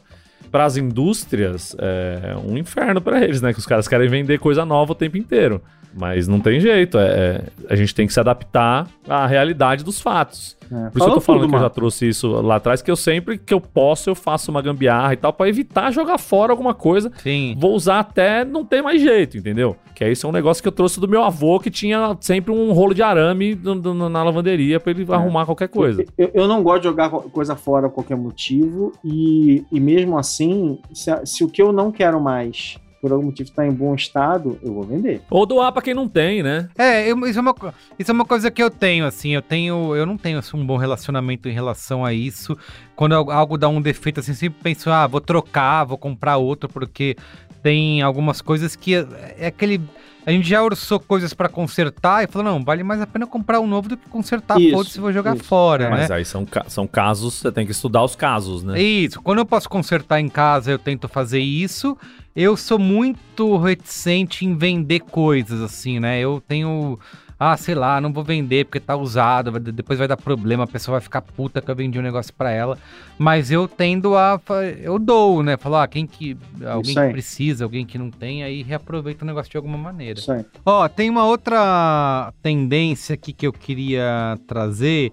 Para 0.50 0.64
as 0.64 0.76
indústrias, 0.76 1.74
é 1.78 2.36
um 2.36 2.56
inferno 2.56 3.00
pra 3.00 3.22
eles, 3.22 3.40
né? 3.42 3.52
Que 3.52 3.58
os 3.58 3.66
caras 3.66 3.86
querem 3.88 4.08
vender 4.08 4.38
coisa 4.38 4.64
nova 4.64 4.92
o 4.92 4.94
tempo 4.94 5.16
inteiro. 5.16 5.60
Mas 5.94 6.28
não 6.28 6.40
tem 6.40 6.60
jeito, 6.60 6.98
é, 6.98 7.06
é- 7.08 7.42
a 7.70 7.76
gente 7.76 7.94
tem 7.94 8.06
que 8.06 8.12
se 8.12 8.20
adaptar 8.20 8.86
à 9.08 9.26
realidade 9.26 9.82
dos 9.82 10.00
fatos. 10.00 10.55
É. 10.70 10.90
Por 10.90 10.98
isso 10.98 11.04
que 11.06 11.10
eu 11.10 11.14
tô 11.14 11.20
falando 11.20 11.40
tudo, 11.42 11.50
que 11.50 11.56
eu 11.56 11.60
já 11.60 11.70
trouxe 11.70 12.08
isso 12.08 12.28
lá 12.40 12.56
atrás, 12.56 12.82
que 12.82 12.90
eu 12.90 12.96
sempre 12.96 13.38
que 13.38 13.52
eu 13.54 13.60
posso, 13.60 14.10
eu 14.10 14.14
faço 14.14 14.50
uma 14.50 14.60
gambiarra 14.62 15.12
e 15.12 15.16
tal, 15.16 15.32
pra 15.32 15.48
evitar 15.48 15.90
jogar 15.92 16.18
fora 16.18 16.52
alguma 16.52 16.74
coisa 16.74 17.10
Sim. 17.22 17.54
vou 17.58 17.74
usar 17.74 18.00
até 18.00 18.44
não 18.44 18.64
ter 18.64 18.82
mais 18.82 19.00
jeito, 19.00 19.36
entendeu? 19.38 19.76
Que 19.94 20.04
é 20.04 20.12
isso 20.12 20.26
é 20.26 20.28
um 20.28 20.32
negócio 20.32 20.62
que 20.62 20.68
eu 20.68 20.72
trouxe 20.72 21.00
do 21.00 21.08
meu 21.08 21.22
avô, 21.22 21.58
que 21.58 21.70
tinha 21.70 22.16
sempre 22.20 22.52
um 22.52 22.72
rolo 22.72 22.92
de 22.94 23.02
arame 23.02 23.58
na 24.10 24.22
lavanderia 24.22 24.78
pra 24.78 24.90
ele 24.90 25.06
arrumar 25.10 25.46
qualquer 25.46 25.68
coisa. 25.68 26.04
Eu, 26.18 26.30
eu 26.34 26.48
não 26.48 26.62
gosto 26.62 26.82
de 26.82 26.88
jogar 26.88 27.08
co- 27.08 27.22
coisa 27.30 27.56
fora 27.56 27.88
por 27.88 27.94
qualquer 27.96 28.16
motivo, 28.16 28.92
e, 29.04 29.64
e 29.72 29.80
mesmo 29.80 30.18
assim, 30.18 30.78
se, 30.92 31.10
se 31.24 31.44
o 31.44 31.48
que 31.48 31.62
eu 31.62 31.72
não 31.72 31.90
quero 31.90 32.20
mais, 32.20 32.76
por 33.00 33.12
algum 33.12 33.26
motivo, 33.26 33.48
está 33.48 33.66
em 33.66 33.70
bom 33.72 33.94
estado, 33.94 34.58
eu 34.62 34.72
vou 34.74 34.82
vender. 34.82 35.22
Ou 35.30 35.44
doar 35.46 35.72
pra 35.72 35.82
quem 35.82 35.94
não 35.94 36.08
tem, 36.08 36.42
né? 36.42 36.68
É, 36.76 37.10
eu- 37.10 37.18
isso, 37.26 37.38
é 37.38 37.42
uma, 37.42 37.54
isso 37.98 38.10
é 38.10 38.14
uma 38.14 38.24
coisa 38.24 38.50
que 38.50 38.62
eu 38.62 38.70
tenho, 38.70 39.04
assim, 39.06 39.30
eu 39.30 39.42
tenho, 39.42 39.94
eu 39.94 40.06
não 40.06 40.16
tenho 40.16 40.38
assim, 40.38 40.56
um 40.56 40.66
bom 40.66 40.76
relacionamento 40.76 41.48
em 41.48 41.52
relação 41.52 42.04
a 42.04 42.12
isso. 42.12 42.56
Quando 42.94 43.14
al- 43.14 43.30
algo 43.30 43.56
dá 43.58 43.68
um 43.68 43.80
defeito, 43.80 44.20
assim, 44.20 44.34
sempre 44.34 44.58
penso, 44.62 44.90
ah, 44.90 45.06
vou 45.06 45.20
trocar, 45.20 45.84
vou 45.84 45.98
comprar 45.98 46.36
outro, 46.38 46.68
porque 46.68 47.16
tem 47.62 48.02
algumas 48.02 48.40
coisas 48.40 48.74
que 48.76 48.94
é, 48.94 49.06
é 49.38 49.46
aquele. 49.46 49.80
A 50.24 50.32
gente 50.32 50.48
já 50.48 50.60
orçou 50.60 50.98
coisas 50.98 51.32
pra 51.32 51.48
consertar 51.48 52.24
e 52.24 52.26
falou, 52.26 52.52
não, 52.52 52.64
vale 52.64 52.82
mais 52.82 53.00
a 53.00 53.06
pena 53.06 53.28
comprar 53.28 53.60
um 53.60 53.66
novo 53.66 53.88
do 53.90 53.96
que 53.96 54.08
consertar, 54.08 54.60
Isso, 54.60 54.76
foda-se, 54.76 54.98
vou 55.00 55.12
jogar 55.12 55.36
isso. 55.36 55.44
fora, 55.44 55.84
né? 55.84 55.90
Mas 55.98 56.10
aí 56.10 56.24
são, 56.24 56.44
são 56.66 56.84
casos, 56.84 57.34
você 57.34 57.52
tem 57.52 57.64
que 57.64 57.70
estudar 57.70 58.02
os 58.02 58.16
casos, 58.16 58.64
né? 58.64 58.80
Isso, 58.82 59.22
quando 59.22 59.38
eu 59.38 59.46
posso 59.46 59.68
consertar 59.68 60.18
em 60.18 60.28
casa, 60.28 60.72
eu 60.72 60.80
tento 60.80 61.06
fazer 61.06 61.38
isso. 61.38 61.96
Eu 62.36 62.54
sou 62.56 62.78
muito 62.78 63.56
reticente 63.56 64.44
em 64.44 64.54
vender 64.56 65.00
coisas, 65.00 65.60
assim, 65.62 65.98
né? 65.98 66.20
Eu 66.20 66.42
tenho. 66.46 66.98
Ah, 67.38 67.54
sei 67.56 67.74
lá, 67.74 68.00
não 68.00 68.12
vou 68.14 68.24
vender 68.24 68.64
porque 68.64 68.80
tá 68.80 68.96
usado, 68.96 69.52
vai- 69.52 69.60
depois 69.60 69.98
vai 69.98 70.08
dar 70.08 70.16
problema, 70.16 70.64
a 70.64 70.66
pessoa 70.66 70.94
vai 70.94 71.02
ficar 71.02 71.20
puta 71.20 71.60
que 71.60 71.70
eu 71.70 71.76
vendi 71.76 71.98
um 71.98 72.02
negócio 72.02 72.32
pra 72.32 72.50
ela. 72.50 72.78
Mas 73.18 73.50
eu 73.50 73.66
tendo 73.68 74.16
a. 74.16 74.40
Eu 74.82 74.98
dou, 74.98 75.42
né? 75.42 75.56
Falo, 75.56 75.76
ah, 75.76 75.86
quem 75.86 76.06
que. 76.06 76.36
Alguém 76.64 76.94
que 77.08 77.12
precisa, 77.12 77.64
alguém 77.64 77.84
que 77.86 77.98
não 77.98 78.10
tem, 78.10 78.42
aí 78.42 78.62
reaproveita 78.62 79.22
o 79.24 79.26
negócio 79.26 79.50
de 79.50 79.56
alguma 79.56 79.76
maneira. 79.78 80.18
Ó, 80.64 80.88
tem 80.88 81.08
uma 81.10 81.24
outra 81.24 82.32
tendência 82.42 83.14
aqui 83.14 83.32
que 83.34 83.46
eu 83.46 83.52
queria 83.52 84.38
trazer, 84.46 85.12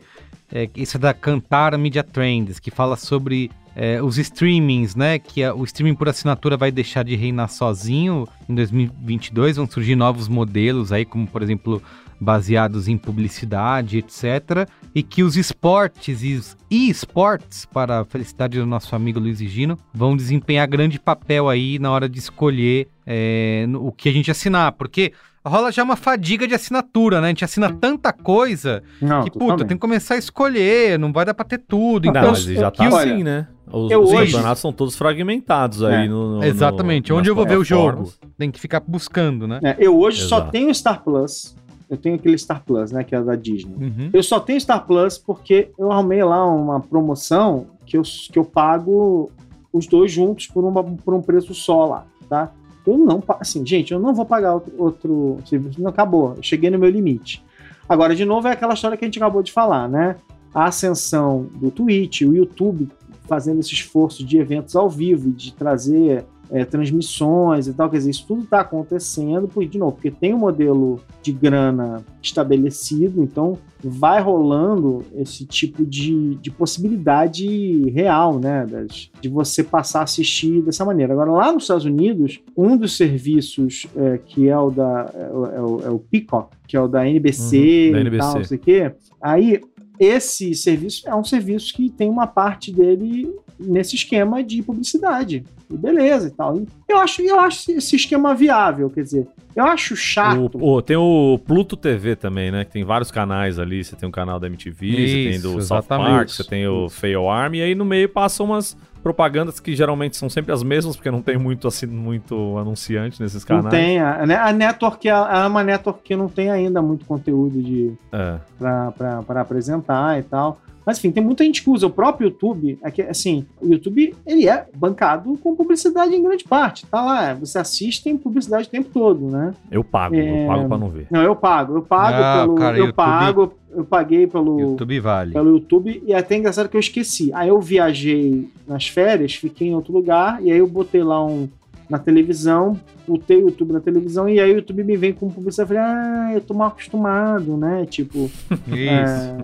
é, 0.51 0.69
isso 0.75 0.95
é 0.97 0.99
da 0.99 1.13
Cantar 1.13 1.77
Media 1.77 2.03
Trends, 2.03 2.57
que 2.59 2.71
fala 2.71 2.95
sobre 2.95 3.49
é, 3.75 4.01
os 4.01 4.17
streamings, 4.17 4.95
né? 4.95 5.17
Que 5.19 5.43
a- 5.43 5.53
o 5.53 5.63
streaming 5.63 5.95
por 5.95 6.07
assinatura 6.09 6.55
vai 6.57 6.71
deixar 6.71 7.03
de 7.03 7.15
reinar 7.15 7.49
sozinho 7.49 8.27
em 8.47 8.53
2022, 8.55 9.57
vão 9.57 9.67
surgir 9.69 9.95
novos 9.95 10.27
modelos 10.27 10.91
aí, 10.91 11.05
como 11.05 11.25
por 11.27 11.41
exemplo 11.41 11.81
baseados 12.19 12.87
em 12.87 12.97
publicidade, 12.97 13.97
etc. 13.97 14.67
E 14.95 15.03
que 15.03 15.23
os 15.23 15.35
esportes 15.35 16.23
e 16.23 16.35
os 16.35 16.55
e-sports, 16.71 17.65
para 17.65 17.99
a 18.01 18.05
felicidade 18.05 18.57
do 18.57 18.65
nosso 18.65 18.95
amigo 18.95 19.19
Luiz 19.19 19.39
Gino, 19.39 19.77
vão 19.93 20.15
desempenhar 20.15 20.67
grande 20.67 20.99
papel 20.99 21.49
aí 21.49 21.77
na 21.79 21.91
hora 21.91 22.07
de 22.07 22.19
escolher 22.19 22.87
é, 23.05 23.65
no- 23.67 23.87
o 23.87 23.91
que 23.91 24.07
a 24.07 24.13
gente 24.13 24.31
assinar, 24.31 24.71
porque 24.71 25.11
rola 25.45 25.73
já 25.73 25.83
uma 25.83 25.97
fadiga 25.97 26.47
de 26.47 26.53
assinatura, 26.53 27.19
né? 27.19 27.27
A 27.27 27.29
gente 27.31 27.43
assina 27.43 27.69
tanta 27.69 28.13
coisa 28.13 28.81
Não, 29.01 29.25
que, 29.25 29.31
puta, 29.31 29.65
tem 29.65 29.75
que 29.75 29.81
começar 29.81 30.13
a 30.15 30.17
escolher, 30.17 30.97
não 30.97 31.11
vai 31.11 31.25
dar 31.25 31.33
pra 31.33 31.43
ter 31.43 31.57
tudo. 31.57 32.05
Não, 32.05 32.11
Então, 32.11 32.31
mas 32.31 32.45
já 32.45 32.71
tá 32.71 32.87
assim, 32.87 33.21
né? 33.23 33.45
Os, 33.71 33.91
eu 33.91 34.01
os 34.01 34.11
hoje- 34.11 34.31
campeonatos 34.33 34.61
são 34.61 34.71
todos 34.73 34.95
fragmentados 34.95 35.81
aí 35.83 36.05
É, 36.05 36.07
no, 36.07 36.37
no- 36.37 36.43
Exatamente, 36.43 37.11
no- 37.11 37.17
onde 37.17 37.29
eu 37.29 37.35
vou 37.35 37.45
ver 37.45 37.57
o 37.57 37.63
jogo? 37.63 38.11
tem 38.37 38.51
que 38.51 38.59
ficar 38.59 38.81
buscando, 38.85 39.47
né? 39.47 39.59
É, 39.63 39.75
eu 39.79 39.97
hoje 39.97 40.21
só 40.23 40.37
Exato. 40.37 40.51
tenho 40.51 40.73
Star 40.73 41.03
Plus. 41.03 41.55
Eu 41.89 41.97
tenho 41.97 42.15
aquele 42.15 42.37
Star 42.37 42.63
Plus, 42.65 42.91
né? 42.91 43.03
Que 43.03 43.15
é 43.15 43.21
da 43.21 43.35
Disney. 43.35 43.75
Uhum. 43.75 44.09
Eu 44.11 44.23
só 44.23 44.39
tenho 44.39 44.59
Star 44.59 44.85
Plus 44.85 45.17
porque 45.17 45.69
eu 45.77 45.91
arrumei 45.91 46.23
lá 46.23 46.45
uma 46.45 46.79
promoção 46.79 47.67
que 47.85 47.97
eu, 47.97 48.01
que 48.03 48.37
eu 48.39 48.43
pago 48.45 49.31
os 49.71 49.85
dois 49.87 50.11
juntos 50.11 50.47
por, 50.47 50.63
uma, 50.63 50.83
por 50.83 51.13
um 51.13 51.21
preço 51.21 51.53
só 51.53 51.85
lá, 51.85 52.05
tá? 52.29 52.51
Eu 52.85 52.97
não, 52.97 53.23
assim, 53.39 53.65
gente, 53.65 53.93
eu 53.93 53.99
não 53.99 54.13
vou 54.13 54.25
pagar 54.25 54.53
outro, 54.55 54.73
outro 54.77 55.37
serviço, 55.45 55.81
não 55.81 55.89
acabou, 55.89 56.33
eu 56.37 56.43
cheguei 56.43 56.69
no 56.69 56.77
meu 56.77 56.89
limite. 56.89 57.43
Agora, 57.87 58.15
de 58.15 58.25
novo, 58.25 58.47
é 58.47 58.51
aquela 58.51 58.73
história 58.73 58.97
que 58.97 59.03
a 59.05 59.07
gente 59.07 59.17
acabou 59.19 59.41
de 59.41 59.51
falar, 59.51 59.87
né? 59.87 60.15
A 60.53 60.65
ascensão 60.65 61.47
do 61.55 61.71
Twitch, 61.71 62.21
o 62.21 62.33
YouTube 62.35 62.87
fazendo 63.25 63.59
esse 63.59 63.73
esforço 63.73 64.25
de 64.25 64.37
eventos 64.37 64.75
ao 64.75 64.89
vivo, 64.89 65.31
de 65.31 65.53
trazer 65.53 66.25
é, 66.53 66.63
transmissões 66.63 67.67
e 67.67 67.73
tal. 67.73 67.89
Quer 67.89 67.97
dizer, 67.97 68.11
isso 68.11 68.25
tudo 68.27 68.43
está 68.43 68.61
acontecendo, 68.61 69.47
por, 69.47 69.65
de 69.65 69.77
novo, 69.77 69.93
porque 69.93 70.11
tem 70.11 70.33
um 70.33 70.37
modelo 70.39 70.99
de 71.21 71.31
grana 71.31 72.03
estabelecido, 72.21 73.23
então 73.23 73.57
vai 73.83 74.21
rolando 74.21 75.03
esse 75.15 75.45
tipo 75.45 75.85
de, 75.85 76.35
de 76.35 76.51
possibilidade 76.51 77.89
real, 77.89 78.39
né? 78.39 78.65
Das, 78.65 79.09
de 79.19 79.27
você 79.27 79.63
passar 79.63 80.01
a 80.01 80.03
assistir 80.03 80.61
dessa 80.61 80.85
maneira. 80.85 81.13
Agora, 81.13 81.31
lá 81.31 81.51
nos 81.51 81.63
Estados 81.63 81.85
Unidos, 81.85 82.39
um 82.55 82.77
dos 82.77 82.95
serviços 82.95 83.87
é, 83.95 84.19
que 84.23 84.47
é 84.47 84.57
o 84.57 84.69
da 84.69 85.11
é 85.13 85.29
o, 85.33 85.45
é 85.45 85.61
o, 85.61 85.95
é 85.95 85.99
Peacock, 86.11 86.55
que 86.67 86.77
é 86.77 86.81
o 86.81 86.87
da 86.87 87.07
NBC 87.07 87.87
Uhum, 87.87 87.91
da 87.93 87.97
e 87.97 88.01
NBC. 88.01 88.17
tal, 88.17 88.35
não 88.35 88.43
sei 88.43 88.57
o 88.57 88.61
quê, 88.61 88.91
aí 89.21 89.61
esse 90.03 90.53
serviço 90.55 91.07
é 91.07 91.15
um 91.15 91.23
serviço 91.23 91.73
que 91.73 91.89
tem 91.89 92.09
uma 92.09 92.27
parte 92.27 92.71
dele 92.71 93.33
nesse 93.59 93.95
esquema 93.95 94.43
de 94.43 94.61
publicidade. 94.61 95.43
E 95.71 95.77
beleza 95.77 96.27
e 96.27 96.31
tal. 96.31 96.57
E 96.57 96.65
eu 96.89 96.97
acho, 96.99 97.21
eu 97.21 97.39
acho 97.39 97.71
esse 97.71 97.95
esquema 97.95 98.35
viável, 98.35 98.89
quer 98.89 99.01
dizer, 99.03 99.27
eu 99.55 99.63
acho 99.65 99.95
chato. 99.95 100.57
O- 100.59 100.75
o- 100.75 100.81
tem 100.81 100.97
o 100.97 101.39
Pluto 101.45 101.75
TV 101.77 102.15
também, 102.15 102.51
né? 102.51 102.65
Que 102.65 102.71
tem 102.71 102.83
vários 102.83 103.09
canais 103.11 103.57
ali. 103.57 103.83
Você 103.83 103.95
tem 103.95 104.07
um 104.07 104.11
canal 104.11 104.39
da 104.39 104.47
MTV, 104.47 104.91
você 104.91 104.95
tem 104.95 105.29
Isso, 105.31 105.41
do 105.41 105.49
South 105.53 105.59
exatamente. 105.79 106.09
Park, 106.09 106.29
você 106.29 106.43
tem 106.43 106.67
o 106.67 106.89
Fail 106.89 107.29
Arm, 107.29 107.55
e 107.55 107.61
aí 107.61 107.73
no 107.75 107.85
meio 107.85 108.09
passam 108.09 108.45
umas 108.47 108.77
propagandas 109.03 109.59
que 109.59 109.75
geralmente 109.75 110.15
são 110.17 110.29
sempre 110.29 110.53
as 110.53 110.63
mesmas, 110.63 110.95
porque 110.95 111.11
não 111.11 111.21
tem 111.21 111.37
muito, 111.37 111.67
assim, 111.67 111.85
muito 111.85 112.57
anunciante 112.57 113.21
nesses 113.21 113.45
Não 113.45 113.57
canais. 113.57 113.69
tem. 113.75 113.99
A, 113.99 114.47
a 114.47 114.53
network 114.53 115.07
é 115.07 115.11
é 115.11 115.45
uma 115.47 115.63
network 115.63 116.01
que 116.03 116.15
não 116.15 116.29
tem 116.29 116.49
ainda 116.49 116.81
muito 116.81 117.05
conteúdo 117.05 117.61
de, 117.61 117.93
É. 118.11 118.37
para 118.57 119.41
apresentar 119.41 120.17
e 120.19 120.23
tal. 120.23 120.57
Mas 120.85 120.97
enfim, 120.97 121.11
tem 121.11 121.23
muita 121.23 121.43
gente 121.43 121.63
que 121.63 121.69
usa 121.69 121.87
o 121.87 121.89
próprio 121.89 122.27
YouTube. 122.27 122.77
É 122.83 122.91
que, 122.91 123.01
assim, 123.01 123.45
o 123.61 123.67
YouTube 123.67 124.13
ele 124.25 124.47
é 124.49 124.65
bancado 124.75 125.37
com 125.41 125.55
publicidade 125.55 126.13
em 126.13 126.21
grande 126.23 126.43
parte. 126.43 126.85
Tá 126.85 127.01
lá, 127.03 127.33
você 127.33 127.57
assiste 127.57 128.03
tem 128.03 128.17
publicidade 128.17 128.67
o 128.67 128.71
tempo 128.71 128.89
todo, 128.93 129.27
né? 129.29 129.53
Eu 129.71 129.83
pago, 129.83 130.15
É. 130.15 130.43
eu 130.43 130.47
pago 130.47 130.67
pra 130.67 130.77
não 130.77 130.89
ver. 130.89 131.07
Não, 131.09 131.21
eu 131.21 131.35
pago, 131.35 131.75
eu 131.77 131.81
pago 131.81 132.17
Ah, 132.17 132.41
pelo. 132.41 132.55
cara, 132.55 132.77
eu 132.77 132.85
YouTube- 132.85 132.95
pago, 132.95 133.53
eu 133.71 133.83
paguei 133.85 134.27
pelo. 134.27 134.59
YouTube 134.59 134.99
vale. 134.99 135.33
pelo 135.33 135.49
YouTube, 135.51 136.03
e 136.05 136.13
é 136.13 136.17
até 136.17 136.35
engraçado 136.37 136.67
que 136.69 136.75
eu 136.75 136.81
esqueci. 136.81 137.31
Aí 137.33 137.49
eu 137.49 137.59
viajei 137.61 138.49
nas 138.67 138.87
férias, 138.87 139.33
fiquei 139.35 139.69
em 139.69 139.75
outro 139.75 139.93
lugar, 139.93 140.43
e 140.43 140.51
aí 140.51 140.57
eu 140.59 140.67
botei 140.67 141.03
lá 141.03 141.23
um 141.25 141.47
na 141.89 141.99
televisão, 141.99 142.79
botei 143.07 143.37
o 143.37 143.41
YouTube 143.47 143.73
na 143.73 143.79
televisão, 143.79 144.27
e 144.27 144.39
aí 144.39 144.51
o 144.51 144.55
YouTube 144.55 144.83
me 144.83 144.95
vem 144.95 145.13
com 145.13 145.29
publicidade. 145.29 145.71
Eu 145.71 145.77
falei, 145.77 145.91
ah, 145.93 146.31
eu 146.33 146.41
tô 146.41 146.53
mal 146.53 146.69
acostumado, 146.69 147.55
né? 147.57 147.85
Tipo, 147.87 148.29
Isso. 148.67 148.69
é, 148.69 149.37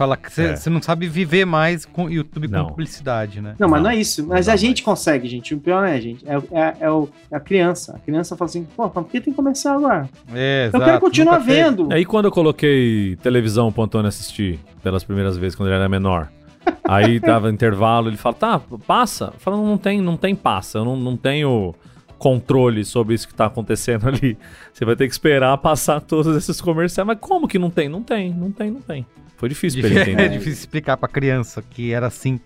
fala 0.00 0.16
que 0.16 0.32
você 0.32 0.54
É. 0.66 0.70
não 0.70 0.80
sabe 0.80 1.06
viver 1.06 1.44
mais 1.44 1.84
com 1.84 2.08
YouTube 2.08 2.48
Não. 2.48 2.64
com 2.64 2.70
publicidade, 2.70 3.40
né? 3.42 3.54
Não, 3.58 3.68
mas 3.68 3.82
Não, 3.82 3.90
não 3.90 3.94
é 3.94 4.00
isso. 4.00 4.26
Mas 4.26 4.46
não 4.46 4.54
a 4.54 4.56
gente 4.56 4.82
consegue, 4.82 5.28
gente. 5.28 5.54
O 5.54 5.58
pior 5.60 5.86
é, 5.86 6.00
gente. 6.00 6.24
É, 6.26 6.36
é, 6.58 6.76
é 6.80 6.90
o- 6.90 7.06
é 7.30 7.36
a 7.36 7.40
criança. 7.40 7.94
A 7.94 7.98
criança 7.98 8.34
fala 8.34 8.48
assim, 8.48 8.66
pô, 8.74 8.88
por 8.88 9.04
que 9.04 9.20
tem 9.20 9.32
comercial 9.32 9.76
agora? 9.76 10.08
É, 10.34 10.64
Eu 10.64 10.68
exato, 10.68 10.84
quero 10.86 11.00
continuar 11.00 11.38
vendo. 11.38 11.88
Aí 11.92 12.04
quando 12.06 12.24
eu 12.24 12.30
coloquei 12.32 13.16
televisão 13.22 13.70
pro 13.70 13.82
Antônio 13.82 14.08
assistir 14.08 14.58
pelas 14.82 15.04
primeiras 15.04 15.36
vezes 15.36 15.54
quando 15.54 15.68
ele 15.68 15.76
era 15.76 15.88
menor. 15.88 16.28
Aí 16.88 17.20
tava 17.20 17.50
intervalo, 17.50 18.08
ele 18.08 18.16
fala, 18.16 18.34
tá, 18.34 18.60
passa. 18.86 19.32
Fala, 19.38 19.56
não 19.58 19.76
tem, 19.76 20.00
não 20.00 20.16
tem 20.16 20.34
passa, 20.34 20.78
eu 20.78 20.84
não, 20.84 20.96
não 20.96 21.16
tenho 21.16 21.74
controle 22.18 22.84
sobre 22.84 23.14
isso 23.14 23.26
que 23.26 23.34
tá 23.34 23.46
acontecendo 23.46 24.08
ali. 24.08 24.36
Você 24.72 24.84
vai 24.84 24.94
ter 24.96 25.06
que 25.06 25.12
esperar 25.12 25.56
passar 25.58 26.00
todos 26.00 26.36
esses 26.36 26.60
comerciais. 26.60 27.06
Mas 27.06 27.18
como 27.20 27.48
que 27.48 27.58
não 27.58 27.70
tem? 27.70 27.88
Não 27.88 28.02
tem, 28.02 28.32
não 28.32 28.50
tem, 28.50 28.70
não 28.70 28.80
tem. 28.80 29.06
Foi 29.40 29.48
difícil 29.48 29.80
pra 29.80 29.88
ele 29.90 29.98
É 29.98 30.02
entender. 30.02 30.28
difícil 30.28 30.52
explicar 30.52 30.96
pra 30.98 31.08
criança 31.08 31.62
que 31.68 31.92
era 31.92 32.06
assim 32.06 32.38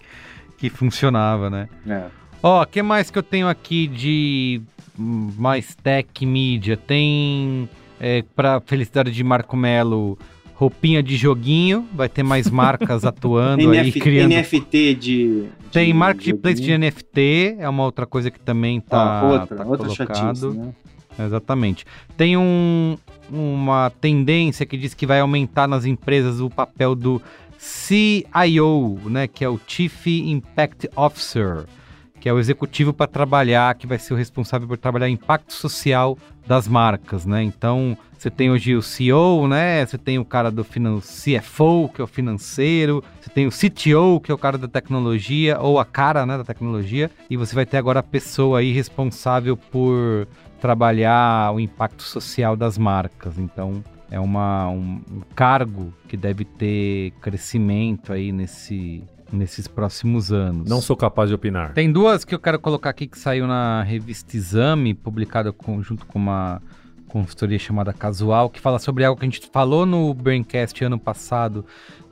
que 0.57 0.71
funcionava, 0.71 1.51
né? 1.51 1.69
É. 1.87 2.05
Ó, 2.41 2.63
o 2.63 2.67
que 2.67 2.81
mais 2.83 3.11
que 3.11 3.19
eu 3.19 3.23
tenho 3.23 3.49
aqui 3.49 3.89
de 3.89 4.63
mais 4.97 5.75
tech 5.75 6.25
mídia? 6.25 6.77
Tem, 6.77 7.69
é, 7.99 8.23
pra 8.37 8.61
felicidade 8.65 9.11
de 9.11 9.25
Marco 9.25 9.57
Melo, 9.57 10.17
roupinha 10.55 11.03
de 11.03 11.17
joguinho. 11.17 11.85
Vai 11.93 12.09
ter 12.09 12.23
mais 12.23 12.49
marcas 12.51 13.05
atuando 13.05 13.69
aí, 13.71 13.79
NF, 13.79 13.99
criando. 14.01 14.31
NFT 14.33 14.95
de. 14.95 15.45
Tem 15.73 15.87
de 15.89 15.93
marketplace 15.93 16.61
de 16.61 16.69
joguinho. 16.71 16.89
NFT, 16.89 17.57
é 17.59 17.69
uma 17.69 17.83
outra 17.83 18.07
coisa 18.07 18.31
que 18.31 18.39
também 18.39 18.81
tá, 18.81 19.21
Ah, 19.21 19.25
outra, 19.25 19.57
tá 19.57 19.65
outra 19.65 19.87
colocado. 19.89 20.17
chatice, 20.17 20.47
né? 20.57 20.73
Exatamente. 21.19 21.85
Tem 22.17 22.37
um, 22.37 22.97
uma 23.31 23.91
tendência 24.01 24.67
que 24.67 24.77
diz 24.77 24.95
que 24.95 25.07
vai 25.07 25.21
aumentar 25.21 25.67
nas 25.69 25.85
empresas 25.85 26.41
o 26.41 26.51
papel 26.51 26.95
do 26.95 27.21
CIO, 27.59 29.01
né, 29.07 29.27
que 29.27 29.45
é 29.45 29.49
o 29.49 29.59
Chief 29.67 30.07
Impact 30.07 30.91
Officer, 30.95 31.65
que 32.21 32.29
é 32.29 32.33
o 32.33 32.39
executivo 32.39 32.93
para 32.93 33.07
trabalhar, 33.07 33.75
que 33.75 33.87
vai 33.87 33.99
ser 33.99 34.15
o 34.15 34.17
responsável 34.17 34.69
por 34.69 34.77
trabalhar 34.77 35.09
impacto 35.09 35.53
social 35.53 36.19
das 36.47 36.69
marcas, 36.69 37.25
né? 37.25 37.43
Então, 37.43 37.97
você 38.19 38.31
tem 38.31 38.51
hoje 38.51 38.75
o 38.75 38.83
CEO, 38.83 39.47
né? 39.47 39.85
Você 39.85 39.99
tem 39.99 40.19
o 40.19 40.25
cara 40.25 40.51
do 40.51 40.65
finan 40.65 41.01
CFO, 41.01 41.91
que 41.95 42.01
é 42.01 42.05
o 42.05 42.07
financeiro, 42.07 43.05
você 43.21 43.31
tem 43.31 43.47
o 43.47 43.51
CTO, 43.51 44.21
que 44.21 44.31
é 44.31 44.35
o 44.35 44.39
cara 44.39 44.57
da 44.57 44.69
tecnologia, 44.69 45.59
ou 45.59 45.79
a 45.79 45.85
cara, 45.85 46.25
né, 46.25 46.39
da 46.39 46.45
tecnologia, 46.45 47.11
e 47.29 47.37
você 47.37 47.55
vai 47.55 47.67
ter 47.67 47.77
agora 47.77 48.01
a 48.01 48.03
pessoa 48.03 48.61
aí 48.61 48.73
responsável 48.73 49.57
por 49.57 50.27
trabalhar 50.69 51.53
o 51.55 51.61
impacto 51.61 52.03
social 52.03 52.57
das 52.57 52.79
marcas. 52.79 53.39
Então, 53.39 53.85
é 54.11 54.19
uma, 54.19 54.67
um, 54.71 54.99
um 55.13 55.21
cargo 55.35 55.93
que 56.09 56.17
deve 56.17 56.43
ter 56.47 57.11
crescimento 57.21 58.15
aí 58.15 58.33
nesse, 58.33 59.05
nesses 59.31 59.69
próximos 59.69 60.33
anos. 60.33 60.67
Não 60.67 60.81
sou 60.81 60.97
capaz 60.97 61.29
de 61.29 61.35
opinar. 61.35 61.75
Tem 61.75 61.93
duas 61.93 62.25
que 62.25 62.35
eu 62.35 62.39
quero 62.39 62.59
colocar 62.59 62.89
aqui 62.89 63.07
que 63.07 63.19
saiu 63.19 63.47
na 63.47 63.83
revista 63.83 64.35
Exame, 64.39 64.95
publicada 64.95 65.53
com- 65.53 65.83
junto 65.83 66.07
com 66.07 66.19
uma 66.19 66.63
consultoria 67.09 67.59
chamada 67.59 67.93
Casual, 67.93 68.49
que 68.49 68.59
fala 68.59 68.79
sobre 68.79 69.05
algo 69.05 69.21
que 69.21 69.27
a 69.27 69.31
gente 69.31 69.47
falou 69.53 69.85
no 69.85 70.15
Braincast 70.15 70.83
ano 70.83 70.99
passado, 70.99 71.63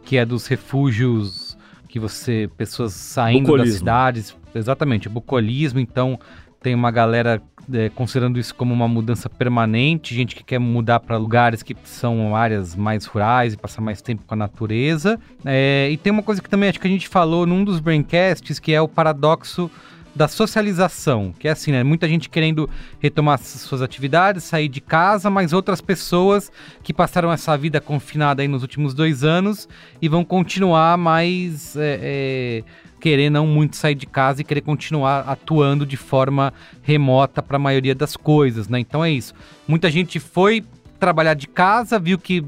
que 0.05 0.19
é 0.19 0.27
dos 0.27 0.47
refúgios 0.47 1.57
que 1.89 1.99
você, 1.99 2.51
pessoas 2.55 2.93
saindo 2.93 3.41
das 3.45 3.51
Bucolismo. 3.51 3.79
cidades, 3.79 4.37
exatamente, 4.55 5.09
bucolismo, 5.09 5.79
então 5.81 6.19
tem 6.63 6.75
uma 6.75 6.91
galera 6.91 7.43
é, 7.73 7.89
considerando 7.91 8.39
isso 8.39 8.55
como 8.55 8.73
uma 8.73 8.89
mudança 8.89 9.29
permanente, 9.29 10.15
gente 10.15 10.35
que 10.35 10.43
quer 10.43 10.59
mudar 10.59 11.01
para 11.01 11.17
lugares 11.17 11.63
que 11.63 11.77
são 11.85 12.35
áreas 12.35 12.75
mais 12.75 13.05
rurais 13.05 13.55
e 13.55 13.57
passar 13.57 13.81
mais 13.81 14.03
tempo 14.03 14.25
com 14.27 14.35
a 14.35 14.37
natureza. 14.37 15.19
É, 15.45 15.89
e 15.91 15.97
tem 15.97 16.13
uma 16.13 16.23
coisa 16.23 16.41
que 16.41 16.49
também 16.49 16.69
acho 16.69 16.81
que 16.81 16.87
a 16.87 16.91
gente 16.91 17.09
falou 17.09 17.47
num 17.47 17.65
dos 17.65 17.81
braincasts, 17.81 18.59
que 18.59 18.73
é 18.73 18.81
o 18.81 18.89
paradoxo 18.89 19.71
da 20.15 20.29
socialização, 20.29 21.35
que 21.39 21.49
é 21.49 21.53
assim, 21.53 21.73
né? 21.73 21.83
Muita 21.83 22.07
gente 22.07 22.29
querendo 22.29 22.69
retomar 23.01 23.39
suas 23.39 23.81
atividades, 23.81 24.45
sair 24.45 24.69
de 24.69 24.81
casa, 24.81 25.31
mas 25.31 25.53
outras 25.53 25.81
pessoas 25.81 26.53
que 26.83 26.93
passaram 26.93 27.33
essa 27.33 27.57
vida 27.57 27.81
confinada 27.81 28.43
aí 28.43 28.49
nos 28.49 28.63
últimos 28.63 28.93
dois 28.95 29.25
anos 29.25 29.69
e 30.01 30.09
vão 30.09 30.25
continuar 30.25 30.99
mais 30.99 31.77
é, 31.77 31.99
é, 32.03 32.65
querer 33.01 33.31
não 33.31 33.47
muito 33.47 33.77
sair 33.77 33.95
de 33.95 34.07
casa 34.07 34.43
e 34.43 34.45
querer 34.45 34.61
continuar 34.61 35.21
atuando 35.21 35.87
de 35.87 35.97
forma 35.97 36.53
remota 36.83 37.43
para 37.43 37.57
a 37.57 37.61
maioria 37.61 37.95
das 37.95 38.17
coisas, 38.17 38.69
né? 38.69 38.79
Então 38.79 39.05
é 39.05 39.11
isso. 39.11 39.35
Muita 39.67 39.91
gente 39.91 40.21
foi 40.21 40.63
trabalhar 41.03 41.35
de 41.35 41.49
casa, 41.49 41.99
viu 41.99 42.17
que 42.17 42.45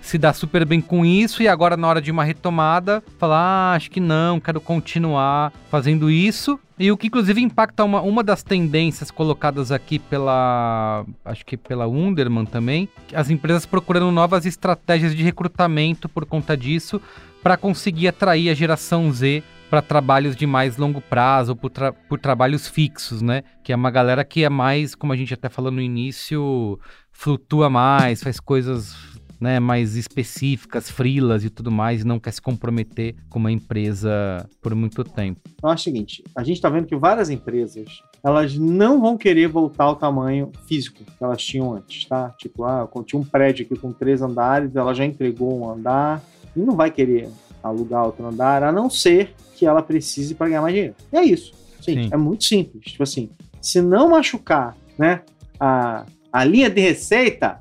se 0.00 0.16
dá 0.16 0.32
super 0.32 0.64
bem 0.64 0.80
com 0.80 1.04
isso 1.04 1.42
e 1.42 1.46
agora 1.46 1.76
na 1.76 1.86
hora 1.86 2.00
de 2.00 2.10
uma 2.10 2.24
retomada, 2.24 3.04
falar, 3.18 3.36
ah, 3.36 3.74
acho 3.74 3.90
que 3.90 4.00
não, 4.00 4.40
quero 4.40 4.62
continuar 4.62 5.52
fazendo 5.70 6.10
isso. 6.10 6.58
E 6.78 6.90
o 6.90 6.96
que 6.96 7.08
inclusive 7.08 7.42
impacta 7.42 7.84
uma, 7.84 8.00
uma 8.00 8.24
das 8.24 8.42
tendências 8.42 9.10
colocadas 9.10 9.70
aqui 9.70 9.98
pela, 9.98 11.04
acho 11.22 11.44
que 11.44 11.58
pela 11.58 11.86
Wunderman 11.86 12.46
também, 12.46 12.88
as 13.12 13.28
empresas 13.28 13.66
procurando 13.66 14.10
novas 14.10 14.46
estratégias 14.46 15.14
de 15.14 15.22
recrutamento 15.22 16.08
por 16.08 16.24
conta 16.24 16.56
disso, 16.56 16.98
para 17.42 17.58
conseguir 17.58 18.08
atrair 18.08 18.48
a 18.48 18.54
geração 18.54 19.12
Z 19.12 19.42
para 19.68 19.80
trabalhos 19.80 20.36
de 20.36 20.46
mais 20.46 20.76
longo 20.76 21.00
prazo, 21.00 21.56
por, 21.56 21.70
tra- 21.70 21.92
por 21.92 22.18
trabalhos 22.18 22.68
fixos, 22.68 23.22
né? 23.22 23.42
Que 23.64 23.72
é 23.72 23.76
uma 23.76 23.90
galera 23.90 24.22
que 24.22 24.44
é 24.44 24.50
mais, 24.50 24.94
como 24.94 25.14
a 25.14 25.16
gente 25.16 25.32
até 25.32 25.48
falou 25.48 25.70
no 25.70 25.80
início, 25.80 26.78
flutua 27.12 27.70
mais, 27.70 28.22
faz 28.22 28.40
coisas 28.40 28.94
né, 29.42 29.58
mais 29.58 29.96
específicas, 29.96 30.88
frilas 30.88 31.44
e 31.44 31.50
tudo 31.50 31.68
mais, 31.68 32.02
e 32.02 32.06
não 32.06 32.20
quer 32.20 32.30
se 32.30 32.40
comprometer 32.40 33.16
com 33.28 33.40
uma 33.40 33.50
empresa 33.50 34.48
por 34.60 34.72
muito 34.72 35.02
tempo. 35.02 35.40
Então 35.56 35.70
é 35.70 35.74
o 35.74 35.78
seguinte, 35.78 36.22
a 36.36 36.44
gente 36.44 36.56
está 36.56 36.68
vendo 36.68 36.86
que 36.86 36.94
várias 36.94 37.28
empresas, 37.28 37.88
elas 38.22 38.56
não 38.56 39.00
vão 39.00 39.18
querer 39.18 39.48
voltar 39.48 39.84
ao 39.84 39.96
tamanho 39.96 40.52
físico 40.68 41.02
que 41.04 41.24
elas 41.24 41.42
tinham 41.42 41.74
antes, 41.74 42.04
tá? 42.04 42.30
Tipo, 42.38 42.64
ah, 42.64 42.88
eu 42.94 43.02
tinha 43.02 43.20
um 43.20 43.24
prédio 43.24 43.66
aqui 43.66 43.76
com 43.76 43.92
três 43.92 44.22
andares, 44.22 44.76
ela 44.76 44.94
já 44.94 45.04
entregou 45.04 45.58
um 45.58 45.68
andar, 45.68 46.22
e 46.54 46.60
não 46.60 46.76
vai 46.76 46.92
querer 46.92 47.28
alugar 47.62 48.04
outro 48.04 48.24
andar, 48.24 48.62
a 48.62 48.70
não 48.70 48.88
ser 48.88 49.34
que 49.56 49.66
ela 49.66 49.82
precise 49.82 50.36
para 50.36 50.48
ganhar 50.48 50.62
mais 50.62 50.74
dinheiro. 50.74 50.94
E 51.12 51.16
é 51.16 51.24
isso. 51.24 51.52
Gente, 51.80 52.04
Sim. 52.04 52.10
é 52.12 52.16
muito 52.16 52.44
simples. 52.44 52.84
Tipo 52.84 53.02
assim, 53.02 53.30
se 53.60 53.82
não 53.82 54.10
machucar, 54.10 54.76
né, 54.96 55.22
a, 55.58 56.06
a 56.32 56.44
linha 56.44 56.70
de 56.70 56.80
receita, 56.80 57.60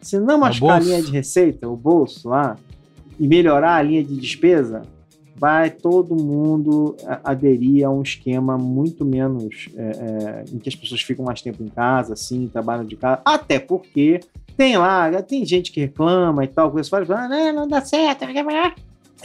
se 0.00 0.18
não 0.18 0.38
machucar 0.38 0.76
a 0.76 0.84
linha 0.84 1.02
de 1.02 1.10
receita, 1.10 1.68
o 1.68 1.76
bolso 1.76 2.28
lá, 2.28 2.56
e 3.18 3.26
melhorar 3.26 3.76
a 3.76 3.82
linha 3.82 4.04
de 4.04 4.16
despesa, 4.16 4.82
vai 5.36 5.70
todo 5.70 6.14
mundo 6.14 6.96
aderir 7.24 7.84
a 7.84 7.90
um 7.90 8.02
esquema 8.02 8.56
muito 8.58 9.04
menos 9.04 9.68
é, 9.76 9.82
é, 9.82 10.44
em 10.52 10.58
que 10.58 10.68
as 10.68 10.74
pessoas 10.76 11.02
ficam 11.02 11.24
mais 11.24 11.40
tempo 11.42 11.62
em 11.62 11.68
casa, 11.68 12.12
assim, 12.12 12.48
trabalham 12.48 12.84
de 12.84 12.96
casa. 12.96 13.20
Até 13.24 13.58
porque 13.58 14.20
tem 14.56 14.76
lá, 14.76 15.10
tem 15.22 15.44
gente 15.44 15.72
que 15.72 15.80
reclama 15.80 16.44
e 16.44 16.48
tal, 16.48 16.70
coisa 16.70 16.88
fala, 16.88 17.24
ah, 17.24 17.28
não, 17.28 17.52
não 17.52 17.68
dá 17.68 17.80
certo. 17.80 18.24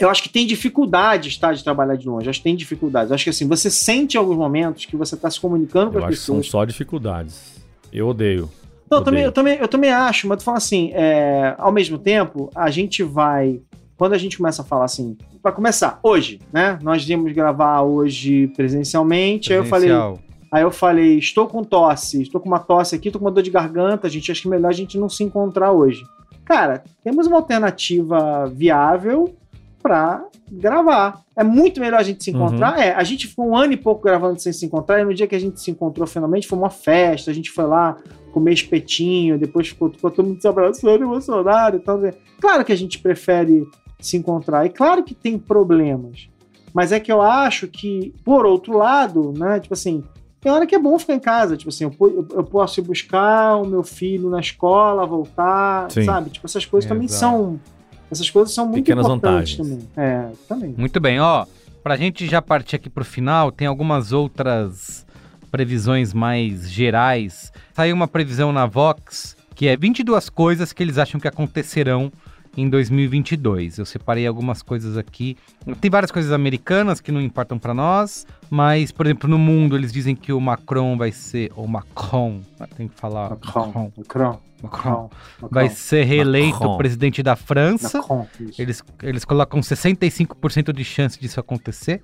Eu 0.00 0.08
acho 0.08 0.22
que 0.22 0.28
tem 0.28 0.46
dificuldades, 0.46 1.36
tá, 1.36 1.52
de 1.52 1.62
trabalhar 1.62 1.96
de 1.96 2.08
longe. 2.08 2.28
Acho 2.28 2.38
que 2.38 2.44
tem 2.44 2.56
dificuldades. 2.56 3.10
Acho 3.10 3.24
que 3.24 3.30
assim, 3.30 3.46
você 3.46 3.68
sente 3.68 4.16
em 4.16 4.18
alguns 4.18 4.36
momentos 4.36 4.86
que 4.86 4.96
você 4.96 5.14
está 5.16 5.28
se 5.30 5.40
comunicando 5.40 5.90
com 5.90 5.98
Eu 5.98 6.04
as 6.04 6.10
acho 6.10 6.20
que 6.20 6.26
são 6.26 6.36
pessoas. 6.36 6.50
só 6.50 6.64
dificuldades. 6.64 7.60
Eu 7.92 8.08
odeio. 8.08 8.48
Não, 8.90 8.98
eu 8.98 9.04
também, 9.04 9.24
eu, 9.24 9.32
também, 9.32 9.58
eu 9.58 9.68
também 9.68 9.90
acho, 9.90 10.26
mas 10.26 10.38
tu 10.38 10.44
fala 10.44 10.56
assim, 10.56 10.90
é, 10.94 11.54
ao 11.58 11.70
mesmo 11.72 11.98
tempo, 11.98 12.50
a 12.54 12.70
gente 12.70 13.02
vai. 13.02 13.60
Quando 13.96 14.12
a 14.12 14.18
gente 14.18 14.36
começa 14.36 14.62
a 14.62 14.64
falar 14.64 14.84
assim, 14.84 15.16
para 15.42 15.52
começar, 15.52 15.98
hoje, 16.02 16.40
né? 16.52 16.78
Nós 16.82 17.08
íamos 17.08 17.32
gravar 17.32 17.82
hoje 17.82 18.46
presencialmente, 18.48 19.52
aí 19.52 19.58
eu 19.58 19.64
falei, 19.64 19.88
Presencial. 19.88 20.18
aí 20.52 20.62
eu 20.62 20.70
falei, 20.70 21.18
estou 21.18 21.48
com 21.48 21.64
tosse, 21.64 22.22
estou 22.22 22.40
com 22.40 22.48
uma 22.48 22.60
tosse 22.60 22.94
aqui, 22.94 23.08
estou 23.08 23.18
com 23.18 23.26
uma 23.26 23.32
dor 23.32 23.42
de 23.42 23.50
garganta, 23.50 24.08
gente, 24.08 24.30
acho 24.30 24.42
que 24.42 24.48
é 24.48 24.50
melhor 24.52 24.68
a 24.68 24.72
gente 24.72 24.96
não 24.96 25.08
se 25.08 25.24
encontrar 25.24 25.72
hoje. 25.72 26.04
Cara, 26.44 26.82
temos 27.02 27.26
uma 27.26 27.36
alternativa 27.36 28.46
viável 28.46 29.34
para 29.82 30.24
gravar. 30.50 31.22
É 31.36 31.44
muito 31.44 31.80
melhor 31.80 32.00
a 32.00 32.02
gente 32.02 32.24
se 32.24 32.30
encontrar. 32.30 32.78
É, 32.78 32.94
a 32.94 33.04
gente 33.04 33.26
ficou 33.26 33.48
um 33.48 33.56
ano 33.56 33.72
e 33.72 33.76
pouco 33.76 34.02
gravando 34.02 34.38
sem 34.40 34.52
se 34.52 34.66
encontrar, 34.66 35.00
e 35.00 35.04
no 35.04 35.14
dia 35.14 35.26
que 35.26 35.34
a 35.34 35.38
gente 35.38 35.60
se 35.60 35.70
encontrou 35.70 36.06
finalmente 36.06 36.46
foi 36.46 36.58
uma 36.58 36.70
festa, 36.70 37.30
a 37.30 37.34
gente 37.34 37.50
foi 37.50 37.64
lá 37.64 37.96
comer 38.38 38.52
espetinho, 38.54 39.38
depois 39.38 39.68
ficou, 39.68 39.90
ficou 39.90 40.10
todo 40.10 40.26
mundo 40.26 40.40
se 40.40 40.46
abraçando, 40.48 41.02
emocionado 41.04 41.76
e 41.76 41.80
tal. 41.80 42.00
Claro 42.40 42.64
que 42.64 42.72
a 42.72 42.76
gente 42.76 42.98
prefere 42.98 43.66
se 44.00 44.16
encontrar, 44.16 44.64
e 44.64 44.70
claro 44.70 45.02
que 45.02 45.12
tem 45.14 45.36
problemas, 45.38 46.28
mas 46.72 46.92
é 46.92 47.00
que 47.00 47.10
eu 47.10 47.20
acho 47.20 47.66
que, 47.66 48.14
por 48.24 48.46
outro 48.46 48.76
lado, 48.78 49.32
né, 49.36 49.58
tipo 49.58 49.74
assim, 49.74 50.04
tem 50.40 50.52
hora 50.52 50.66
que 50.66 50.74
é 50.74 50.78
bom 50.78 50.96
ficar 51.00 51.14
em 51.14 51.18
casa, 51.20 51.56
tipo 51.56 51.68
assim, 51.70 51.84
eu, 51.84 52.28
eu- 52.32 52.44
posso 52.44 52.78
ir 52.78 52.84
buscar 52.84 53.56
o 53.56 53.66
meu 53.66 53.82
filho 53.82 54.30
na 54.30 54.38
escola, 54.38 55.04
voltar, 55.04 55.90
Sim. 55.90 56.04
sabe? 56.04 56.30
Tipo, 56.30 56.46
essas 56.46 56.64
coisas 56.64 56.88
também 56.88 57.06
Exato. 57.06 57.18
são, 57.18 57.60
essas 58.08 58.30
coisas 58.30 58.54
são 58.54 58.66
muito 58.66 58.84
Pequenas 58.84 59.04
importantes 59.06 59.56
vantagens. 59.56 59.84
também. 59.94 60.08
É, 60.08 60.28
também. 60.48 60.74
Muito 60.78 61.00
bem, 61.00 61.18
ó. 61.18 61.44
Pra 61.82 61.96
gente 61.96 62.24
já 62.26 62.40
partir 62.40 62.76
aqui 62.76 62.88
pro 62.88 63.04
final, 63.04 63.50
tem 63.50 63.66
algumas 63.66 64.12
outras 64.12 65.04
previsões 65.48 66.14
mais 66.14 66.70
gerais. 66.70 67.52
Saiu 67.74 67.96
uma 67.96 68.06
previsão 68.06 68.52
na 68.52 68.66
Vox 68.66 69.36
que 69.54 69.66
é 69.66 69.76
22 69.76 70.28
coisas 70.30 70.72
que 70.72 70.80
eles 70.80 70.98
acham 70.98 71.18
que 71.18 71.26
acontecerão 71.26 72.12
em 72.56 72.70
2022. 72.70 73.78
Eu 73.78 73.84
separei 73.84 74.24
algumas 74.24 74.62
coisas 74.62 74.96
aqui. 74.96 75.36
Tem 75.80 75.90
várias 75.90 76.12
coisas 76.12 76.30
americanas 76.30 77.00
que 77.00 77.10
não 77.10 77.20
importam 77.20 77.58
pra 77.58 77.74
nós, 77.74 78.24
mas, 78.48 78.92
por 78.92 79.06
exemplo, 79.06 79.28
no 79.28 79.36
mundo 79.38 79.76
eles 79.76 79.92
dizem 79.92 80.14
que 80.14 80.32
o 80.32 80.40
Macron 80.40 80.96
vai 80.96 81.10
ser. 81.10 81.50
Ou 81.56 81.66
Macron, 81.66 82.40
tem 82.76 82.86
que 82.86 82.94
falar. 82.94 83.30
Macron, 83.30 83.66
Macron. 83.66 83.92
Macron, 83.96 84.40
Macron. 84.62 85.10
Macron, 85.40 85.48
Vai 85.50 85.68
ser 85.70 86.04
reeleito 86.04 86.60
Macron. 86.60 86.76
presidente 86.76 87.22
da 87.22 87.36
França. 87.36 87.98
Macron. 87.98 88.26
Eles, 88.56 88.82
eles 89.02 89.24
colocam 89.24 89.60
65% 89.60 90.72
de 90.72 90.84
chance 90.84 91.18
disso 91.18 91.38
acontecer. 91.40 92.02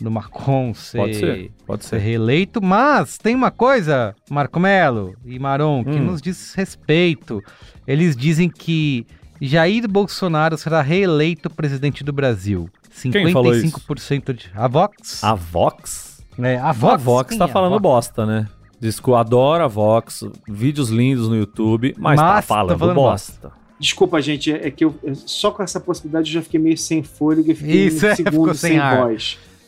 Do 0.00 0.10
Macron 0.10 0.74
ser, 0.74 0.98
Pode 0.98 1.14
ser, 1.14 1.50
pode 1.66 1.84
ser 1.84 2.00
ser. 2.00 2.04
reeleito. 2.04 2.60
Mas 2.62 3.16
tem 3.16 3.34
uma 3.34 3.50
coisa, 3.50 4.14
Marco 4.28 4.58
Melo 4.58 5.14
e 5.24 5.38
Maron, 5.38 5.84
que 5.84 5.90
Hum. 5.90 6.04
nos 6.04 6.20
diz 6.20 6.52
respeito. 6.54 7.40
Eles 7.86 8.16
dizem 8.16 8.48
que 8.50 9.06
Jair 9.40 9.86
Bolsonaro 9.88 10.56
será 10.58 10.82
reeleito 10.82 11.48
presidente 11.48 12.02
do 12.02 12.12
Brasil. 12.12 12.68
Quem 13.12 13.32
falou 13.32 13.54
isso? 13.54 13.66
55% 13.68 14.32
de. 14.32 14.50
A 14.54 14.66
Vox? 14.68 15.22
A 15.22 15.34
Vox? 15.34 16.22
É, 16.38 16.56
a 16.58 16.70
A 16.70 16.72
Vox, 16.96 17.36
tá 17.36 17.44
é 17.44 17.48
falando 17.48 17.72
Vox? 17.72 17.82
bosta, 17.82 18.26
né? 18.26 18.48
Diz 18.80 18.98
que 18.98 19.08
eu 19.08 19.14
adoro 19.16 19.64
a 19.64 19.68
Vox, 19.68 20.24
vídeos 20.48 20.90
lindos 20.90 21.28
no 21.28 21.36
YouTube, 21.36 21.94
mas, 21.96 22.18
tá 22.18 22.24
Mas 22.26 22.34
tá 22.46 22.54
falando, 22.54 22.78
falando 22.78 22.96
bosta. 22.96 23.52
Desculpa, 23.78 24.20
gente, 24.20 24.52
é 24.52 24.70
que 24.70 24.84
eu 24.84 24.94
só 25.14 25.50
com 25.50 25.62
essa 25.62 25.80
possibilidade 25.80 26.28
eu 26.30 26.34
já 26.34 26.42
fiquei 26.42 26.60
meio 26.60 26.76
sem 26.78 27.02
fôlego 27.02 27.50
e 27.50 27.54
fiquei 27.54 27.86
Isso, 27.86 28.04
um 28.04 28.08
é, 28.08 28.14
segundo 28.14 28.32
ficou 28.32 28.54
sem 28.54 28.70
sem, 28.72 28.78
ar. 28.78 29.08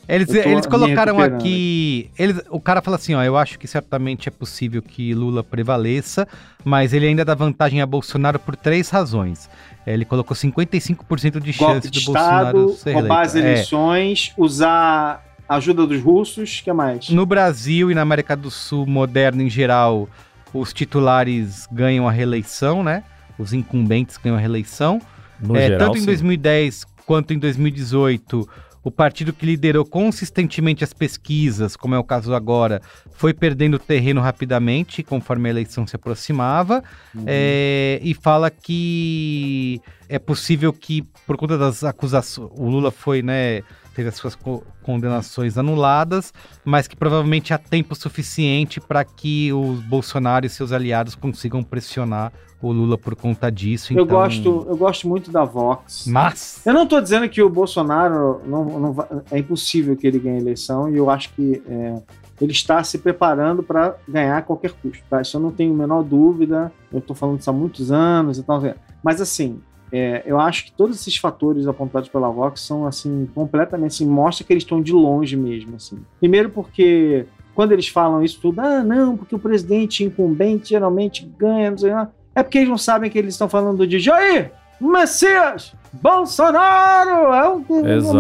Eles, 0.09 0.29
eles 0.31 0.67
colocaram 0.67 1.19
aqui. 1.21 2.11
Eles, 2.19 2.41
o 2.51 2.61
cara 2.61 2.81
fala 2.81 2.97
assim: 2.97 3.15
ó, 3.15 3.23
eu 3.23 3.37
acho 3.37 3.59
que 3.59 3.67
certamente 3.67 4.29
é 4.29 4.31
possível 4.31 4.81
que 4.81 5.13
Lula 5.15 5.43
prevaleça, 5.43 6.27
mas 6.65 6.93
ele 6.93 7.07
ainda 7.07 7.25
dá 7.25 7.35
vantagem 7.35 7.81
a 7.83 7.87
Bolsonaro 7.87 8.39
por 8.39 8.55
três 8.57 8.89
razões. 8.89 9.51
É, 9.85 9.95
Ele 9.95 10.05
colocou 10.05 10.37
55% 10.37 11.41
de 11.41 11.53
Golpe 11.53 11.75
chance 11.75 11.91
de 11.91 12.01
do 12.01 12.05
Bolsonaro 12.07 12.59
Estado, 12.71 12.73
ser 12.75 12.93
roubar 12.93 13.21
as 13.23 13.35
eleito. 13.35 13.49
É. 13.49 13.53
eleições, 13.53 14.33
usar 14.37 15.25
a 15.49 15.57
ajuda 15.57 15.87
dos 15.87 16.01
russos, 16.03 16.59
o 16.61 16.65
que 16.65 16.73
mais? 16.73 17.09
No 17.11 17.25
Brasil 17.25 17.91
e 17.91 17.95
na 17.95 18.03
América 18.03 18.37
do 18.37 18.51
Sul 18.51 18.87
moderna 18.87 19.43
em 19.43 19.51
geral, 19.51 20.09
os 20.53 20.73
titulares 20.73 21.67
ganham 21.71 22.09
a 22.09 22.11
reeleição, 22.13 22.83
né? 22.83 23.05
Os 23.39 23.53
incumbentes 23.53 24.17
ganham 24.17 24.37
a 24.37 24.41
reeleição. 24.41 25.01
No 25.41 25.57
É, 25.57 25.67
geral, 25.69 25.79
tanto 25.79 25.99
em 25.99 26.01
sim. 26.01 26.07
2010 26.07 26.85
quanto 27.05 27.33
em 27.35 27.39
2018, 27.39 28.49
o 28.87 28.91
partido 28.93 29.33
que 29.33 29.45
liderou 29.45 29.85
consistentemente 29.85 30.85
as 30.85 30.93
pesquisas, 30.93 31.75
como 31.75 31.97
é 31.97 31.99
o 31.99 32.05
caso 32.05 32.33
agora, 32.33 32.81
foi 33.11 33.35
perdendo 33.35 33.81
terreno 33.81 34.21
rapidamente 34.21 35.03
conforme 35.03 35.49
a 35.49 35.51
eleição 35.51 35.85
se 35.85 35.97
aproximava. 35.97 36.85
Uhum. 37.13 37.25
É, 37.27 37.99
e 38.01 38.15
fala 38.15 38.49
que 38.49 39.81
é 40.09 40.21
possível 40.21 40.73
que, 40.73 41.03
por 41.27 41.37
conta 41.37 41.59
das 41.59 41.83
acusações, 41.83 42.49
o 42.53 42.69
Lula 42.69 42.93
foi, 42.93 43.23
né? 43.23 43.65
Teve 43.97 44.11
as 44.11 44.15
suas 44.17 44.35
co- 44.35 44.63
condenações 44.83 45.57
anuladas, 45.57 46.31
mas 46.63 46.87
que 46.87 46.95
provavelmente 46.95 47.55
há 47.55 47.59
tempo 47.59 47.95
suficiente 47.95 48.79
para 48.79 49.03
que 49.03 49.51
os 49.55 49.81
Bolsonaro 49.81 50.45
e 50.45 50.51
seus 50.51 50.71
aliados 50.71 51.15
consigam 51.15 51.63
pressionar 51.63 52.31
o 52.61 52.73
Lula 52.73 52.99
por 52.99 53.17
conta 53.17 53.51
disso. 53.51 53.95
eu, 53.95 54.05
então- 54.05 54.17
gosto, 54.19 54.67
eu 54.69 54.77
gosto 54.77 55.09
muito 55.09 55.31
da 55.31 55.45
Vox. 55.45 56.05
Mas. 56.07 56.61
Eu 56.67 56.75
não 56.75 56.87
tô 56.87 57.01
dizendo 57.01 57.27
que 57.27 57.41
o 57.43 57.49
Bolsonaro 57.49 58.43
não, 58.47 58.65
não 58.79 58.97
é 59.31 59.39
impossível 59.39 59.97
que 59.97 60.07
ele 60.07 60.19
ganhe 60.19 60.37
a 60.37 60.41
eleição 60.41 60.91
e 60.91 60.97
eu 60.99 61.09
acho 61.09 61.31
que 61.35 61.63
é, 61.67 62.03
ele 62.39 62.53
está 62.53 62.85
se 62.85 62.99
preparando 62.99 63.63
para 63.63 63.97
ganhar 64.07 64.37
a 64.37 64.43
qualquer 64.43 64.73
custo, 64.73 65.03
tá? 65.09 65.23
Isso 65.23 65.39
eu 65.39 65.41
não 65.41 65.51
tenho 65.51 65.73
a 65.73 65.77
menor 65.77 66.03
dúvida. 66.03 66.71
Eu 66.93 67.01
tô 67.01 67.15
falando 67.15 67.41
isso 67.41 67.49
há 67.49 67.53
muitos 67.53 67.91
anos 67.91 68.37
e 68.39 68.43
tal. 68.43 68.63
Mas 69.03 69.21
assim, 69.23 69.59
é, 69.93 70.23
eu 70.27 70.41
acho 70.41 70.65
que 70.65 70.73
todos 70.73 71.01
esses 71.01 71.17
fatores 71.17 71.67
apontados 71.67 72.09
pela 72.09 72.31
Vox 72.31 72.61
são 72.61 72.87
assim 72.87 73.29
completamente 73.35 73.93
assim, 73.93 74.07
mostra 74.07 74.45
que 74.45 74.53
eles 74.53 74.63
estão 74.63 74.83
de 74.83 74.93
longe 74.93 75.37
mesmo, 75.37 75.77
assim. 75.77 75.99
Primeiro 76.19 76.51
porque 76.51 77.27
quando 77.55 77.73
eles 77.73 77.89
falam 77.89 78.23
isso 78.23 78.39
tudo, 78.41 78.61
ah, 78.61 78.83
não, 78.83 79.17
porque 79.17 79.35
o 79.35 79.39
presidente 79.39 80.05
incumbente 80.05 80.71
geralmente 80.71 81.25
ganha, 81.39 81.71
não 81.71 81.79
sei 81.79 81.93
lá. 81.93 82.11
É 82.35 82.43
porque 82.43 82.59
eles 82.59 82.69
não 82.69 82.79
sabem 82.79 83.11
que 83.11 83.19
eles 83.19 83.35
estão 83.35 83.49
falando 83.49 83.87
de 83.87 83.99
Jair 83.99 84.53
Messias 84.81 85.73
Bolsonaro! 85.93 87.33
É 87.33 87.49
o, 87.49 87.57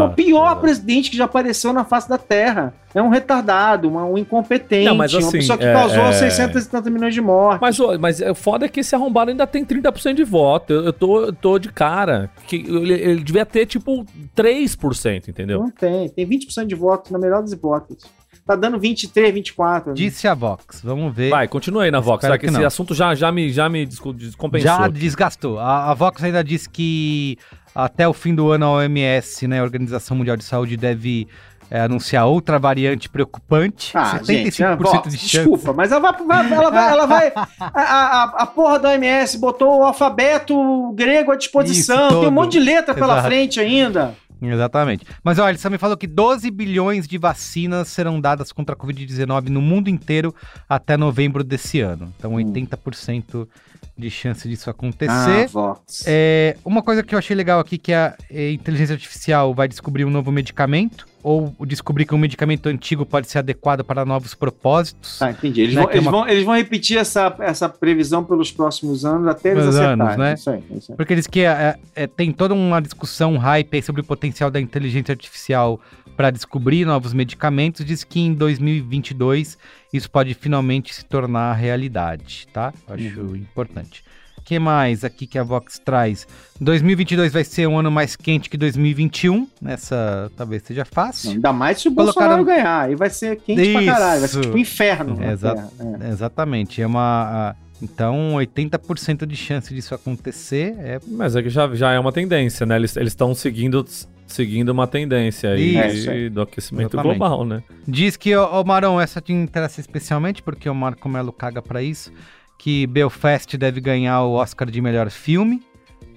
o- 0.07 0.11
pior 0.14 0.46
exato. 0.46 0.61
presidente 0.61 1.11
que 1.11 1.16
já 1.16 1.24
apareceu 1.24 1.72
na 1.72 1.84
face 1.84 2.09
da 2.09 2.16
Terra. 2.18 2.72
É 2.94 3.02
um 3.02 3.11
retardado, 3.11 3.86
uma- 3.88 4.07
um 4.07 4.16
incompetente, 4.16 4.86
Não, 4.86 4.94
mas 4.94 5.12
uma 5.12 5.28
assim, 5.28 5.38
pessoa 5.38 5.59
que 5.59 5.64
é- 5.64 5.72
causou 5.74 6.04
é- 6.04 6.12
670 6.12 6.88
milhões 6.90 7.12
de 7.12 7.20
mortes. 7.20 7.61
Mas, 7.61 7.98
mas 8.00 8.20
o 8.22 8.34
foda 8.34 8.64
é 8.64 8.68
que 8.68 8.80
esse 8.80 8.94
arrombado 8.94 9.30
ainda 9.30 9.46
tem 9.46 9.64
30% 9.64 10.14
de 10.14 10.24
voto. 10.24 10.72
Eu, 10.72 10.84
eu 10.86 10.92
tô, 10.92 11.20
eu 11.26 11.32
tô 11.32 11.59
de 11.59 11.70
cara. 11.70 12.30
Que 12.46 12.57
ele, 12.57 12.94
ele 12.94 13.22
devia 13.22 13.44
ter, 13.44 13.66
tipo, 13.66 14.07
3%, 14.34 15.28
entendeu? 15.28 15.61
Não 15.61 15.70
tem, 15.70 16.09
tem 16.09 16.26
20% 16.26 16.66
de 16.66 16.74
votos 16.74 17.11
na 17.11 17.18
melhor 17.18 17.42
das 17.42 17.52
hipóteses. 17.52 18.04
Tá 18.46 18.54
dando 18.54 18.78
23, 18.78 19.34
24. 19.34 19.92
Disse 19.94 20.28
a 20.28 20.34
Vox. 20.34 20.80
Vamos 20.82 21.14
ver. 21.14 21.30
Vai, 21.30 21.48
continua 21.48 21.82
aí 21.84 21.90
na 21.90 21.98
Vox, 21.98 22.18
Espero 22.22 22.34
tá? 22.34 22.38
Que 22.38 22.46
que 22.46 22.50
esse 22.52 22.60
não. 22.60 22.66
assunto 22.66 22.94
já, 22.94 23.14
já 23.14 23.32
me, 23.32 23.50
já 23.52 23.68
me 23.68 23.84
desco- 23.84 24.12
descompensou. 24.12 24.68
Já 24.68 24.84
aqui. 24.84 24.98
desgastou. 24.98 25.58
A, 25.58 25.90
a 25.90 25.94
Vox 25.94 26.22
ainda 26.22 26.44
diz 26.44 26.66
que 26.66 27.36
até 27.74 28.06
o 28.06 28.12
fim 28.12 28.34
do 28.34 28.50
ano 28.52 28.66
a 28.66 28.70
OMS, 28.72 29.48
né, 29.48 29.58
a 29.60 29.62
Organização 29.64 30.16
Mundial 30.16 30.36
de 30.36 30.44
Saúde, 30.44 30.76
deve 30.76 31.26
é, 31.68 31.80
anunciar 31.80 32.24
outra 32.26 32.56
variante 32.58 33.08
preocupante. 33.08 33.90
Ah, 33.96 34.20
75% 34.20 34.24
gente, 34.24 34.62
ah, 34.62 34.76
Vox, 34.76 35.10
de 35.12 35.18
chance. 35.18 35.36
desculpa, 35.38 35.72
mas 35.72 35.90
ela 35.90 36.12
vai, 36.12 36.52
ela 36.52 36.70
vai, 36.70 36.90
ela 36.92 37.06
vai 37.06 37.32
a, 37.34 37.72
a, 37.74 38.24
a 38.42 38.46
porra 38.46 38.78
da 38.78 38.90
OMS 38.90 39.38
botou 39.38 39.80
o 39.80 39.82
alfabeto 39.82 40.92
grego 40.94 41.32
à 41.32 41.36
disposição, 41.36 42.08
Isso, 42.08 42.20
tem 42.20 42.28
um 42.28 42.32
monte 42.32 42.52
de 42.52 42.60
letra 42.60 42.94
pela 42.94 43.14
Exato. 43.14 43.26
frente 43.26 43.58
ainda. 43.60 44.14
Exatamente. 44.41 45.07
Mas 45.24 45.39
olha, 45.39 45.51
ele 45.51 45.59
também 45.59 45.78
falou 45.78 45.97
que 45.97 46.07
12 46.07 46.51
bilhões 46.51 47.07
de 47.09 47.16
vacinas 47.18 47.89
serão 47.89 48.20
dadas 48.20 48.53
contra 48.53 48.74
a 48.74 48.78
Covid-19 48.78 49.49
no 49.49 49.62
mundo 49.62 49.89
inteiro 49.89 50.34
até 50.68 50.97
novembro 50.97 51.43
desse 51.43 51.80
ano. 51.80 52.12
Então, 52.18 52.34
Hum. 52.34 52.53
80% 52.53 53.49
de 53.97 54.11
chance 54.11 54.47
disso 54.49 54.68
Ah, 54.68 54.72
acontecer. 54.72 55.49
Vox. 55.49 56.05
É, 56.07 56.57
uma 56.64 56.82
coisa 56.82 57.03
que 57.03 57.14
eu 57.14 57.18
achei 57.18 57.34
legal 57.34 57.59
aqui 57.61 57.78
que 57.78 57.93
a, 57.93 58.14
é, 58.30 58.51
inteligência 58.53 58.93
artificial 58.95 59.55
vai 59.55 59.66
descobrir 59.68 60.05
um 60.05 60.11
novo 60.11 60.30
medicamento. 60.30 61.07
Ou 61.28 61.52
descobrir 61.66 62.04
que 62.06 62.14
um 62.14 62.18
medicamento 62.18 62.68
antigo 62.68 63.04
pode 63.04 63.28
ser 63.28 63.38
adequado 63.40 63.82
para 63.82 64.04
novos 64.04 64.32
propósitos. 64.32 65.18
Tá, 65.18 65.32
entendi. 65.32 65.60
Eles, 65.60 65.74
Né, 65.74 65.80
vão, 65.82 65.90
é 65.90 65.94
eles, 65.94 66.02
uma- 66.06 66.10
vão, 66.12 66.28
eles 66.28 66.44
vão 66.44 66.54
repetir 66.54 66.98
essa, 66.98 67.34
essa 67.40 67.68
previsão 67.68 68.22
pelos 68.22 68.52
próximos 68.52 69.04
anos 69.04 69.26
até 69.26 69.50
eles 69.50 69.66
acertarem. 69.66 70.02
anos, 70.02 70.16
né? 70.16 70.34
Isso 70.34 70.50
aí, 70.50 70.62
isso 70.76 70.92
aí. 70.92 70.96
Porque 70.96 71.12
eles 71.12 71.26
que 71.26 71.40
é, 71.40 71.74
é, 71.96 72.06
tem 72.06 72.30
toda 72.30 72.54
uma 72.54 72.80
discussão, 72.80 73.32
um 73.34 73.38
hype 73.38 73.74
aí 73.74 73.82
sobre 73.82 74.02
o 74.02 74.04
potencial 74.04 74.52
da 74.52 74.60
inteligência 74.60 75.10
artificial 75.12 75.80
para 76.16 76.30
descobrir 76.30 76.84
novos 76.84 77.12
medicamentos. 77.12 77.84
Diz 77.84 78.04
que 78.04 78.20
em 78.20 78.32
2022 78.32 79.58
isso 79.92 80.10
pode 80.10 80.32
finalmente 80.34 80.94
se 80.94 81.04
tornar 81.04 81.52
realidade, 81.54 82.46
tá? 82.52 82.72
Acho 82.88 83.20
Uhum. 83.20 83.34
importante. 83.36 84.04
O 84.47 84.49
que 84.49 84.61
mais 84.61 85.03
aqui 85.03 85.26
que 85.26 85.36
a 85.36 85.42
Vox 85.42 85.76
traz? 85.84 86.24
2022 86.61 87.32
vai 87.32 87.42
ser 87.42 87.66
um 87.66 87.76
ano 87.80 87.90
mais 87.90 88.14
quente 88.14 88.49
que 88.49 88.57
2021. 88.57 89.49
Nessa 89.61 90.30
talvez 90.36 90.62
seja 90.62 90.84
fácil. 90.84 91.32
Ainda 91.32 91.53
mais 91.53 91.80
se 91.80 91.88
o 91.88 91.92
Colocaram- 91.92 92.36
Bolsonaro 92.36 92.44
ganhar. 92.44 92.82
Aí 92.84 92.94
vai 92.94 93.11
ser 93.11 93.40
quente 93.40 93.72
pra 93.72 93.84
caralho. 93.84 94.20
Vai 94.20 94.28
ser 94.28 94.34
Isso. 94.38 94.40
tipo 94.42 94.55
um 94.57 94.59
inferno. 94.61 95.16
na 95.16 95.32
Exa- 95.32 95.68
é. 96.01 96.09
Exatamente. 96.11 96.80
É 96.80 96.86
uma. 96.86 97.57
Então, 97.82 98.34
80% 98.36 99.26
de 99.26 99.34
chance 99.34 99.74
disso 99.74 99.92
acontecer 99.97 100.76
é 100.78 101.01
Mas 101.09 101.34
é 101.34 101.42
que 101.42 101.51
já, 101.51 101.74
já 101.74 101.90
é 101.90 101.99
uma 101.99 102.12
tendência, 102.12 102.64
né? 102.64 102.76
Eles 102.76 102.97
estão 102.97 103.34
seguindo, 103.34 103.84
seguindo 104.28 104.68
uma 104.68 104.86
tendência 104.86 105.51
aí 105.51 105.76
Isso, 105.76 106.09
é. 106.09 106.28
do 106.30 106.40
aquecimento 106.42 106.94
Exatamente. 106.94 107.18
global, 107.18 107.44
né? 107.44 107.64
Diz 107.86 108.16
que, 108.16 108.34
ô, 108.36 108.61
ô 108.61 108.64
Marão, 108.64 109.01
essa 109.01 109.20
te 109.20 109.32
interessa 109.32 109.80
especialmente, 109.80 110.40
porque 110.40 110.70
o 110.70 110.74
Marco 110.74 111.09
Melo 111.09 111.32
caga 111.32 111.61
pra 111.61 111.82
isso, 111.82 112.12
que 112.59 112.86
Belfast 112.86 113.57
deve 113.57 113.80
ganhar 113.80 114.22
o 114.22 114.32
Oscar 114.32 114.70
de 114.70 114.80
melhor 114.80 115.11
filme. 115.11 115.62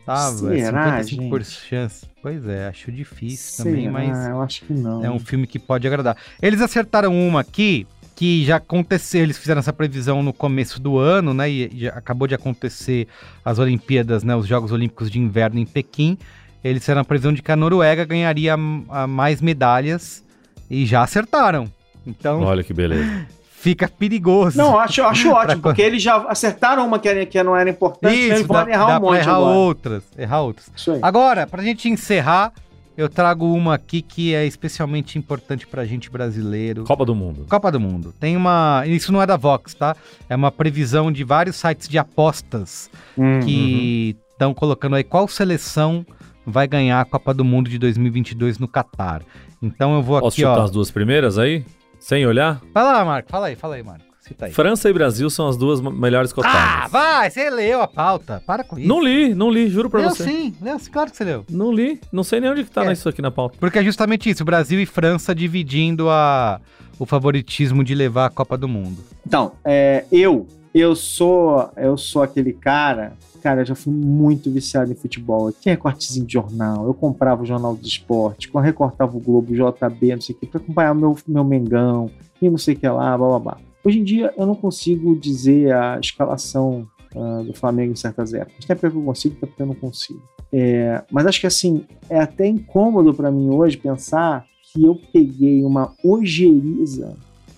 Tá, 0.06 0.32
velho, 0.32 0.60
Será, 0.66 1.00
55% 1.02 1.38
gente? 1.38 1.46
chance. 1.70 2.06
Pois 2.22 2.46
é, 2.48 2.68
acho 2.68 2.92
difícil 2.92 3.64
Será? 3.64 3.70
também, 3.70 3.90
mas 3.92 4.28
Eu 4.28 4.42
acho 4.42 4.66
que 4.66 4.74
não. 4.74 5.06
é 5.06 5.10
um 5.12 5.20
filme 5.20 5.46
que 5.46 5.60
pode 5.60 5.86
agradar. 5.88 6.18
Eles 6.42 6.62
acertaram 6.62 7.14
uma 7.14 7.42
aqui 7.42 7.86
que 8.16 8.44
já 8.44 8.58
aconteceu, 8.58 9.22
eles 9.24 9.38
fizeram 9.38 9.60
essa 9.60 9.72
previsão 9.72 10.22
no 10.24 10.34
começo 10.34 10.82
do 10.82 10.98
ano, 10.98 11.34
né? 11.34 11.50
E 11.50 11.70
já 11.80 11.92
acabou 11.92 12.28
de 12.28 12.36
acontecer 12.36 13.08
as 13.46 13.60
Olimpíadas, 13.60 14.24
né? 14.24 14.36
Os 14.36 14.46
Jogos 14.48 14.72
Olímpicos 14.74 15.10
de 15.10 15.20
Inverno 15.20 15.60
em 15.60 15.66
Pequim. 15.66 16.18
Eles 16.62 16.82
fizeram 16.82 17.02
a 17.02 17.06
previsão 17.06 17.32
de 17.32 17.42
que 17.42 17.52
a 17.52 17.56
Noruega 17.56 18.04
ganharia 18.04 18.58
mais 18.58 19.42
medalhas 19.42 20.22
e 20.70 20.86
já 20.86 21.04
acertaram. 21.04 21.72
Então 22.06 22.42
Olha 22.42 22.64
que 22.64 22.74
beleza. 22.74 23.28
fica 23.62 23.88
perigoso. 23.88 24.58
Não, 24.58 24.72
eu 24.74 24.80
acho, 24.80 25.04
acho 25.04 25.30
ótimo, 25.34 25.62
porque 25.62 25.82
eles 25.82 26.02
já 26.02 26.18
acertaram 26.28 26.86
uma 26.88 26.98
que, 27.00 27.08
era- 27.10 27.26
que 27.26 27.42
não 27.44 27.56
era 27.56 27.70
importante, 27.70 28.16
eles 28.18 28.40
Isso, 28.40 28.48
vão 28.48 28.64
dá, 28.66 28.72
errar 28.72 28.86
dá 28.88 28.98
um 28.98 29.02
monte 29.02 29.18
errar 29.20 29.36
agora. 29.36 29.52
outras. 29.56 30.04
Errar 30.18 30.42
outras. 30.42 30.72
Isso 30.76 30.92
aí. 30.92 31.00
Agora, 31.02 31.46
pra 31.46 31.62
gente 31.64 31.90
encerrar, 31.90 32.54
eu 32.98 33.08
trago 33.10 33.46
uma 33.54 33.76
aqui 33.76 34.02
que 34.02 34.34
é 34.34 34.46
especialmente 34.46 35.18
importante 35.18 35.66
pra 35.68 35.86
gente 35.86 36.10
brasileiro. 36.10 36.84
Copa 36.84 37.06
do 37.06 37.16
Mundo. 37.16 37.46
Copa 37.50 37.72
do 37.72 37.80
Mundo. 37.80 38.14
Tem 38.20 38.36
uma. 38.36 38.84
Isso 38.86 39.12
não 39.12 39.22
é 39.22 39.26
da 39.26 39.38
Vox, 39.38 39.74
tá? 39.74 39.96
É 40.30 40.36
uma 40.36 40.52
previsão 40.52 41.12
de 41.12 41.24
vários 41.24 41.56
sites 41.56 41.88
de 41.88 41.98
apostas 41.98 42.90
Hum, 43.18 43.40
que 43.42 44.18
estão 44.32 44.54
colocando 44.54 44.96
aí 44.96 45.04
qual 45.04 45.28
seleção 45.28 46.06
vai 46.46 46.68
ganhar 46.68 47.00
a 47.02 47.06
Copa 47.06 47.34
do 47.34 47.44
Mundo 47.46 47.70
de 47.70 47.78
2022 47.78 48.58
no 48.60 48.68
Catar. 48.68 49.22
Então 49.62 49.94
eu 49.96 50.02
vou 50.02 50.20
Posso 50.20 50.36
aqui, 50.36 50.42
chutar 50.48 50.62
ó. 50.62 50.64
as 50.64 50.72
duas 50.72 50.90
primeiras 50.90 51.38
aí? 51.38 51.64
Sem 52.00 52.26
olhar? 52.26 52.62
Vai 52.74 52.84
lá, 52.84 53.04
Marco. 53.06 53.30
Fala 53.30 53.48
aí, 53.48 53.56
fala 53.56 53.76
aí, 53.76 53.84
Marco. 53.84 54.06
Cita 54.20 54.46
aí. 54.46 54.52
França 54.52 54.90
e 54.90 54.94
Brasil 54.94 55.30
são 55.30 55.48
as 55.48 55.58
duas 55.58 55.82
melhores 55.82 56.32
Ah, 56.32 56.36
cotadas. 56.36 56.92
vai! 56.92 57.30
Você 57.32 57.50
leu 57.50 57.82
a 57.82 57.88
pauta. 57.88 58.44
Para 58.46 58.64
com 58.64 58.78
isso. 58.78 58.88
não 58.88 59.02
li, 59.04 59.34
não 59.34 59.50
li, 59.50 59.70
juro 59.70 59.90
pra 59.90 60.02
leu 60.02 60.10
você. 60.12 60.24
sim, 60.24 60.56
leu 60.62 60.78
sim, 60.78 60.92
claro 60.92 61.10
que 61.10 61.18
você 61.18 61.24
leu. 61.24 61.46
Não 61.50 61.72
li, 61.72 62.00
não 62.12 62.24
sei 62.24 62.40
nem 62.40 62.50
onde 62.52 62.64
que 62.64 62.70
tá 62.72 62.86
É. 62.86 62.92
isso 62.94 63.10
aqui 63.10 63.22
na 63.22 63.32
pauta. 63.32 63.58
Porque 63.60 63.80
é 63.80 63.84
justamente 63.84 64.30
isso, 64.30 64.46
Brasil 64.46 64.80
e 64.80 64.86
França 64.86 65.34
dividindo 65.34 66.10
a, 66.10 66.60
o 67.00 67.06
favoritismo 67.06 67.84
de 67.84 67.96
levar 67.96 68.26
a 68.26 68.30
Copa 68.30 68.56
do 68.58 68.68
Mundo. 68.68 69.04
Então, 69.26 69.54
é, 69.66 70.06
eu, 70.12 70.46
eu 70.74 70.96
sou, 70.96 71.70
eu 71.76 71.98
sou 71.98 72.22
aquele 72.22 72.54
cara, 72.54 73.14
cara, 73.42 73.62
eu 73.62 73.66
já 73.66 73.76
fui 73.76 73.94
muito 73.94 74.52
viciado 74.52 74.92
em 74.92 74.96
futebol. 74.96 75.52
Tinha 75.52 75.74
recortezinho 75.74 76.26
de 76.26 76.34
jornal, 76.34 76.86
eu 76.86 76.94
comprava 76.94 77.44
o 77.44 77.46
jornal 77.46 77.76
do 77.76 77.86
esporte, 77.86 78.50
eu 78.54 78.62
recortava 78.62 79.16
o 79.16 79.20
Globo, 79.20 79.52
o 79.52 79.56
JB, 79.56 80.16
não 80.16 80.22
sei 80.22 80.36
o 80.36 80.40
que, 80.40 80.46
pra 80.46 80.60
acompanhar 80.60 80.92
o 80.92 80.96
meu, 80.96 81.18
meu 81.28 81.44
Mengão, 81.44 82.10
e 82.42 82.50
não 82.50 82.58
sei 82.58 82.76
o 82.76 82.78
que 82.78 82.88
lá, 82.88 83.18
blá 83.18 83.28
blá 83.28 83.40
blá. 83.40 83.58
Hoje 83.84 84.00
em 84.00 84.04
dia 84.04 84.34
eu 84.38 84.46
não 84.46 84.56
consigo 84.56 85.16
dizer 85.16 85.74
a 85.74 86.00
escalação 86.00 86.88
ah, 87.16 87.42
do 87.44 87.54
Flamengo 87.54 87.94
em 87.94 87.96
certas 87.96 88.34
épocas. 88.34 88.66
Até 88.66 88.76
porque 88.76 88.98
eu 88.98 89.04
consigo, 89.04 89.36
até 89.38 89.48
porque 89.48 89.62
eu 89.62 89.68
não 89.68 89.76
consigo. 89.76 90.22
É, 90.52 91.04
mas 91.12 91.26
acho 91.26 91.40
que 91.40 91.48
assim, 91.48 91.86
é 92.10 92.20
até 92.20 92.48
incômodo 92.48 93.14
pra 93.14 93.32
mim 93.32 93.50
hoje 93.50 93.78
pensar 93.78 94.46
que 94.64 94.84
eu 94.84 95.00
peguei 95.12 95.64
uma 95.64 95.94
ojeriza 96.04 97.16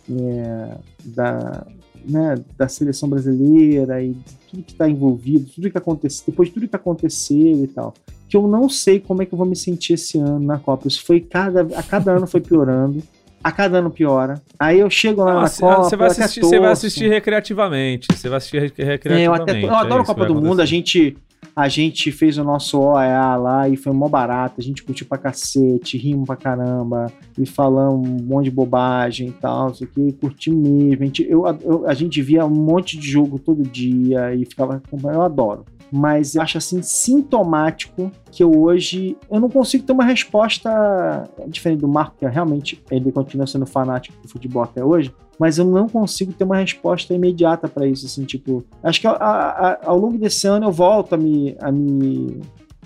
é, 0.09 0.77
da, 1.05 1.65
né, 2.05 2.35
da 2.57 2.67
seleção 2.67 3.07
brasileira 3.09 4.01
e 4.03 4.09
de 4.13 4.23
tudo 4.49 4.63
que 4.63 4.71
está 4.73 4.89
envolvido, 4.89 5.49
tudo 5.53 5.69
que 5.71 5.77
aconteceu, 5.77 6.23
depois 6.27 6.49
de 6.49 6.53
tudo 6.55 6.67
que 6.67 6.75
aconteceu 6.75 7.63
e 7.63 7.67
tal, 7.67 7.93
que 8.27 8.35
eu 8.37 8.47
não 8.47 8.67
sei 8.69 8.99
como 8.99 9.21
é 9.21 9.25
que 9.25 9.33
eu 9.33 9.37
vou 9.37 9.45
me 9.47 9.55
sentir 9.55 9.93
esse 9.93 10.17
ano 10.17 10.39
na 10.39 10.57
Copa. 10.57 10.87
Isso 10.87 11.03
foi 11.05 11.19
cada, 11.19 11.61
a 11.77 11.83
cada 11.83 12.11
ano 12.13 12.25
foi 12.27 12.41
piorando, 12.41 13.01
a 13.43 13.51
cada 13.51 13.79
ano 13.79 13.89
piora. 13.89 14.41
Aí 14.59 14.79
eu 14.79 14.89
chego 14.89 15.23
lá 15.23 15.31
Ah, 15.31 15.41
na 15.41 15.47
cê- 15.47 15.61
Copa, 15.61 15.83
você 15.83 15.95
vai 15.95 16.07
assistir, 16.07 16.41
você 16.41 16.59
vai 16.59 16.71
assistir 16.71 17.09
recreativamente. 17.09 18.07
Você 18.13 18.29
vai 18.29 18.37
assistir 18.37 18.59
re- 18.61 18.73
É, 18.77 18.81
eu, 18.83 18.87
recreativamente. 18.87 19.41
até, 19.51 19.63
eu 19.63 19.69
é 19.69 19.75
adoro 19.75 19.93
a 19.93 20.03
isso 20.03 20.13
Copa 20.13 20.25
do 20.27 20.35
Mundo, 20.35 20.61
a 20.61 20.65
gente, 20.65 21.17
a 21.55 21.67
gente 21.67 22.11
fez 22.11 22.37
o 22.37 22.43
nosso 22.43 22.79
OEA 22.79 23.35
lá 23.35 23.67
e 23.69 23.75
foi 23.75 23.91
mó 23.91 24.07
barato, 24.07 24.55
a 24.59 24.63
gente 24.63 24.83
curtiu 24.83 25.05
pra 25.07 25.17
cacete, 25.17 25.97
rimos 25.97 26.25
pra 26.25 26.35
caramba, 26.35 27.07
e 27.37 27.45
falamos 27.45 28.07
um 28.07 28.23
monte 28.23 28.45
de 28.45 28.51
bobagem 28.51 29.27
e 29.29 29.31
tal, 29.33 29.67
não 29.67 29.73
sei 29.73 29.87
o 29.87 29.89
que, 29.89 30.11
curti 30.13 30.51
mesmo. 30.51 31.03
A 31.03 31.05
gente, 31.05 31.23
eu, 31.29 31.43
eu- 31.61 31.87
a 31.87 31.93
gente 31.93 32.21
via 32.21 32.45
um 32.45 32.49
monte 32.49 32.97
de 32.97 33.07
jogo 33.09 33.37
todo 33.37 33.63
dia 33.63 34.33
e 34.33 34.45
ficava 34.45 34.75
acompanhando, 34.75 35.17
eu 35.19 35.23
adoro. 35.23 35.65
Mas 35.91 36.35
eu 36.35 36.41
acho 36.41 36.57
assim 36.57 36.81
sintomático 36.81 38.11
que 38.31 38.41
eu 38.43 38.51
hoje 38.61 39.17
eu 39.29 39.39
não 39.39 39.49
consigo 39.49 39.83
ter 39.85 39.91
uma 39.91 40.05
resposta 40.05 41.29
diferente 41.47 41.81
do 41.81 41.87
Marco, 41.87 42.15
que 42.17 42.25
realmente 42.25 42.81
ele 42.89 43.11
continua 43.11 43.45
sendo 43.45 43.65
fanático 43.65 44.15
do 44.21 44.29
futebol 44.29 44.63
até 44.63 44.83
hoje, 44.83 45.13
mas 45.37 45.57
eu 45.57 45.65
não 45.65 45.89
consigo 45.89 46.31
ter 46.33 46.43
uma 46.43 46.57
resposta 46.57 47.13
imediata 47.13 47.67
pra 47.67 47.85
isso, 47.85 48.05
assim, 48.05 48.23
tipo, 48.23 48.63
acho 48.83 49.01
que 49.01 49.07
a- 49.07 49.11
a- 49.13 49.79
ao 49.85 49.97
longo 49.97 50.17
desse 50.17 50.47
ano 50.47 50.67
eu 50.67 50.71
volto 50.71 51.13
a 51.13 51.17
me, 51.17 51.55
a 51.59 51.71
me 51.71 52.39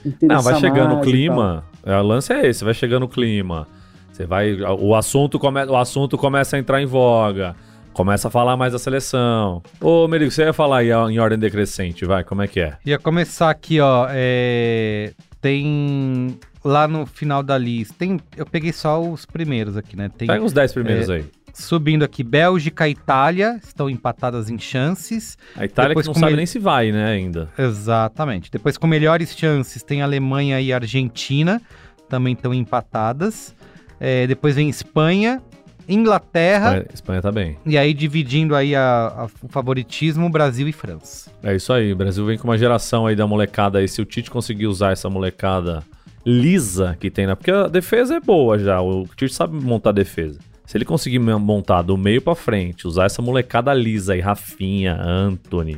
interessar 0.06 0.38
Não, 0.38 0.42
vai 0.42 0.56
chegando 0.60 0.96
o 0.96 1.02
clima. 1.02 1.64
É, 1.86 1.96
o 1.98 2.04
lance 2.04 2.34
é 2.34 2.48
esse, 2.48 2.64
vai 2.64 2.74
chegando 2.74 3.04
o 3.04 3.08
clima. 3.10 3.68
Você 4.12 4.26
vai. 4.26 4.54
O 4.62 4.96
assunto, 4.96 5.38
come, 5.38 5.64
o 5.66 5.76
assunto 5.76 6.18
começa 6.18 6.56
a 6.56 6.60
entrar 6.60 6.82
em 6.82 6.86
voga. 6.86 7.56
Começa 7.96 8.28
a 8.28 8.32
falar 8.32 8.58
mais 8.58 8.74
da 8.74 8.78
seleção. 8.80 9.64
Ô, 9.80 10.06
Merigo, 10.06 10.30
você 10.30 10.44
ia 10.44 10.52
falar 10.52 10.80
aí 10.80 10.90
em 10.92 11.18
ordem 11.18 11.40
decrescente, 11.40 12.04
vai, 12.04 12.26
como 12.26 12.42
é 12.42 12.48
que 12.48 12.60
é? 12.60 12.78
Ia 12.86 13.00
começar 13.00 13.50
aqui, 13.50 13.80
ó. 13.80 14.08
é, 14.12 15.14
Tem 15.40 16.38
lá 16.62 16.90
no 16.90 17.06
final 17.06 17.42
da 17.42 17.58
lista. 17.58 17.96
Tem... 17.98 18.20
Eu 18.36 18.46
peguei 18.46 18.74
só 18.74 19.02
os 19.02 19.26
primeiros 19.26 19.78
aqui, 19.78 19.96
né? 19.96 20.10
Tem 20.18 20.28
Pega 20.28 20.44
os 20.44 20.52
10 20.52 20.74
primeiros 20.74 21.10
É, 21.10 21.16
aí. 21.16 21.26
subindo 21.54 22.04
aqui 22.04 22.22
Bélgica 22.22 22.86
e 22.86 22.92
Itália 22.92 23.62
estão 23.64 23.90
empatadas 23.90 24.50
em 24.50 24.60
chances. 24.60 25.38
A 25.56 25.64
Itália 25.64 25.90
depois 25.90 26.06
que 26.06 26.14
não 26.14 26.20
sabe 26.20 26.32
ele- 26.32 26.38
nem 26.38 26.46
se 26.46 26.60
vai, 26.60 26.92
né, 26.92 27.06
ainda. 27.06 27.48
Exatamente. 27.58 28.52
Depois 28.52 28.78
com 28.78 28.88
melhores 28.88 29.34
chances 29.38 29.82
tem 29.84 30.02
Alemanha 30.02 30.60
e 30.60 30.74
Argentina, 30.74 31.62
também 32.10 32.34
estão 32.34 32.54
empatadas. 32.54 33.56
É, 34.02 34.28
depois 34.28 34.56
vem 34.56 34.68
Espanha, 34.68 35.42
Inglaterra 35.88 36.70
Espanha, 36.78 36.86
Espanha 36.94 37.22
tá 37.22 37.32
bem. 37.32 37.58
e 37.66 37.78
aí 37.78 37.94
dividindo 37.94 38.56
aí 38.56 38.76
a- 38.76 39.14
a- 39.16 39.28
o 39.42 39.48
favoritismo 39.48 40.30
Brasil 40.30 40.68
e 40.68 40.72
França. 40.72 41.30
É 41.44 41.56
isso 41.56 41.72
aí, 41.74 41.92
o 41.94 41.96
Brasil 41.96 42.26
vem 42.26 42.38
com 42.38 42.48
uma 42.48 42.58
geração 42.58 43.06
aí 43.08 43.16
da 43.16 43.28
molecada 43.28 43.80
aí. 43.80 43.88
Se 43.88 44.02
o 44.02 44.06
Tite 44.06 44.30
conseguir 44.32 44.68
usar 44.68 44.92
essa 44.92 45.10
molecada 45.10 45.84
lisa 46.26 46.98
que 47.00 47.10
tem 47.12 47.28
na. 47.28 47.36
Porque 47.36 47.52
a 47.52 47.68
defesa 47.68 48.16
é 48.16 48.20
boa 48.20 48.58
já, 48.58 48.82
o 48.82 49.06
Tite 49.16 49.34
sabe 49.34 49.56
montar 49.64 49.92
defesa. 49.92 50.40
Se 50.66 50.76
ele 50.78 50.86
conseguir 50.86 51.20
montar 51.20 51.84
do 51.84 51.96
meio 51.96 52.22
pra 52.22 52.34
frente, 52.34 52.88
usar 52.88 53.06
essa 53.06 53.22
molecada 53.22 53.72
lisa 53.74 54.14
aí, 54.14 54.20
Rafinha, 54.20 54.98
Anthony, 55.00 55.78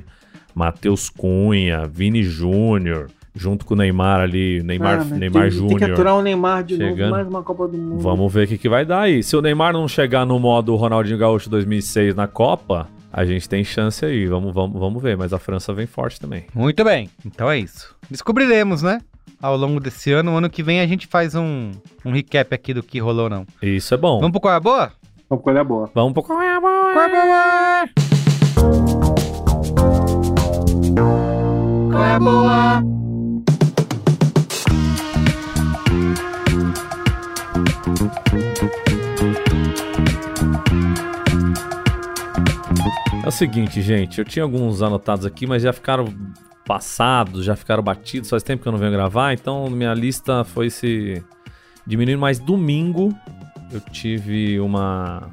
Matheus 0.55 1.09
Cunha, 1.09 1.85
Vini 1.85 2.23
Júnior, 2.23 3.07
junto 3.37 3.65
com 3.65 3.73
o 3.73 3.77
Neymar 3.77 4.19
ali, 4.21 4.61
Neymar, 4.63 4.93
Ah, 4.95 4.97
mas 4.97 5.09
Neymar 5.11 5.43
tem, 5.43 5.51
Tem 5.51 5.67
que 5.67 5.73
Júnior. 5.79 5.91
aturar 5.91 6.15
o 6.15 6.21
Neymar 6.21 6.63
de 6.63 6.75
Chegando. 6.77 6.97
novo, 6.97 7.11
mais 7.11 7.27
uma 7.27 7.43
Copa 7.43 7.67
do 7.67 7.77
Mundo. 7.77 7.99
Vamos 8.01 8.33
ver 8.33 8.45
o 8.45 8.47
que, 8.47 8.57
que 8.57 8.67
vai 8.67 8.83
dar 8.85 9.01
aí. 9.01 9.21
Se 9.23 9.35
o 9.35 9.41
Neymar 9.41 9.71
não 9.73 9.87
chegar 9.87 10.25
no 10.25 10.39
modo 10.39 10.75
Ronaldinho 10.75 11.17
Gaúcho 11.17 11.49
2006 11.49 12.15
na 12.15 12.27
Copa, 12.27 12.87
a 13.13 13.23
gente 13.25 13.47
tem 13.47 13.63
chance 13.63 14.03
aí. 14.05 14.25
Vamos, 14.25 14.53
vamos, 14.53 14.79
vamos 14.79 15.01
ver. 15.01 15.15
Mas 15.15 15.31
a 15.33 15.39
França 15.39 15.73
vem 15.73 15.85
forte 15.87 16.19
também. 16.19 16.45
Muito 16.53 16.83
bem, 16.83 17.09
então 17.25 17.49
é 17.49 17.57
isso. 17.59 17.95
Descobriremos, 18.09 18.81
né? 18.81 18.99
Ao 19.41 19.55
longo 19.55 19.79
desse 19.79 20.11
ano. 20.11 20.35
Ano 20.35 20.49
que 20.49 20.63
vem 20.63 20.79
a 20.81 20.87
gente 20.87 21.05
faz 21.07 21.35
um, 21.35 21.71
um 22.03 22.11
recap 22.11 22.53
aqui 22.55 22.73
do 22.73 22.81
que 22.81 22.99
rolou, 22.99 23.29
não. 23.29 23.45
Isso 23.61 23.93
é 23.93 23.97
bom. 23.97 24.17
Vamos 24.19 24.31
pro 24.31 24.41
qual 24.41 24.53
é 24.53 24.57
a 24.57 24.59
boa? 24.59 24.91
Vamos 25.29 25.43
com 25.43 25.49
ele 25.51 25.59
é 25.59 25.63
boa. 25.63 25.91
Vamos 25.93 26.13
pro 26.13 26.23
qual 26.23 26.41
é 26.41 26.55
a 26.55 26.59
boa? 26.61 26.93
Qual 26.93 27.05
é 27.09 27.21
a 27.21 27.25
boa? 27.25 27.89
Qual 31.91 32.03
é 32.03 32.11
a 32.13 32.19
boa? 32.19 33.06
É 43.27 43.29
o 43.29 43.31
seguinte, 43.31 43.81
gente, 43.81 44.19
eu 44.19 44.23
tinha 44.23 44.41
alguns 44.41 44.81
anotados 44.81 45.25
aqui, 45.25 45.45
mas 45.45 45.61
já 45.61 45.73
ficaram 45.73 46.05
passados, 46.65 47.43
já 47.43 47.57
ficaram 47.57 47.83
batidos, 47.83 48.29
faz 48.29 48.41
tempo 48.41 48.63
que 48.63 48.69
eu 48.69 48.71
não 48.71 48.79
venho 48.79 48.93
gravar, 48.93 49.33
então 49.33 49.69
minha 49.69 49.93
lista 49.93 50.45
foi 50.45 50.69
se 50.69 51.21
diminuindo, 51.85 52.21
mas 52.21 52.39
domingo 52.39 53.13
eu 53.69 53.81
tive 53.81 54.61
uma 54.61 55.29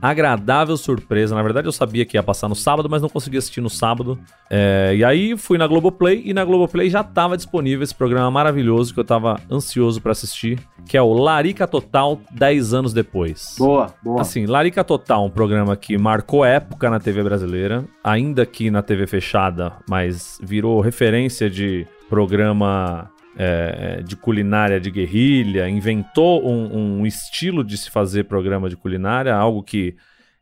agradável 0.00 0.76
surpresa. 0.76 1.34
Na 1.34 1.42
verdade, 1.42 1.66
eu 1.66 1.72
sabia 1.72 2.04
que 2.04 2.16
ia 2.16 2.22
passar 2.22 2.48
no 2.48 2.54
sábado, 2.54 2.88
mas 2.88 3.02
não 3.02 3.08
consegui 3.08 3.36
assistir 3.36 3.60
no 3.60 3.70
sábado. 3.70 4.18
É, 4.50 4.94
e 4.96 5.04
aí 5.04 5.36
fui 5.36 5.58
na 5.58 5.66
Globoplay 5.66 6.22
e 6.24 6.32
na 6.32 6.44
Globoplay 6.44 6.88
já 6.88 7.00
estava 7.00 7.36
disponível 7.36 7.82
esse 7.82 7.94
programa 7.94 8.30
maravilhoso 8.30 8.92
que 8.92 9.00
eu 9.00 9.02
estava 9.02 9.40
ansioso 9.50 10.00
para 10.00 10.12
assistir, 10.12 10.58
que 10.86 10.96
é 10.96 11.02
o 11.02 11.12
Larica 11.12 11.66
Total 11.66 12.18
10 12.30 12.74
anos 12.74 12.92
depois. 12.92 13.56
Boa, 13.58 13.94
boa. 14.02 14.20
Assim, 14.20 14.46
Larica 14.46 14.84
Total, 14.84 15.24
um 15.24 15.30
programa 15.30 15.76
que 15.76 15.98
marcou 15.98 16.44
época 16.44 16.88
na 16.90 17.00
TV 17.00 17.22
brasileira, 17.22 17.84
ainda 18.02 18.46
que 18.46 18.70
na 18.70 18.82
TV 18.82 19.06
fechada, 19.06 19.72
mas 19.88 20.38
virou 20.42 20.80
referência 20.80 21.50
de 21.50 21.86
programa 22.08 23.10
é, 23.38 24.02
de 24.02 24.16
culinária 24.16 24.80
de 24.80 24.90
guerrilha, 24.90 25.68
inventou 25.68 26.44
um, 26.44 26.98
um, 26.98 27.06
estilo 27.06 27.62
de 27.62 27.78
se 27.78 27.88
fazer 27.88 28.24
programa 28.24 28.68
de 28.68 28.76
culinária, 28.76 29.32
algo 29.32 29.62
que 29.62 29.94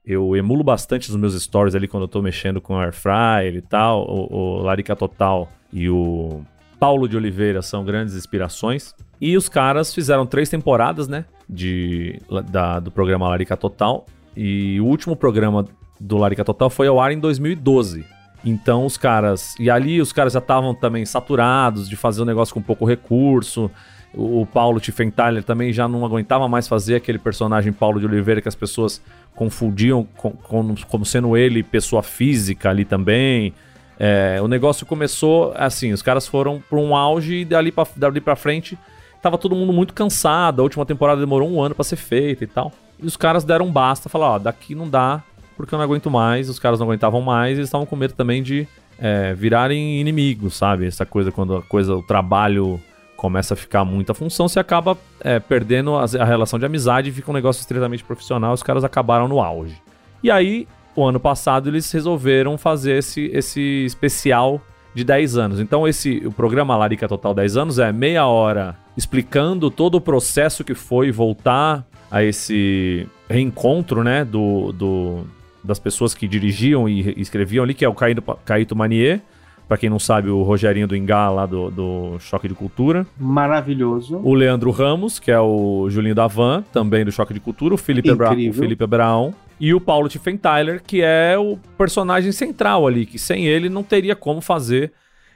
eu 0.03 0.35
emulo 0.35 0.65
bastante 0.65 1.11
nos 1.11 1.21
meus 1.21 1.43
stories 1.43 1.75
ali 1.75 1.87
quando 1.87 2.05
eu 2.05 2.09
tô 2.09 2.23
mexendo 2.23 2.59
com 2.59 2.79
air 2.79 2.95
fryer 2.95 3.55
e 3.55 3.61
tal. 3.61 4.07
O, 4.09 4.35
o 4.35 4.63
Larica 4.63 4.97
Total 4.97 5.53
e 5.71 5.91
o 5.91 6.43
Paulo 6.81 7.07
de 7.07 7.17
Oliveira 7.19 7.61
são 7.61 7.85
grandes 7.85 8.15
inspirações. 8.15 8.95
E 9.21 9.37
os 9.37 9.47
caras 9.49 9.95
fizeram 9.95 10.25
três 10.25 10.49
temporadas, 10.49 11.07
né, 11.07 11.27
de, 11.49 12.19
da, 12.51 12.81
do 12.81 12.91
programa 12.91 13.29
Larica 13.29 13.57
Total. 13.57 14.07
E 14.35 14.81
o 14.81 14.87
último 14.87 15.15
programa 15.15 15.67
do 16.01 16.17
Larica 16.17 16.45
Total 16.45 16.71
foi 16.71 16.87
ao 16.87 16.99
ar 16.99 17.13
em 17.13 17.19
2012. 17.19 18.16
Então 18.47 18.87
os 18.87 18.97
caras. 18.97 19.57
E 19.59 19.69
ali 19.69 20.01
os 20.01 20.13
caras 20.13 20.33
já 20.33 20.39
estavam 20.39 20.73
também 20.73 21.05
saturados 21.05 21.89
de 21.89 21.97
fazer 21.97 22.23
um 22.23 22.25
negócio 22.25 22.55
com 22.55 22.63
pouco 22.63 22.85
recurso. 22.85 23.69
O 24.15 24.47
Paulo 24.47 24.79
Tiffenthaler 24.79 25.43
também 25.43 25.73
já 25.73 25.89
não 25.89 26.05
aguentava 26.05 26.49
mais 26.49 26.69
fazer 26.69 26.95
aquele 26.95 27.19
personagem 27.19 27.73
Paulo 27.73 27.99
de 27.99 28.07
Oliveira 28.07 28.41
que 28.41 28.49
as 28.49 28.55
pessoas 28.55 29.03
confundiam 29.35 30.07
com, 30.17 30.31
com, 30.31 30.75
como 30.89 31.05
sendo 31.05 31.37
ele 31.37 31.63
pessoa 31.65 32.05
física 32.05 32.71
ali 32.71 32.85
também. 32.85 33.53
É, 33.99 34.39
o 34.41 34.47
negócio 34.47 34.87
começou 34.87 35.53
assim, 35.57 35.93
os 35.93 36.01
caras 36.01 36.27
foram 36.27 36.63
para 36.71 36.79
um 36.79 36.95
auge 36.95 37.41
e 37.41 37.45
dali 37.45 37.73
para 37.73 38.37
frente 38.37 38.79
tava 39.21 39.37
todo 39.37 39.57
mundo 39.57 39.73
muito 39.73 39.93
cansado. 39.93 40.61
A 40.61 40.63
última 40.63 40.87
temporada 40.87 41.21
demorou 41.21 41.51
um 41.51 41.61
ano 41.61 41.75
para 41.75 41.85
ser 41.85 41.97
feita 41.97 42.45
e 42.45 42.47
tal. 42.47 42.73
E 42.99 43.05
os 43.05 43.17
caras 43.17 43.43
deram 43.43 43.71
basta, 43.73 44.09
falaram, 44.09 44.35
ó, 44.35 44.39
daqui 44.39 44.75
não 44.75 44.89
dá, 44.89 45.23
porque 45.57 45.75
eu 45.75 45.79
não 45.79 45.85
aguento 45.85 46.11
mais, 46.11 46.49
os 46.49 46.59
caras 46.59 46.79
não 46.79 46.87
aguentavam 46.87 47.21
mais, 47.21 47.57
e 47.57 47.61
eles 47.61 47.69
estavam 47.69 47.87
com 47.87 47.97
medo 47.97 48.15
também 48.15 48.43
de 48.43 48.67
é, 48.99 49.35
virarem 49.35 50.01
inimigos, 50.01 50.55
sabe? 50.55 50.87
Essa 50.87 51.07
coisa, 51.07 51.31
quando 51.31 51.57
a 51.57 51.63
coisa, 51.63 51.95
o 51.95 52.03
trabalho 52.03 52.81
começa 53.17 53.55
a 53.55 53.57
ficar 53.57 53.85
muita 53.85 54.13
função, 54.13 54.47
você 54.47 54.61
acaba 54.61 54.97
é, 55.21 55.41
perdendo 55.41 55.97
a, 55.97 56.05
a, 56.05 56.25
relação 56.25 56.59
de 56.59 56.67
amizade 56.67 57.09
e 57.09 57.13
fica 57.13 57.31
um 57.31 57.35
negócio 57.35 57.61
estritamente 57.61 58.05
profissional, 58.05 58.53
os 58.53 58.63
caras 58.63 58.85
acabaram 58.85 59.27
no 59.27 59.41
auge. 59.41 59.81
E 60.23 60.31
aí, 60.31 60.69
o 60.95 61.05
ano 61.05 61.19
passado, 61.19 61.69
eles 61.69 61.91
resolveram 61.91 62.59
fazer 62.59 62.99
esse, 62.99 63.31
esse 63.33 63.85
especial 63.85 64.61
de 64.95 65.05
10 65.05 65.37
anos. 65.37 65.61
Então, 65.61 65.87
esse 65.87 66.23
o 66.25 66.33
programa 66.33 66.77
Larica 66.77 67.07
Total 67.07 67.35
10 67.35 67.57
anos 67.57 67.79
é 67.79 67.93
meia 67.93 68.27
hora 68.27 68.77
explicando 68.97 69.71
todo 69.71 69.97
o 69.97 70.01
processo 70.01 70.65
que 70.65 70.75
foi 70.75 71.11
voltar 71.11 71.87
a 72.11 72.23
esse 72.23 73.07
reencontro, 73.29 74.03
né, 74.03 74.25
do, 74.25 74.73
do, 74.73 75.27
das 75.67 75.79
pessoas 75.79 76.15
que 76.15 76.27
dirigiam 76.27 76.89
e 76.89 77.21
escreviam 77.21 77.65
ali, 77.65 77.75
que 77.75 77.85
é 77.85 77.89
o 77.89 77.95
Caíto, 77.95 78.23
Caíto 78.45 78.77
Manier. 78.77 79.21
Pra 79.69 79.77
quem 79.77 79.91
não 79.91 79.99
sabe, 79.99 80.31
o 80.31 80.43
Rogerinho 80.43 80.87
do 80.87 80.95
Ingá, 80.95 81.29
lá 81.29 81.45
do, 81.45 81.71
do 81.73 82.19
Choque 82.21 82.47
de 82.47 82.55
Cultura. 82.55 83.05
Maravilhoso. 83.19 84.21
O 84.23 84.33
Leandro 84.33 84.71
Ramos, 84.71 85.19
que 85.19 85.29
é 85.29 85.41
o 85.41 85.91
Julinho 85.91 86.15
da 86.15 86.29
Van, 86.29 86.63
também 86.73 87.05
do 87.05 87.11
Choque 87.11 87.35
de 87.35 87.41
Cultura. 87.41 87.75
O 87.75 87.77
Felipe, 87.77 88.15
Bra 88.15 88.33
o 88.33 88.53
Felipe 88.53 88.87
Brown. 88.87 89.35
E 89.59 89.75
o 89.75 89.81
Paulo 89.81 90.09
Tiffenthaler, 90.09 90.81
que 90.81 91.03
é 91.03 91.37
o 91.37 91.59
personagem 91.77 92.31
central 92.31 92.87
ali, 92.87 93.05
que 93.05 93.19
sem 93.19 93.47
ele 93.47 93.69
não 93.69 93.83
teria 93.83 94.15
como 94.15 94.41
fazer 94.41 94.93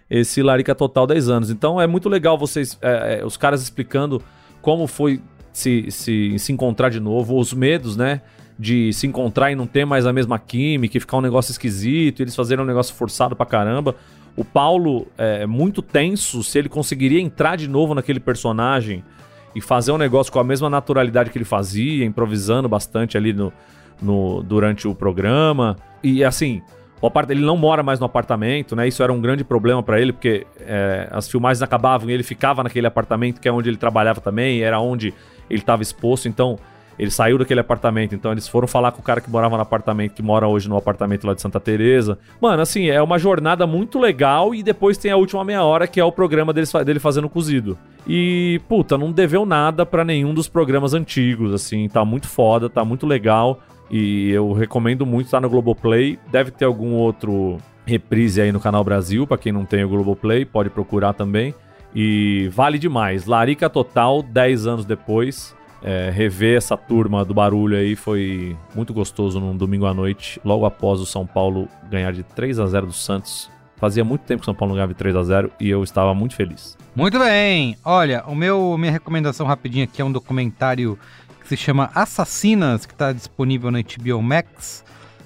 esse 0.09 0.43
Larica 0.43 0.75
Total 0.77 1.07
10 1.07 1.29
anos. 1.29 1.51
Então 1.51 1.81
é 1.81 1.87
muito 1.87 2.09
legal 2.09 2.39
vocês, 2.39 2.79
é, 2.83 3.21
é, 3.21 3.27
os 3.27 3.37
caras 3.37 3.63
explicando 3.63 4.23
como 4.63 4.87
foi 4.87 5.21
se, 5.53 5.91
se, 5.91 6.39
se 6.39 6.53
encontrar 6.53 6.91
de 6.91 7.01
novo, 7.01 7.39
os 7.39 7.53
medos, 7.53 7.97
né? 7.97 8.21
De 8.61 8.93
se 8.93 9.07
encontrar 9.07 9.51
e 9.51 9.55
não 9.55 9.67
ter 9.67 9.87
mais 9.87 10.05
a 10.05 10.13
mesma 10.13 10.39
química 10.39 10.95
e 10.95 11.01
ficar 11.01 11.17
um 11.17 11.23
negócio 11.23 11.51
esquisito, 11.51 12.21
eles 12.21 12.37
fazerem 12.37 12.63
um 12.63 12.67
negócio 12.67 12.95
forçado 12.95 13.35
pra 13.35 13.47
caramba. 13.47 13.97
O 14.37 14.45
Paulo 14.45 15.07
é 15.17 15.47
muito 15.47 15.81
tenso 15.81 16.45
se 16.45 16.59
ele 16.59 16.69
conseguiria 16.69 17.21
entrar 17.21 17.57
de 17.57 17.67
novo 17.67 17.95
naquele 17.95 18.21
personagem 18.21 19.03
e 19.55 19.63
fazer 19.63 19.93
um 19.93 19.99
negócio 19.99 20.31
com 20.31 20.39
a 20.39 20.45
mesma 20.45 20.69
naturalidade 20.69 21.31
que 21.31 21.39
ele 21.39 21.45
fazia, 21.47 22.05
improvisando 22.05 22.69
bastante 22.69 23.17
ali 23.17 23.33
no, 23.33 23.51
no 24.01 24.43
durante 24.43 24.87
o 24.87 24.95
programa. 24.95 25.77
E 26.03 26.23
assim, 26.23 26.61
ele 27.31 27.41
não 27.41 27.57
mora 27.57 27.83
mais 27.83 27.99
no 27.99 28.05
apartamento, 28.05 28.77
né? 28.77 28.87
Isso 28.87 29.03
era 29.03 29.11
um 29.11 29.23
grande 29.23 29.43
problema 29.43 29.83
para 29.83 29.99
ele, 29.99 30.13
porque 30.13 30.47
é, 30.61 31.09
as 31.11 31.31
filmagens 31.31 31.63
acabavam 31.63 32.11
e 32.11 32.13
ele 32.13 32.23
ficava 32.23 32.63
naquele 32.63 32.87
apartamento 32.87 33.41
que 33.41 33.49
é 33.49 33.53
onde 33.53 33.71
ele 33.71 33.79
trabalhava 33.79 34.21
também, 34.21 34.61
era 34.61 34.79
onde 34.79 35.15
ele 35.49 35.61
estava 35.61 35.83
exposto. 35.83 36.29
Então, 36.29 36.59
ele 37.01 37.11
saiu 37.11 37.39
daquele 37.39 37.61
apartamento, 37.61 38.15
então 38.15 38.31
eles 38.31 38.47
foram 38.47 38.69
falar 38.69 38.93
com 38.93 39.01
o 39.01 39.03
cara 39.03 39.23
que 39.23 39.31
morava 39.31 39.57
no 39.57 39.63
apartamento, 39.63 40.13
que 40.13 40.23
mora 40.23 40.47
hoje 40.47 40.69
no 40.69 40.77
apartamento 40.77 41.27
lá 41.27 41.33
de 41.33 41.41
Santa 41.41 41.59
Teresa. 41.59 42.19
Mano, 42.39 42.61
assim, 42.61 42.91
é 42.91 43.01
uma 43.01 43.19
jornada 43.19 43.67
muito 43.67 43.99
legal 43.99 44.55
e 44.55 44.63
depois 44.63 44.99
tem 44.99 45.11
a 45.11 45.17
última 45.17 45.43
meia 45.43 45.65
hora, 45.65 45.87
que 45.87 45.99
é 45.99 46.05
o 46.05 46.13
programa 46.13 46.53
dele, 46.53 47.01
fazendo 47.01 47.27
cozido. 47.27 47.79
E, 48.07 48.61
puta, 48.69 48.99
não 48.99 49.11
deveu 49.11 49.47
nada 49.47 49.87
para 49.87 50.05
nenhum 50.05 50.35
dos 50.35 50.47
programas 50.47 50.93
antigos, 50.93 51.55
assim, 51.55 51.89
tá 51.89 52.05
muito 52.05 52.29
foda, 52.29 52.69
tá 52.69 52.85
muito 52.85 53.07
legal. 53.07 53.61
E 53.91 54.31
eu 54.31 54.53
recomendo 54.53 55.07
muito, 55.07 55.31
tá 55.31 55.41
no 55.41 55.49
Globoplay. 55.49 56.19
Deve 56.31 56.51
ter 56.51 56.67
algum 56.67 56.93
outro 56.93 57.57
reprise 57.87 58.43
aí 58.43 58.53
no 58.53 58.61
Canal 58.61 58.85
Brasil, 58.85 59.27
para 59.27 59.39
quem 59.39 59.53
não 59.53 59.65
tem 59.65 59.83
o 59.83 59.89
Globoplay, 59.89 60.45
pode 60.45 60.69
procurar 60.69 61.15
também. 61.15 61.55
E 61.95 62.51
vale 62.53 62.79
demais. 62.79 63.25
Larica 63.25 63.71
Total, 63.71 64.23
10 64.23 64.67
anos 64.67 64.85
depois. 64.85 65.59
É, 65.83 66.11
rever 66.11 66.59
essa 66.59 66.77
turma 66.77 67.25
do 67.25 67.33
barulho 67.33 67.77
aí 67.77 67.97
foi 67.97 68.57
muito 68.75 68.93
gostoso 68.93 69.41
num 69.41 69.57
domingo 69.57 69.87
à 69.87 69.95
noite, 69.95 70.39
logo 70.45 70.67
após 70.67 71.01
o 71.01 71.07
São 71.07 71.27
Paulo 71.27 71.69
ganhar 71.89 72.13
de 72.13 72.23
3 72.23 72.59
a 72.59 72.67
0 72.67 72.87
do 72.87 72.93
Santos. 72.93 73.51
Fazia 73.77 74.05
muito 74.05 74.21
tempo 74.23 74.41
que 74.41 74.45
o 74.45 74.45
São 74.45 74.55
Paulo 74.55 74.73
não 74.73 74.77
ganhava 74.77 74.93
de 74.93 74.99
3 74.99 75.17
a 75.17 75.23
0 75.23 75.53
e 75.59 75.71
eu 75.71 75.83
estava 75.83 76.15
muito 76.15 76.35
feliz. 76.35 76.77
Muito 76.95 77.19
bem. 77.19 77.79
Olha, 77.83 78.23
o 78.27 78.35
meu 78.35 78.77
minha 78.77 78.93
recomendação 78.93 79.47
rapidinha 79.47 79.85
aqui 79.85 80.03
é 80.03 80.05
um 80.05 80.13
documentário 80.13 80.99
que 81.41 81.49
se 81.49 81.57
chama 81.57 81.91
Assassinas, 81.95 82.85
que 82.85 82.93
está 82.93 83.11
disponível 83.11 83.71
na 83.71 83.79
HBO 83.81 84.21
Max, 84.21 84.85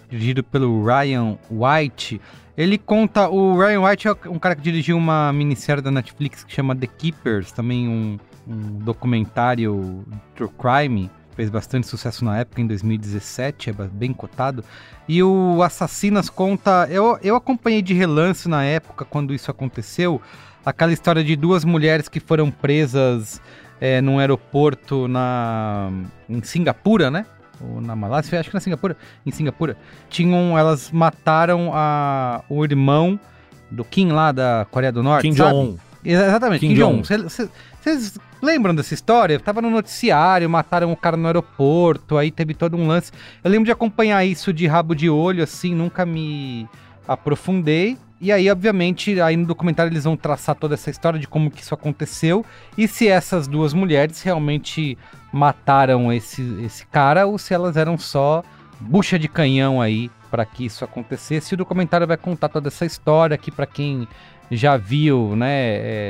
dirigido 0.09 0.45
pelo 0.45 0.85
Ryan 0.85 1.37
White. 1.51 2.21
Ele 2.57 2.79
conta. 2.79 3.29
O 3.29 3.59
Ryan 3.59 3.81
White 3.81 4.07
é 4.07 4.13
um 4.27 4.39
cara 4.39 4.55
que 4.55 4.63
dirigiu 4.63 4.97
uma 4.97 5.33
minissérie 5.33 5.83
da 5.83 5.91
Netflix 5.91 6.45
que 6.45 6.53
chama 6.53 6.77
The 6.77 6.87
Keepers, 6.87 7.51
também 7.51 7.89
um 7.89 8.19
um 8.47 8.78
documentário 8.78 10.05
True 10.34 10.51
Crime, 10.59 11.11
fez 11.34 11.51
bastante 11.51 11.86
sucesso 11.86 12.24
na 12.24 12.38
época, 12.38 12.61
em 12.61 12.66
2017, 12.66 13.70
é 13.70 13.72
bem 13.72 14.12
cotado. 14.12 14.64
E 15.09 15.22
o 15.22 15.62
Assassinas 15.62 16.30
conta. 16.30 16.86
Eu, 16.90 17.18
eu 17.22 17.36
acompanhei 17.36 17.82
de 17.82 17.92
relance 17.92 18.49
na 18.49 18.64
época, 18.64 19.05
quando 19.05 19.34
isso 19.34 19.51
aconteceu, 19.51 20.20
aquela 20.64 20.92
história 20.92 21.22
de 21.22 21.36
duas 21.36 21.64
mulheres 21.64 22.09
que 22.09 22.20
foram 22.20 22.51
presas 22.51 23.40
é, 23.80 24.01
num 24.01 24.18
aeroporto 24.18 25.09
na, 25.09 25.90
em 26.28 26.42
Singapura, 26.42 27.11
né? 27.11 27.26
Ou 27.61 27.80
na 27.80 27.95
Malásia, 27.95 28.40
acho 28.40 28.49
que 28.49 28.55
na 28.55 28.61
Singapura. 28.61 28.97
Em 29.24 29.30
Singapura. 29.30 29.76
Tinham. 30.09 30.59
Elas 30.59 30.90
mataram 30.90 31.70
a, 31.72 32.42
o 32.49 32.64
irmão 32.64 33.18
do 33.70 33.84
Kim 33.84 34.11
lá 34.12 34.32
da 34.32 34.66
Coreia 34.70 34.92
do 34.92 35.03
Norte. 35.03 35.22
Kim 35.28 35.34
Jong-un. 35.34 35.76
Exatamente, 36.05 36.61
Kim, 36.61 36.68
Kim 36.68 36.74
Jong-un. 36.74 37.03
Vocês 37.05 38.18
lembram 38.45 38.74
dessa 38.74 38.95
história? 38.95 39.40
Tava 39.40 39.61
no 39.61 39.70
noticiário, 39.70 40.49
mataram 40.49 40.92
o 40.92 40.97
cara 40.97 41.16
no 41.16 41.26
aeroporto, 41.26 42.16
aí 42.16 42.30
teve 42.30 42.55
todo 42.55 42.76
um 42.76 42.86
lance. 42.86 43.11
Eu 43.42 43.51
lembro 43.51 43.64
de 43.64 43.72
acompanhar 43.72 44.24
isso 44.24 44.53
de 44.53 44.66
rabo 44.66 44.95
de 44.95 45.11
olho, 45.11 45.42
assim, 45.42 45.74
nunca 45.74 46.05
me 46.07 46.68
aprofundei. 47.09 47.97
E 48.20 48.30
aí, 48.32 48.51
obviamente, 48.51 49.20
aí 49.20 49.36
no 49.36 49.45
documentário 49.45 49.90
eles 49.90 50.05
vão 50.05 50.16
traçar 50.16 50.55
toda 50.55 50.74
essa 50.74 50.90
história 50.90 51.18
de 51.18 51.26
como 51.26 51.51
que 51.51 51.61
isso 51.61 51.74
aconteceu 51.74 52.45
e 52.78 52.86
se 52.88 53.09
essas 53.09 53.47
duas 53.47 53.74
mulheres 53.74 54.22
realmente 54.22 54.97
mataram 55.32 56.12
esse, 56.12 56.42
esse 56.64 56.86
cara 56.86 57.26
ou 57.26 57.36
se 57.36 57.53
elas 57.53 57.76
eram 57.76 57.99
só 57.99 58.42
bucha 58.80 59.18
de 59.18 59.28
canhão 59.28 59.80
aí 59.80 60.11
para 60.30 60.45
que 60.45 60.64
isso 60.64 60.84
acontecesse. 60.84 61.53
E 61.53 61.55
o 61.55 61.59
documentário 61.59 62.07
vai 62.07 62.16
contar 62.16 62.49
toda 62.49 62.68
essa 62.68 62.86
história 62.86 63.34
aqui 63.34 63.51
para 63.51 63.66
quem 63.66 64.09
já 64.51 64.76
viu, 64.76 65.34
né, 65.36 65.53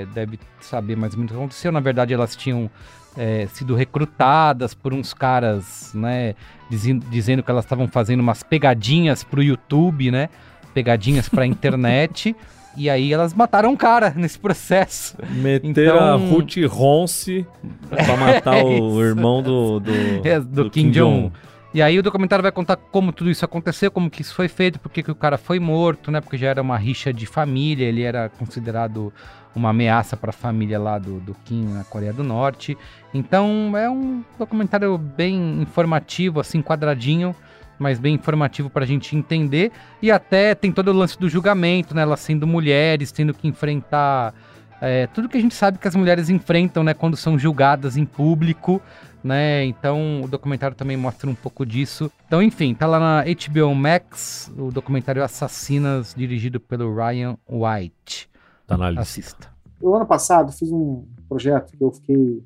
é, 0.03 0.07
deve 0.15 0.39
saber 0.61 0.97
mais 0.97 1.13
ou 1.15 1.19
menos 1.19 1.31
o 1.33 1.35
que 1.35 1.41
aconteceu. 1.41 1.73
Na 1.73 1.81
verdade, 1.81 2.13
elas 2.15 2.35
tinham 2.37 2.71
é, 3.17 3.47
sido 3.53 3.75
recrutadas 3.75 4.75
por 4.75 4.93
uns 4.93 5.15
caras, 5.15 5.93
né, 5.95 6.35
dizendo, 6.69 7.07
dizendo 7.11 7.43
que 7.43 7.51
elas 7.51 7.65
estavam 7.65 7.87
fazendo 7.89 8.21
umas 8.21 8.43
pegadinhas 8.43 9.23
pro 9.23 9.43
YouTube, 9.43 10.11
né, 10.11 10.29
pegadinhas 10.73 11.29
pra 11.29 11.47
internet, 11.47 12.35
e 12.77 12.91
aí 12.91 13.13
elas 13.13 13.33
mataram 13.33 13.71
um 13.71 13.77
cara 13.77 14.13
nesse 14.17 14.37
processo. 14.39 15.17
Meteram 15.31 16.01
a 16.15 16.17
Então- 16.17 16.29
Ruth 16.31 16.57
Ronce 16.69 17.47
pra 17.89 18.17
matar 18.17 18.57
É 18.59 18.63
o 18.65 19.01
irmão 19.01 19.41
do, 19.43 19.79
do, 19.79 19.93
É, 20.25 20.41
do 20.41 20.69
Kim 20.71 20.91
Jong-un. 20.91 21.31
E 21.75 21.83
aí 21.83 21.99
o 21.99 22.03
documentário 22.05 22.41
vai 22.41 22.53
contar 22.53 22.77
como 22.77 23.13
tudo 23.13 23.29
isso 23.29 23.45
aconteceu, 23.45 23.91
como 23.91 24.09
que 24.09 24.23
isso 24.23 24.33
foi 24.33 24.47
feito, 24.47 24.79
porque 24.79 25.03
que 25.03 25.11
o 25.11 25.15
cara 25.15 25.37
foi 25.37 25.59
morto, 25.59 26.09
né? 26.09 26.21
Porque 26.21 26.39
já 26.39 26.47
era 26.47 26.63
uma 26.63 26.79
rixa 26.79 27.13
de 27.13 27.27
família, 27.27 27.85
ele 27.85 28.03
era 28.03 28.29
considerado 28.29 29.13
uma 29.57 29.71
ameaça 29.71 30.17
para 30.17 30.31
a 30.31 30.33
família 30.33 30.79
lá 30.79 31.01
do, 31.01 31.19
do 31.19 31.35
Kim 31.45 31.65
na 31.65 31.83
Coreia 31.83 32.13
do 32.13 32.23
Norte. 32.23 32.79
Então 33.13 33.77
é 33.77 33.91
um 33.91 34.23
documentário 34.39 34.97
bem 34.97 35.63
informativo, 35.63 36.39
assim, 36.39 36.63
quadradinho, 36.63 37.35
mas 37.77 37.99
bem 37.99 38.15
informativo 38.15 38.71
para 38.71 38.85
a 38.85 38.87
gente 38.87 39.17
entender. 39.17 39.73
E 40.01 40.13
até 40.13 40.55
tem 40.55 40.71
todo 40.71 40.93
o 40.93 40.93
lance 40.93 41.19
do 41.19 41.29
julgamento, 41.29 41.93
né? 41.93 42.03
Elas 42.03 42.21
sendo 42.21 42.47
mulheres, 42.47 43.11
tendo 43.11 43.35
que 43.35 43.49
enfrentar 43.49 44.33
é, 44.81 45.09
tudo 45.09 45.29
que 45.29 45.39
a 45.39 45.41
gente 45.41 45.57
sabe 45.57 45.79
que 45.79 45.89
as 45.89 45.97
mulheres 45.97 46.31
enfrentam, 46.31 46.85
né? 46.85 46.95
Quando 46.95 47.17
são 47.17 47.37
julgadas 47.37 47.97
em 47.97 48.05
público 48.05 48.81
né? 49.25 49.65
Então 49.65 50.23
o 50.23 50.29
documentário 50.29 50.77
também 50.77 50.97
mostra 50.97 51.29
um 51.29 51.35
pouco 51.35 51.65
disso. 51.65 52.13
Então, 52.27 52.43
enfim, 52.43 52.75
tá 52.75 52.87
lá 52.87 53.01
na 53.01 53.25
HBO 53.25 53.75
Max, 53.75 54.53
o 54.57 54.71
documentário 54.71 55.25
Assassinas, 55.25 56.15
dirigido 56.15 56.61
pelo 56.61 56.95
Ryan 56.95 57.37
White. 57.49 58.29
Tá 58.67 58.77
na 58.77 58.91
lista. 58.91 59.03
Assista. 59.03 59.55
Eu, 59.81 59.95
ano 59.95 60.07
passado, 60.07 60.53
fiz 60.53 60.71
um 60.71 61.05
projeto 61.29 61.77
que 61.77 61.83
eu 61.83 61.91
fiquei 61.91 62.43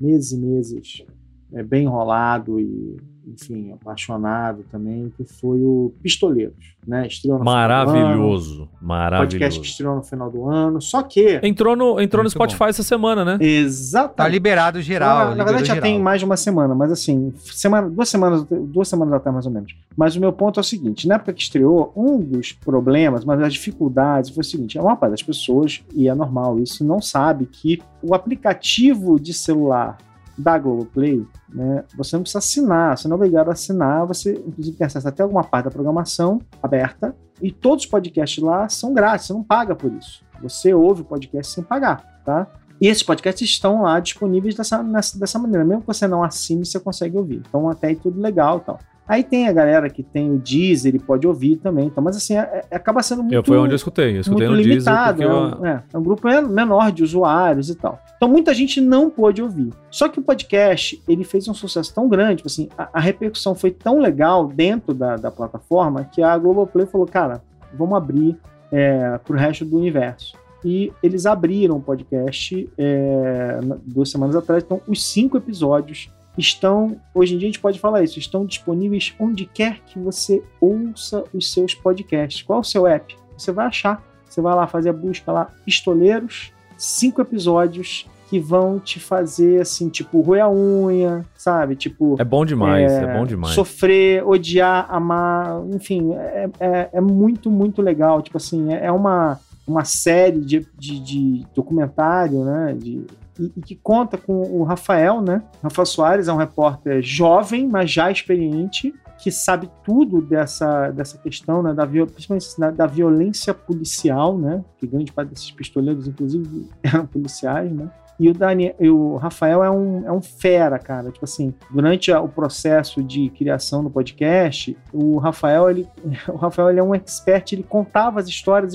meses 0.00 0.32
e 0.32 0.38
meses 0.38 1.04
é, 1.52 1.62
bem 1.62 1.84
enrolado 1.84 2.58
e, 2.58 2.96
enfim, 3.26 3.72
apaixonado 3.72 4.64
também, 4.70 5.12
que 5.16 5.24
foi 5.24 5.60
o 5.60 5.92
Pistoleiros, 6.00 6.76
né? 6.86 7.06
Estreou 7.08 7.38
no 7.38 7.44
final 7.44 7.56
do 7.56 7.90
ano, 7.90 7.98
Maravilhoso. 7.98 8.58
podcast 8.58 8.78
que 8.78 8.84
Maravilhoso. 8.86 9.62
estreou 9.62 9.96
no 9.96 10.02
final 10.02 10.30
do 10.30 10.48
ano. 10.48 10.80
Só 10.80 11.02
que. 11.02 11.40
Entrou 11.42 11.74
no, 11.74 12.00
entrou 12.00 12.22
no 12.22 12.30
Spotify 12.30 12.64
essa 12.64 12.84
semana, 12.84 13.24
né? 13.24 13.38
Exatamente. 13.40 14.16
Tá 14.16 14.28
liberado 14.28 14.80
geral. 14.80 15.30
na, 15.30 15.34
na 15.34 15.44
verdade, 15.44 15.66
já 15.66 15.74
geral. 15.74 15.90
tem 15.90 16.00
mais 16.00 16.20
de 16.20 16.24
uma 16.24 16.36
semana, 16.36 16.74
mas 16.74 16.92
assim, 16.92 17.34
semana, 17.36 17.90
duas 17.90 18.08
semanas, 18.08 18.44
duas 18.44 18.86
semanas 18.86 19.14
atrás, 19.14 19.34
mais 19.34 19.46
ou 19.46 19.52
menos. 19.52 19.74
Mas 19.96 20.14
o 20.14 20.20
meu 20.20 20.32
ponto 20.32 20.60
é 20.60 20.62
o 20.62 20.64
seguinte: 20.64 21.08
na 21.08 21.16
época 21.16 21.32
que 21.32 21.42
estreou, 21.42 21.92
um 21.96 22.20
dos 22.20 22.52
problemas, 22.52 23.24
mas 23.24 23.40
das 23.40 23.52
dificuldades, 23.52 24.30
foi 24.30 24.42
o 24.42 24.44
seguinte: 24.44 24.78
a 24.78 24.82
maior 24.82 24.96
parte 24.96 25.10
das 25.12 25.22
pessoas, 25.22 25.82
e 25.92 26.08
é 26.08 26.14
normal 26.14 26.60
isso, 26.60 26.84
não 26.84 27.02
sabe 27.02 27.46
que 27.46 27.82
o 28.00 28.14
aplicativo 28.14 29.18
de 29.18 29.34
celular 29.34 29.98
da 30.38 30.58
Globoplay, 30.58 31.26
né, 31.48 31.84
você 31.96 32.16
não 32.16 32.22
precisa 32.22 32.38
assinar, 32.38 32.96
você 32.98 33.08
não 33.08 33.14
é 33.14 33.18
obrigado 33.18 33.48
a 33.48 33.52
assinar, 33.52 34.06
você 34.06 34.32
inclusive 34.46 34.76
tem 34.76 34.86
acesso 34.86 35.08
até 35.08 35.22
alguma 35.22 35.42
parte 35.44 35.64
da 35.66 35.70
programação 35.70 36.40
aberta, 36.62 37.14
e 37.40 37.50
todos 37.50 37.84
os 37.84 37.90
podcasts 37.90 38.42
lá 38.42 38.68
são 38.68 38.92
grátis, 38.94 39.26
você 39.26 39.32
não 39.32 39.42
paga 39.42 39.74
por 39.74 39.92
isso. 39.92 40.22
Você 40.42 40.72
ouve 40.74 41.02
o 41.02 41.04
podcast 41.04 41.52
sem 41.52 41.64
pagar, 41.64 42.20
tá? 42.24 42.46
E 42.80 42.88
esses 42.88 43.02
podcasts 43.02 43.48
estão 43.48 43.82
lá 43.82 43.98
disponíveis 44.00 44.54
dessa, 44.54 44.82
nessa- 44.82 45.18
dessa 45.18 45.38
maneira. 45.38 45.64
Mesmo 45.64 45.80
que 45.80 45.86
você 45.86 46.06
não 46.06 46.22
assine, 46.22 46.64
você 46.66 46.78
consegue 46.78 47.16
ouvir. 47.16 47.42
Então, 47.48 47.68
até 47.70 47.86
aí 47.88 47.96
tudo 47.96 48.20
legal 48.20 48.58
e 48.58 48.60
tal. 48.60 48.78
Aí 49.08 49.22
tem 49.22 49.46
a 49.48 49.52
galera 49.52 49.88
que 49.88 50.02
tem 50.02 50.30
o 50.32 50.38
Deezer 50.38 50.94
e 50.94 50.98
pode 50.98 51.26
ouvir 51.26 51.56
também. 51.56 51.86
Então, 51.86 52.02
mas 52.02 52.16
assim, 52.16 52.36
é- 52.36 52.64
é- 52.70 52.76
acaba 52.76 53.02
sendo 53.02 53.22
muito, 53.22 53.34
Eu, 53.34 53.44
foi 53.44 53.56
onde 53.56 53.72
eu 53.72 53.76
escutei. 53.76 54.16
Eu 54.16 54.20
escutei 54.22 54.48
muito 54.48 54.58
no 54.58 54.62
Deezer 54.64 54.72
limitado. 54.92 55.18
porque 55.18 55.30
É 55.30 55.34
eu... 55.34 55.60
um, 55.60 55.66
é, 55.66 55.82
é 55.92 55.98
um 55.98 56.02
grupo 56.02 56.26
men- 56.28 56.48
menor 56.48 56.90
de 56.90 57.02
usuários 57.04 57.70
e 57.70 57.74
tal. 57.76 58.00
Então, 58.16 58.28
muita 58.28 58.52
gente 58.52 58.80
não 58.80 59.08
pôde 59.08 59.40
ouvir. 59.42 59.70
Só 59.90 60.08
que 60.08 60.18
o 60.18 60.22
podcast, 60.22 61.00
ele 61.06 61.22
fez 61.22 61.46
um 61.48 61.54
sucesso 61.54 61.94
tão 61.94 62.08
grande, 62.08 62.36
tipo 62.36 62.48
assim, 62.48 62.68
a, 62.76 62.88
a 62.94 63.00
repercussão 63.00 63.54
foi 63.54 63.70
tão 63.70 63.98
legal 64.00 64.46
dentro 64.48 64.92
da, 64.94 65.16
da 65.16 65.30
plataforma 65.30 66.04
que 66.04 66.22
a 66.22 66.36
Globoplay 66.36 66.86
falou, 66.86 67.06
cara, 67.06 67.42
vamos 67.74 67.96
abrir 67.96 68.36
é, 68.72 69.18
para 69.24 69.36
o 69.36 69.38
resto 69.38 69.64
do 69.64 69.76
universo. 69.76 70.34
E 70.64 70.90
eles 71.00 71.26
abriram 71.26 71.76
o 71.76 71.80
podcast 71.80 72.68
é, 72.76 73.60
duas 73.84 74.10
semanas 74.10 74.34
atrás. 74.34 74.64
Então, 74.64 74.80
os 74.88 75.04
cinco 75.06 75.36
episódios 75.36 76.10
estão, 76.36 76.96
hoje 77.14 77.34
em 77.34 77.38
dia 77.38 77.48
a 77.48 77.50
gente 77.50 77.60
pode 77.60 77.78
falar 77.78 78.02
isso, 78.02 78.18
estão 78.18 78.44
disponíveis 78.44 79.14
onde 79.18 79.46
quer 79.46 79.80
que 79.86 79.98
você 79.98 80.42
ouça 80.60 81.24
os 81.32 81.52
seus 81.52 81.74
podcasts. 81.74 82.42
Qual 82.42 82.58
é 82.58 82.60
o 82.60 82.64
seu 82.64 82.86
app? 82.86 83.16
Você 83.36 83.52
vai 83.52 83.66
achar. 83.66 84.02
Você 84.28 84.40
vai 84.40 84.54
lá 84.54 84.66
fazer 84.66 84.90
a 84.90 84.92
busca 84.92 85.32
lá, 85.32 85.46
Pistoleiros, 85.64 86.52
cinco 86.76 87.20
episódios 87.22 88.06
que 88.28 88.40
vão 88.40 88.78
te 88.80 88.98
fazer 88.98 89.60
assim, 89.60 89.88
tipo, 89.88 90.20
roer 90.20 90.44
a 90.44 90.50
unha, 90.50 91.24
sabe? 91.36 91.76
Tipo, 91.76 92.16
É 92.18 92.24
bom 92.24 92.44
demais, 92.44 92.92
é, 92.92 93.16
bom 93.16 93.24
demais. 93.24 93.54
Sofrer, 93.54 94.26
odiar, 94.26 94.86
amar, 94.90 95.62
enfim, 95.72 96.12
é, 96.14 96.50
é, 96.58 96.88
é 96.94 97.00
muito, 97.00 97.50
muito 97.50 97.80
legal. 97.80 98.20
Tipo 98.20 98.36
assim, 98.36 98.72
é, 98.72 98.86
é 98.86 98.92
uma, 98.92 99.38
uma 99.66 99.84
série 99.84 100.40
de, 100.40 100.66
de, 100.76 100.98
de 100.98 101.46
documentário, 101.54 102.44
né? 102.44 102.74
De, 102.76 103.06
e, 103.38 103.52
e 103.56 103.60
que 103.60 103.76
conta 103.76 104.16
com 104.16 104.32
o 104.32 104.62
Rafael, 104.64 105.20
né? 105.20 105.42
Rafael 105.62 105.86
Soares 105.86 106.28
é 106.28 106.32
um 106.32 106.36
repórter 106.36 107.02
jovem, 107.02 107.68
mas 107.68 107.90
já 107.90 108.10
experiente, 108.10 108.94
que 109.18 109.30
sabe 109.30 109.70
tudo 109.84 110.20
dessa, 110.20 110.90
dessa 110.90 111.18
questão, 111.18 111.62
né? 111.62 111.72
Da, 111.72 111.86
principalmente 111.86 112.58
da, 112.58 112.70
da 112.70 112.86
violência 112.86 113.54
policial, 113.54 114.36
né? 114.36 114.64
Que 114.78 114.86
grande 114.86 115.12
parte 115.12 115.30
desses 115.30 115.50
pistoleiros, 115.50 116.06
inclusive, 116.06 116.68
eram 116.82 117.06
policiais, 117.06 117.72
né? 117.72 117.90
E 118.18 118.30
o, 118.30 118.34
Daniel, 118.34 118.74
o 118.80 119.16
Rafael 119.16 119.62
é 119.62 119.70
um, 119.70 120.06
é 120.06 120.12
um 120.12 120.22
fera, 120.22 120.78
cara. 120.78 121.10
Tipo 121.10 121.24
assim, 121.24 121.52
durante 121.70 122.10
o 122.10 122.28
processo 122.28 123.02
de 123.02 123.28
criação 123.30 123.84
do 123.84 123.90
podcast, 123.90 124.76
o 124.92 125.18
Rafael, 125.18 125.68
ele, 125.68 125.86
o 126.28 126.36
Rafael 126.36 126.70
ele 126.70 126.80
é 126.80 126.82
um 126.82 126.94
expert, 126.94 127.52
ele 127.52 127.62
contava 127.62 128.18
as 128.18 128.26
histórias 128.26 128.74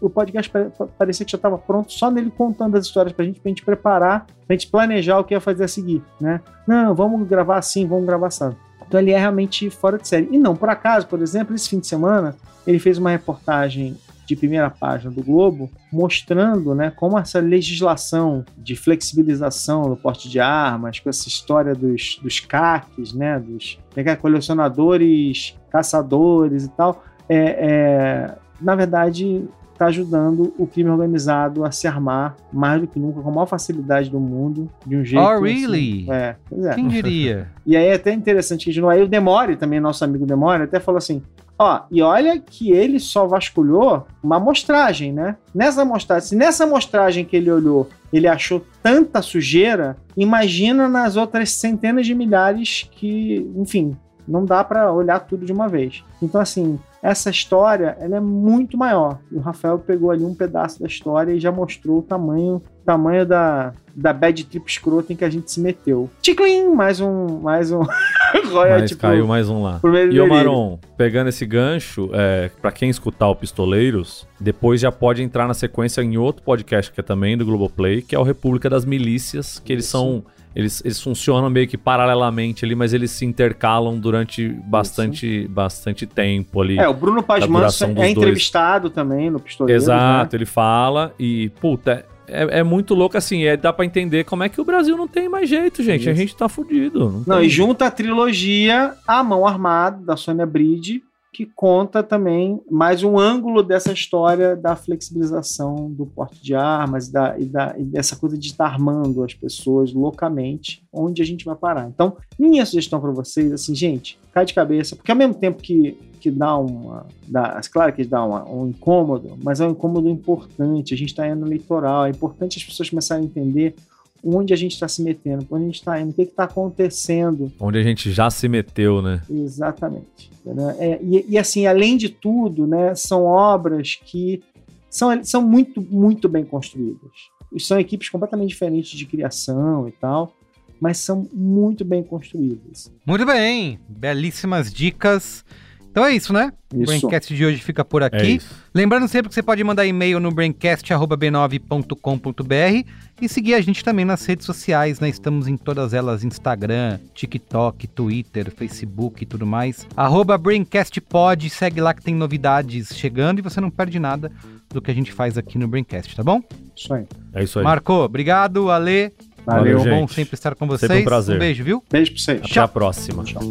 o 0.00 0.10
podcast 0.10 0.50
pare- 0.50 0.70
parecia 0.98 1.24
que 1.26 1.32
já 1.32 1.36
estava 1.36 1.58
pronto 1.58 1.92
só 1.92 2.10
nele 2.10 2.30
contando 2.30 2.76
as 2.76 2.86
histórias 2.86 3.12
pra 3.12 3.24
gente, 3.24 3.40
pra 3.40 3.48
gente 3.48 3.64
preparar, 3.64 4.26
pra 4.46 4.54
gente 4.56 4.68
planejar 4.68 5.18
o 5.18 5.24
que 5.24 5.34
ia 5.34 5.40
fazer 5.40 5.64
a 5.64 5.68
seguir, 5.68 6.02
né? 6.20 6.40
Não, 6.66 6.94
vamos 6.94 7.26
gravar 7.28 7.58
assim, 7.58 7.86
vamos 7.86 8.06
gravar 8.06 8.28
assim. 8.28 8.50
Então 8.86 9.00
ele 9.00 9.10
é 9.10 9.18
realmente 9.18 9.70
fora 9.70 9.98
de 9.98 10.06
série. 10.06 10.28
E 10.30 10.38
não, 10.38 10.54
por 10.54 10.68
acaso, 10.68 11.06
por 11.06 11.20
exemplo, 11.22 11.54
esse 11.54 11.68
fim 11.68 11.78
de 11.80 11.86
semana, 11.86 12.36
ele 12.66 12.78
fez 12.78 12.98
uma 12.98 13.10
reportagem 13.10 13.96
de 14.26 14.36
primeira 14.36 14.70
página 14.70 15.10
do 15.10 15.22
Globo, 15.22 15.70
mostrando 15.92 16.74
né, 16.74 16.90
como 16.94 17.18
essa 17.18 17.40
legislação 17.40 18.44
de 18.56 18.76
flexibilização 18.76 19.82
do 19.82 19.96
porte 19.96 20.28
de 20.28 20.38
armas, 20.40 21.00
com 21.00 21.08
essa 21.10 21.28
história 21.28 21.74
dos, 21.74 22.18
dos 22.22 22.40
CACs, 22.40 23.12
né, 23.12 23.38
dos 23.38 23.78
como 23.94 24.08
é 24.08 24.12
é, 24.12 24.16
colecionadores, 24.16 25.56
caçadores 25.70 26.64
e 26.64 26.68
tal, 26.70 27.04
é, 27.28 27.36
é, 27.38 28.34
na 28.60 28.74
verdade 28.74 29.44
está 29.72 29.86
ajudando 29.86 30.54
o 30.58 30.66
crime 30.66 30.90
organizado 30.90 31.64
a 31.64 31.70
se 31.70 31.86
armar 31.86 32.36
mais 32.52 32.80
do 32.80 32.86
que 32.86 32.98
nunca, 32.98 33.20
com 33.20 33.28
a 33.28 33.32
maior 33.32 33.46
facilidade 33.46 34.10
do 34.10 34.20
mundo, 34.20 34.70
de 34.86 34.96
um 34.96 35.04
jeito. 35.04 35.22
Oh, 35.22 35.28
assim, 35.28 35.44
really? 35.44 36.10
é, 36.10 36.36
pois 36.48 36.64
é. 36.64 36.74
Quem 36.74 36.88
diria? 36.88 37.48
E 37.64 37.76
aí 37.76 37.86
é 37.86 37.94
até 37.94 38.12
interessante 38.12 38.64
que 38.64 38.72
de 38.72 38.80
novo, 38.80 38.92
aí 38.92 39.00
o 39.00 39.06
Demore, 39.06 39.54
também 39.54 39.78
nosso 39.78 40.04
amigo 40.04 40.26
Demore, 40.26 40.64
até 40.64 40.80
falou 40.80 40.98
assim: 40.98 41.22
ó, 41.56 41.82
e 41.90 42.02
olha 42.02 42.38
que 42.38 42.72
ele 42.72 42.98
só 42.98 43.26
vasculhou 43.26 44.06
uma 44.22 44.36
amostragem, 44.36 45.12
né? 45.12 45.36
Nessa 45.54 45.82
amostragem, 45.82 46.28
se 46.28 46.36
nessa 46.36 46.64
amostragem 46.64 47.24
que 47.24 47.36
ele 47.36 47.50
olhou, 47.50 47.88
ele 48.12 48.26
achou 48.26 48.64
tanta 48.82 49.22
sujeira, 49.22 49.96
imagina 50.16 50.88
nas 50.88 51.16
outras 51.16 51.52
centenas 51.52 52.04
de 52.04 52.14
milhares 52.14 52.88
que, 52.90 53.48
enfim, 53.56 53.96
não 54.26 54.44
dá 54.44 54.62
pra 54.62 54.92
olhar 54.92 55.20
tudo 55.20 55.44
de 55.44 55.52
uma 55.52 55.68
vez. 55.68 56.04
Então, 56.20 56.40
assim, 56.40 56.78
essa 57.02 57.30
história 57.30 57.96
ela 57.98 58.16
é 58.16 58.20
muito 58.20 58.78
maior. 58.78 59.18
E 59.30 59.36
o 59.36 59.40
Rafael 59.40 59.78
pegou 59.78 60.10
ali 60.10 60.24
um 60.24 60.34
pedaço 60.34 60.80
da 60.80 60.86
história 60.86 61.32
e 61.32 61.40
já 61.40 61.50
mostrou 61.50 61.98
o 61.98 62.02
tamanho, 62.02 62.62
tamanho 62.84 63.26
da, 63.26 63.72
da 63.94 64.12
bad 64.12 64.44
trip 64.44 64.64
escrota 64.70 65.12
em 65.12 65.16
que 65.16 65.24
a 65.24 65.30
gente 65.30 65.50
se 65.50 65.60
meteu. 65.60 66.08
Ticlin! 66.20 66.68
Mais 66.74 67.00
um, 67.00 67.40
mais 67.40 67.72
um 67.72 67.80
royalty 68.50 68.82
Mas 68.82 68.94
caiu 68.94 69.26
mais 69.26 69.48
um 69.48 69.62
lá. 69.62 69.80
E 70.10 70.20
o. 70.20 70.28
Maron, 70.28 70.78
pegando 70.96 71.28
esse 71.28 71.44
gancho, 71.44 72.08
é, 72.12 72.50
para 72.60 72.70
quem 72.70 72.88
escutar 72.88 73.28
o 73.28 73.34
Pistoleiros, 73.34 74.26
depois 74.40 74.80
já 74.80 74.92
pode 74.92 75.22
entrar 75.22 75.48
na 75.48 75.54
sequência 75.54 76.02
em 76.02 76.16
outro 76.16 76.42
podcast 76.42 76.92
que 76.92 77.00
é 77.00 77.02
também 77.02 77.36
do 77.36 77.44
Globoplay, 77.44 78.00
que 78.00 78.14
é 78.14 78.18
o 78.18 78.22
República 78.22 78.70
das 78.70 78.84
Milícias, 78.84 79.58
que 79.58 79.72
eles 79.72 79.84
Isso. 79.84 79.92
são. 79.92 80.24
Eles, 80.54 80.82
eles 80.84 81.00
funcionam 81.00 81.48
meio 81.48 81.66
que 81.66 81.78
paralelamente 81.78 82.64
ali, 82.64 82.74
mas 82.74 82.92
eles 82.92 83.10
se 83.10 83.24
intercalam 83.24 83.98
durante 83.98 84.48
bastante, 84.48 85.46
bastante 85.48 86.06
tempo 86.06 86.60
ali. 86.60 86.78
É, 86.78 86.88
o 86.88 86.94
Bruno 86.94 87.22
Paz 87.22 87.46
Manso 87.46 87.84
é 87.84 87.88
dois. 87.88 88.10
entrevistado 88.10 88.90
também 88.90 89.30
no 89.30 89.40
Pistoleiros. 89.40 89.84
Exato, 89.84 90.36
né? 90.36 90.38
ele 90.38 90.46
fala 90.46 91.14
e, 91.18 91.48
puta, 91.60 92.04
é, 92.28 92.60
é 92.60 92.62
muito 92.62 92.94
louco 92.94 93.16
assim, 93.16 93.44
é, 93.44 93.56
dá 93.56 93.72
pra 93.72 93.84
entender 93.84 94.24
como 94.24 94.42
é 94.42 94.48
que 94.48 94.60
o 94.60 94.64
Brasil 94.64 94.96
não 94.96 95.08
tem 95.08 95.28
mais 95.28 95.48
jeito, 95.48 95.82
gente. 95.82 96.08
A 96.08 96.12
Isso. 96.12 96.20
gente 96.20 96.36
tá 96.36 96.48
fudido. 96.48 97.22
Não, 97.26 97.38
tem- 97.38 97.46
e 97.46 97.48
junta 97.48 97.86
a 97.86 97.90
trilogia 97.90 98.94
A 99.06 99.22
Mão 99.22 99.46
Armada, 99.46 100.04
da 100.04 100.16
Sônia 100.16 100.46
Bride, 100.46 101.02
que 101.32 101.46
conta 101.46 102.02
também 102.02 102.60
mais 102.70 103.02
um 103.02 103.18
ângulo 103.18 103.62
dessa 103.62 103.90
história 103.90 104.54
da 104.54 104.76
flexibilização 104.76 105.90
do 105.90 106.04
porte 106.04 106.42
de 106.42 106.54
armas 106.54 107.08
da, 107.08 107.38
e, 107.38 107.46
da, 107.46 107.74
e 107.78 107.84
dessa 107.84 108.14
coisa 108.16 108.36
de 108.36 108.48
estar 108.48 108.66
armando 108.66 109.24
as 109.24 109.32
pessoas 109.32 109.94
loucamente, 109.94 110.84
onde 110.92 111.22
a 111.22 111.24
gente 111.24 111.46
vai 111.46 111.56
parar. 111.56 111.88
Então, 111.88 112.18
minha 112.38 112.66
sugestão 112.66 113.00
para 113.00 113.10
vocês, 113.12 113.50
assim, 113.50 113.74
gente, 113.74 114.18
cai 114.30 114.44
de 114.44 114.52
cabeça, 114.52 114.94
porque 114.94 115.10
ao 115.10 115.16
mesmo 115.16 115.32
tempo 115.32 115.62
que, 115.62 115.92
que 116.20 116.30
dá 116.30 116.54
uma. 116.54 117.06
Dá, 117.26 117.58
claro 117.72 117.94
que 117.94 118.04
dá 118.04 118.22
uma, 118.22 118.46
um 118.46 118.68
incômodo, 118.68 119.38
mas 119.42 119.58
é 119.58 119.66
um 119.66 119.70
incômodo 119.70 120.10
importante. 120.10 120.92
A 120.92 120.96
gente 120.98 121.08
está 121.08 121.26
indo 121.26 121.46
no 121.46 121.46
litoral, 121.46 122.04
é 122.04 122.10
importante 122.10 122.58
as 122.58 122.64
pessoas 122.64 122.90
começarem 122.90 123.24
a 123.24 123.26
entender 123.26 123.74
onde 124.22 124.52
a 124.52 124.56
gente 124.56 124.72
está 124.72 124.86
se 124.86 125.02
metendo, 125.02 125.46
onde 125.50 125.64
a 125.64 125.66
gente 125.66 125.78
está 125.78 126.00
indo, 126.00 126.10
o 126.10 126.14
que 126.14 126.22
está 126.22 126.44
acontecendo. 126.44 127.52
Onde 127.58 127.78
a 127.78 127.82
gente 127.82 128.12
já 128.12 128.30
se 128.30 128.48
meteu, 128.48 129.02
né? 129.02 129.22
Exatamente. 129.28 130.30
É, 130.78 131.00
e, 131.02 131.26
e, 131.30 131.38
assim, 131.38 131.66
além 131.66 131.96
de 131.96 132.08
tudo, 132.08 132.66
né, 132.66 132.94
são 132.94 133.24
obras 133.24 133.98
que 134.04 134.42
são, 134.90 135.24
são 135.24 135.42
muito, 135.42 135.80
muito 135.80 136.28
bem 136.28 136.44
construídas. 136.44 137.10
E 137.52 137.60
são 137.60 137.78
equipes 137.78 138.08
completamente 138.08 138.48
diferentes 138.48 138.98
de 138.98 139.06
criação 139.06 139.88
e 139.88 139.92
tal, 139.92 140.34
mas 140.80 140.98
são 140.98 141.28
muito 141.32 141.84
bem 141.84 142.02
construídas. 142.02 142.90
Muito 143.06 143.24
bem, 143.24 143.78
belíssimas 143.88 144.72
dicas. 144.72 145.44
Então 145.92 146.04
é 146.06 146.14
isso, 146.14 146.32
né? 146.32 146.50
Isso. 146.72 146.82
O 146.82 146.86
Braincast 146.86 147.36
de 147.36 147.44
hoje 147.44 147.58
fica 147.58 147.84
por 147.84 148.02
aqui. 148.02 148.36
É 148.36 148.38
Lembrando 148.74 149.06
sempre 149.06 149.28
que 149.28 149.34
você 149.34 149.42
pode 149.42 149.62
mandar 149.62 149.84
e-mail 149.84 150.18
no 150.18 150.32
braincast.b9.com.br 150.32 152.88
e 153.20 153.28
seguir 153.28 153.52
a 153.52 153.60
gente 153.60 153.84
também 153.84 154.06
nas 154.06 154.24
redes 154.24 154.46
sociais, 154.46 154.98
né? 154.98 155.10
Estamos 155.10 155.46
em 155.46 155.58
todas 155.58 155.92
elas, 155.92 156.24
Instagram, 156.24 156.98
TikTok, 157.14 157.86
Twitter, 157.88 158.50
Facebook 158.50 159.22
e 159.22 159.26
tudo 159.26 159.46
mais. 159.46 159.86
Arroba 159.94 160.38
BraincastPod, 160.38 161.50
segue 161.50 161.82
lá 161.82 161.92
que 161.92 162.02
tem 162.02 162.14
novidades 162.14 162.96
chegando 162.96 163.40
e 163.40 163.42
você 163.42 163.60
não 163.60 163.70
perde 163.70 163.98
nada 163.98 164.32
do 164.70 164.80
que 164.80 164.90
a 164.90 164.94
gente 164.94 165.12
faz 165.12 165.36
aqui 165.36 165.58
no 165.58 165.68
Braincast, 165.68 166.16
tá 166.16 166.22
bom? 166.22 166.40
Isso 166.74 166.94
aí. 166.94 167.04
É 167.34 167.44
isso 167.44 167.58
aí. 167.58 167.64
Marco, 167.66 167.92
obrigado, 167.92 168.70
Ale. 168.70 169.12
Valeu, 169.44 169.76
Bom 169.78 169.84
gente. 169.84 170.14
sempre 170.14 170.34
estar 170.34 170.54
com 170.54 170.66
vocês. 170.66 170.88
Sempre 170.88 171.02
um 171.02 171.04
prazer. 171.04 171.38
beijo, 171.38 171.62
viu? 171.62 171.84
Beijo 171.90 172.12
para 172.12 172.22
vocês. 172.22 172.40
Até 172.50 172.60
a 172.60 172.68
próxima. 172.68 173.24
Tchau. 173.24 173.42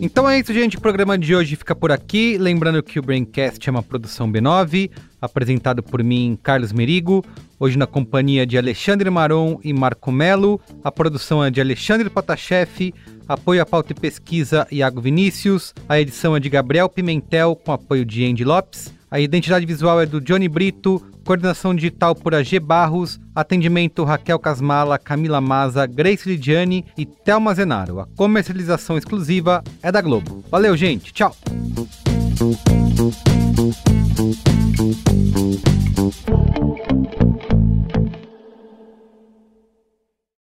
Então 0.00 0.28
é 0.28 0.38
isso, 0.38 0.52
gente. 0.52 0.76
O 0.76 0.80
programa 0.80 1.18
de 1.18 1.34
hoje 1.34 1.56
fica 1.56 1.74
por 1.74 1.90
aqui. 1.90 2.38
Lembrando 2.38 2.82
que 2.82 2.98
o 2.98 3.02
Braincast 3.02 3.68
é 3.68 3.70
uma 3.70 3.82
produção 3.82 4.30
B9, 4.30 4.90
apresentado 5.20 5.82
por 5.82 6.02
mim, 6.02 6.38
Carlos 6.42 6.72
Merigo. 6.72 7.24
Hoje 7.58 7.76
na 7.76 7.86
companhia 7.86 8.46
de 8.46 8.56
Alexandre 8.56 9.10
Maron 9.10 9.58
e 9.64 9.72
Marco 9.72 10.12
Melo. 10.12 10.60
A 10.84 10.92
produção 10.92 11.44
é 11.44 11.50
de 11.50 11.60
Alexandre 11.60 12.08
Potashev. 12.08 12.94
Apoio 13.26 13.60
à 13.60 13.66
pauta 13.66 13.92
e 13.92 13.94
pesquisa, 13.94 14.66
Iago 14.70 15.00
Vinícius. 15.00 15.74
A 15.88 16.00
edição 16.00 16.36
é 16.36 16.40
de 16.40 16.48
Gabriel 16.48 16.88
Pimentel, 16.88 17.56
com 17.56 17.72
apoio 17.72 18.04
de 18.04 18.24
Andy 18.24 18.44
Lopes. 18.44 18.94
A 19.10 19.18
identidade 19.18 19.66
visual 19.66 20.00
é 20.00 20.06
do 20.06 20.20
Johnny 20.20 20.48
Brito, 20.48 21.02
coordenação 21.28 21.74
digital 21.74 22.14
por 22.14 22.34
AG 22.34 22.58
Barros, 22.58 23.20
atendimento 23.34 24.02
Raquel 24.02 24.38
Casmala, 24.38 24.98
Camila 24.98 25.42
Maza, 25.42 25.84
Grace 25.84 26.26
Lidiane 26.26 26.86
e 26.96 27.04
Thelma 27.04 27.54
Zenaro. 27.54 28.00
A 28.00 28.06
comercialização 28.16 28.96
exclusiva 28.96 29.62
é 29.82 29.92
da 29.92 30.00
Globo. 30.00 30.42
Valeu, 30.50 30.74
gente. 30.74 31.12
Tchau. 31.12 31.36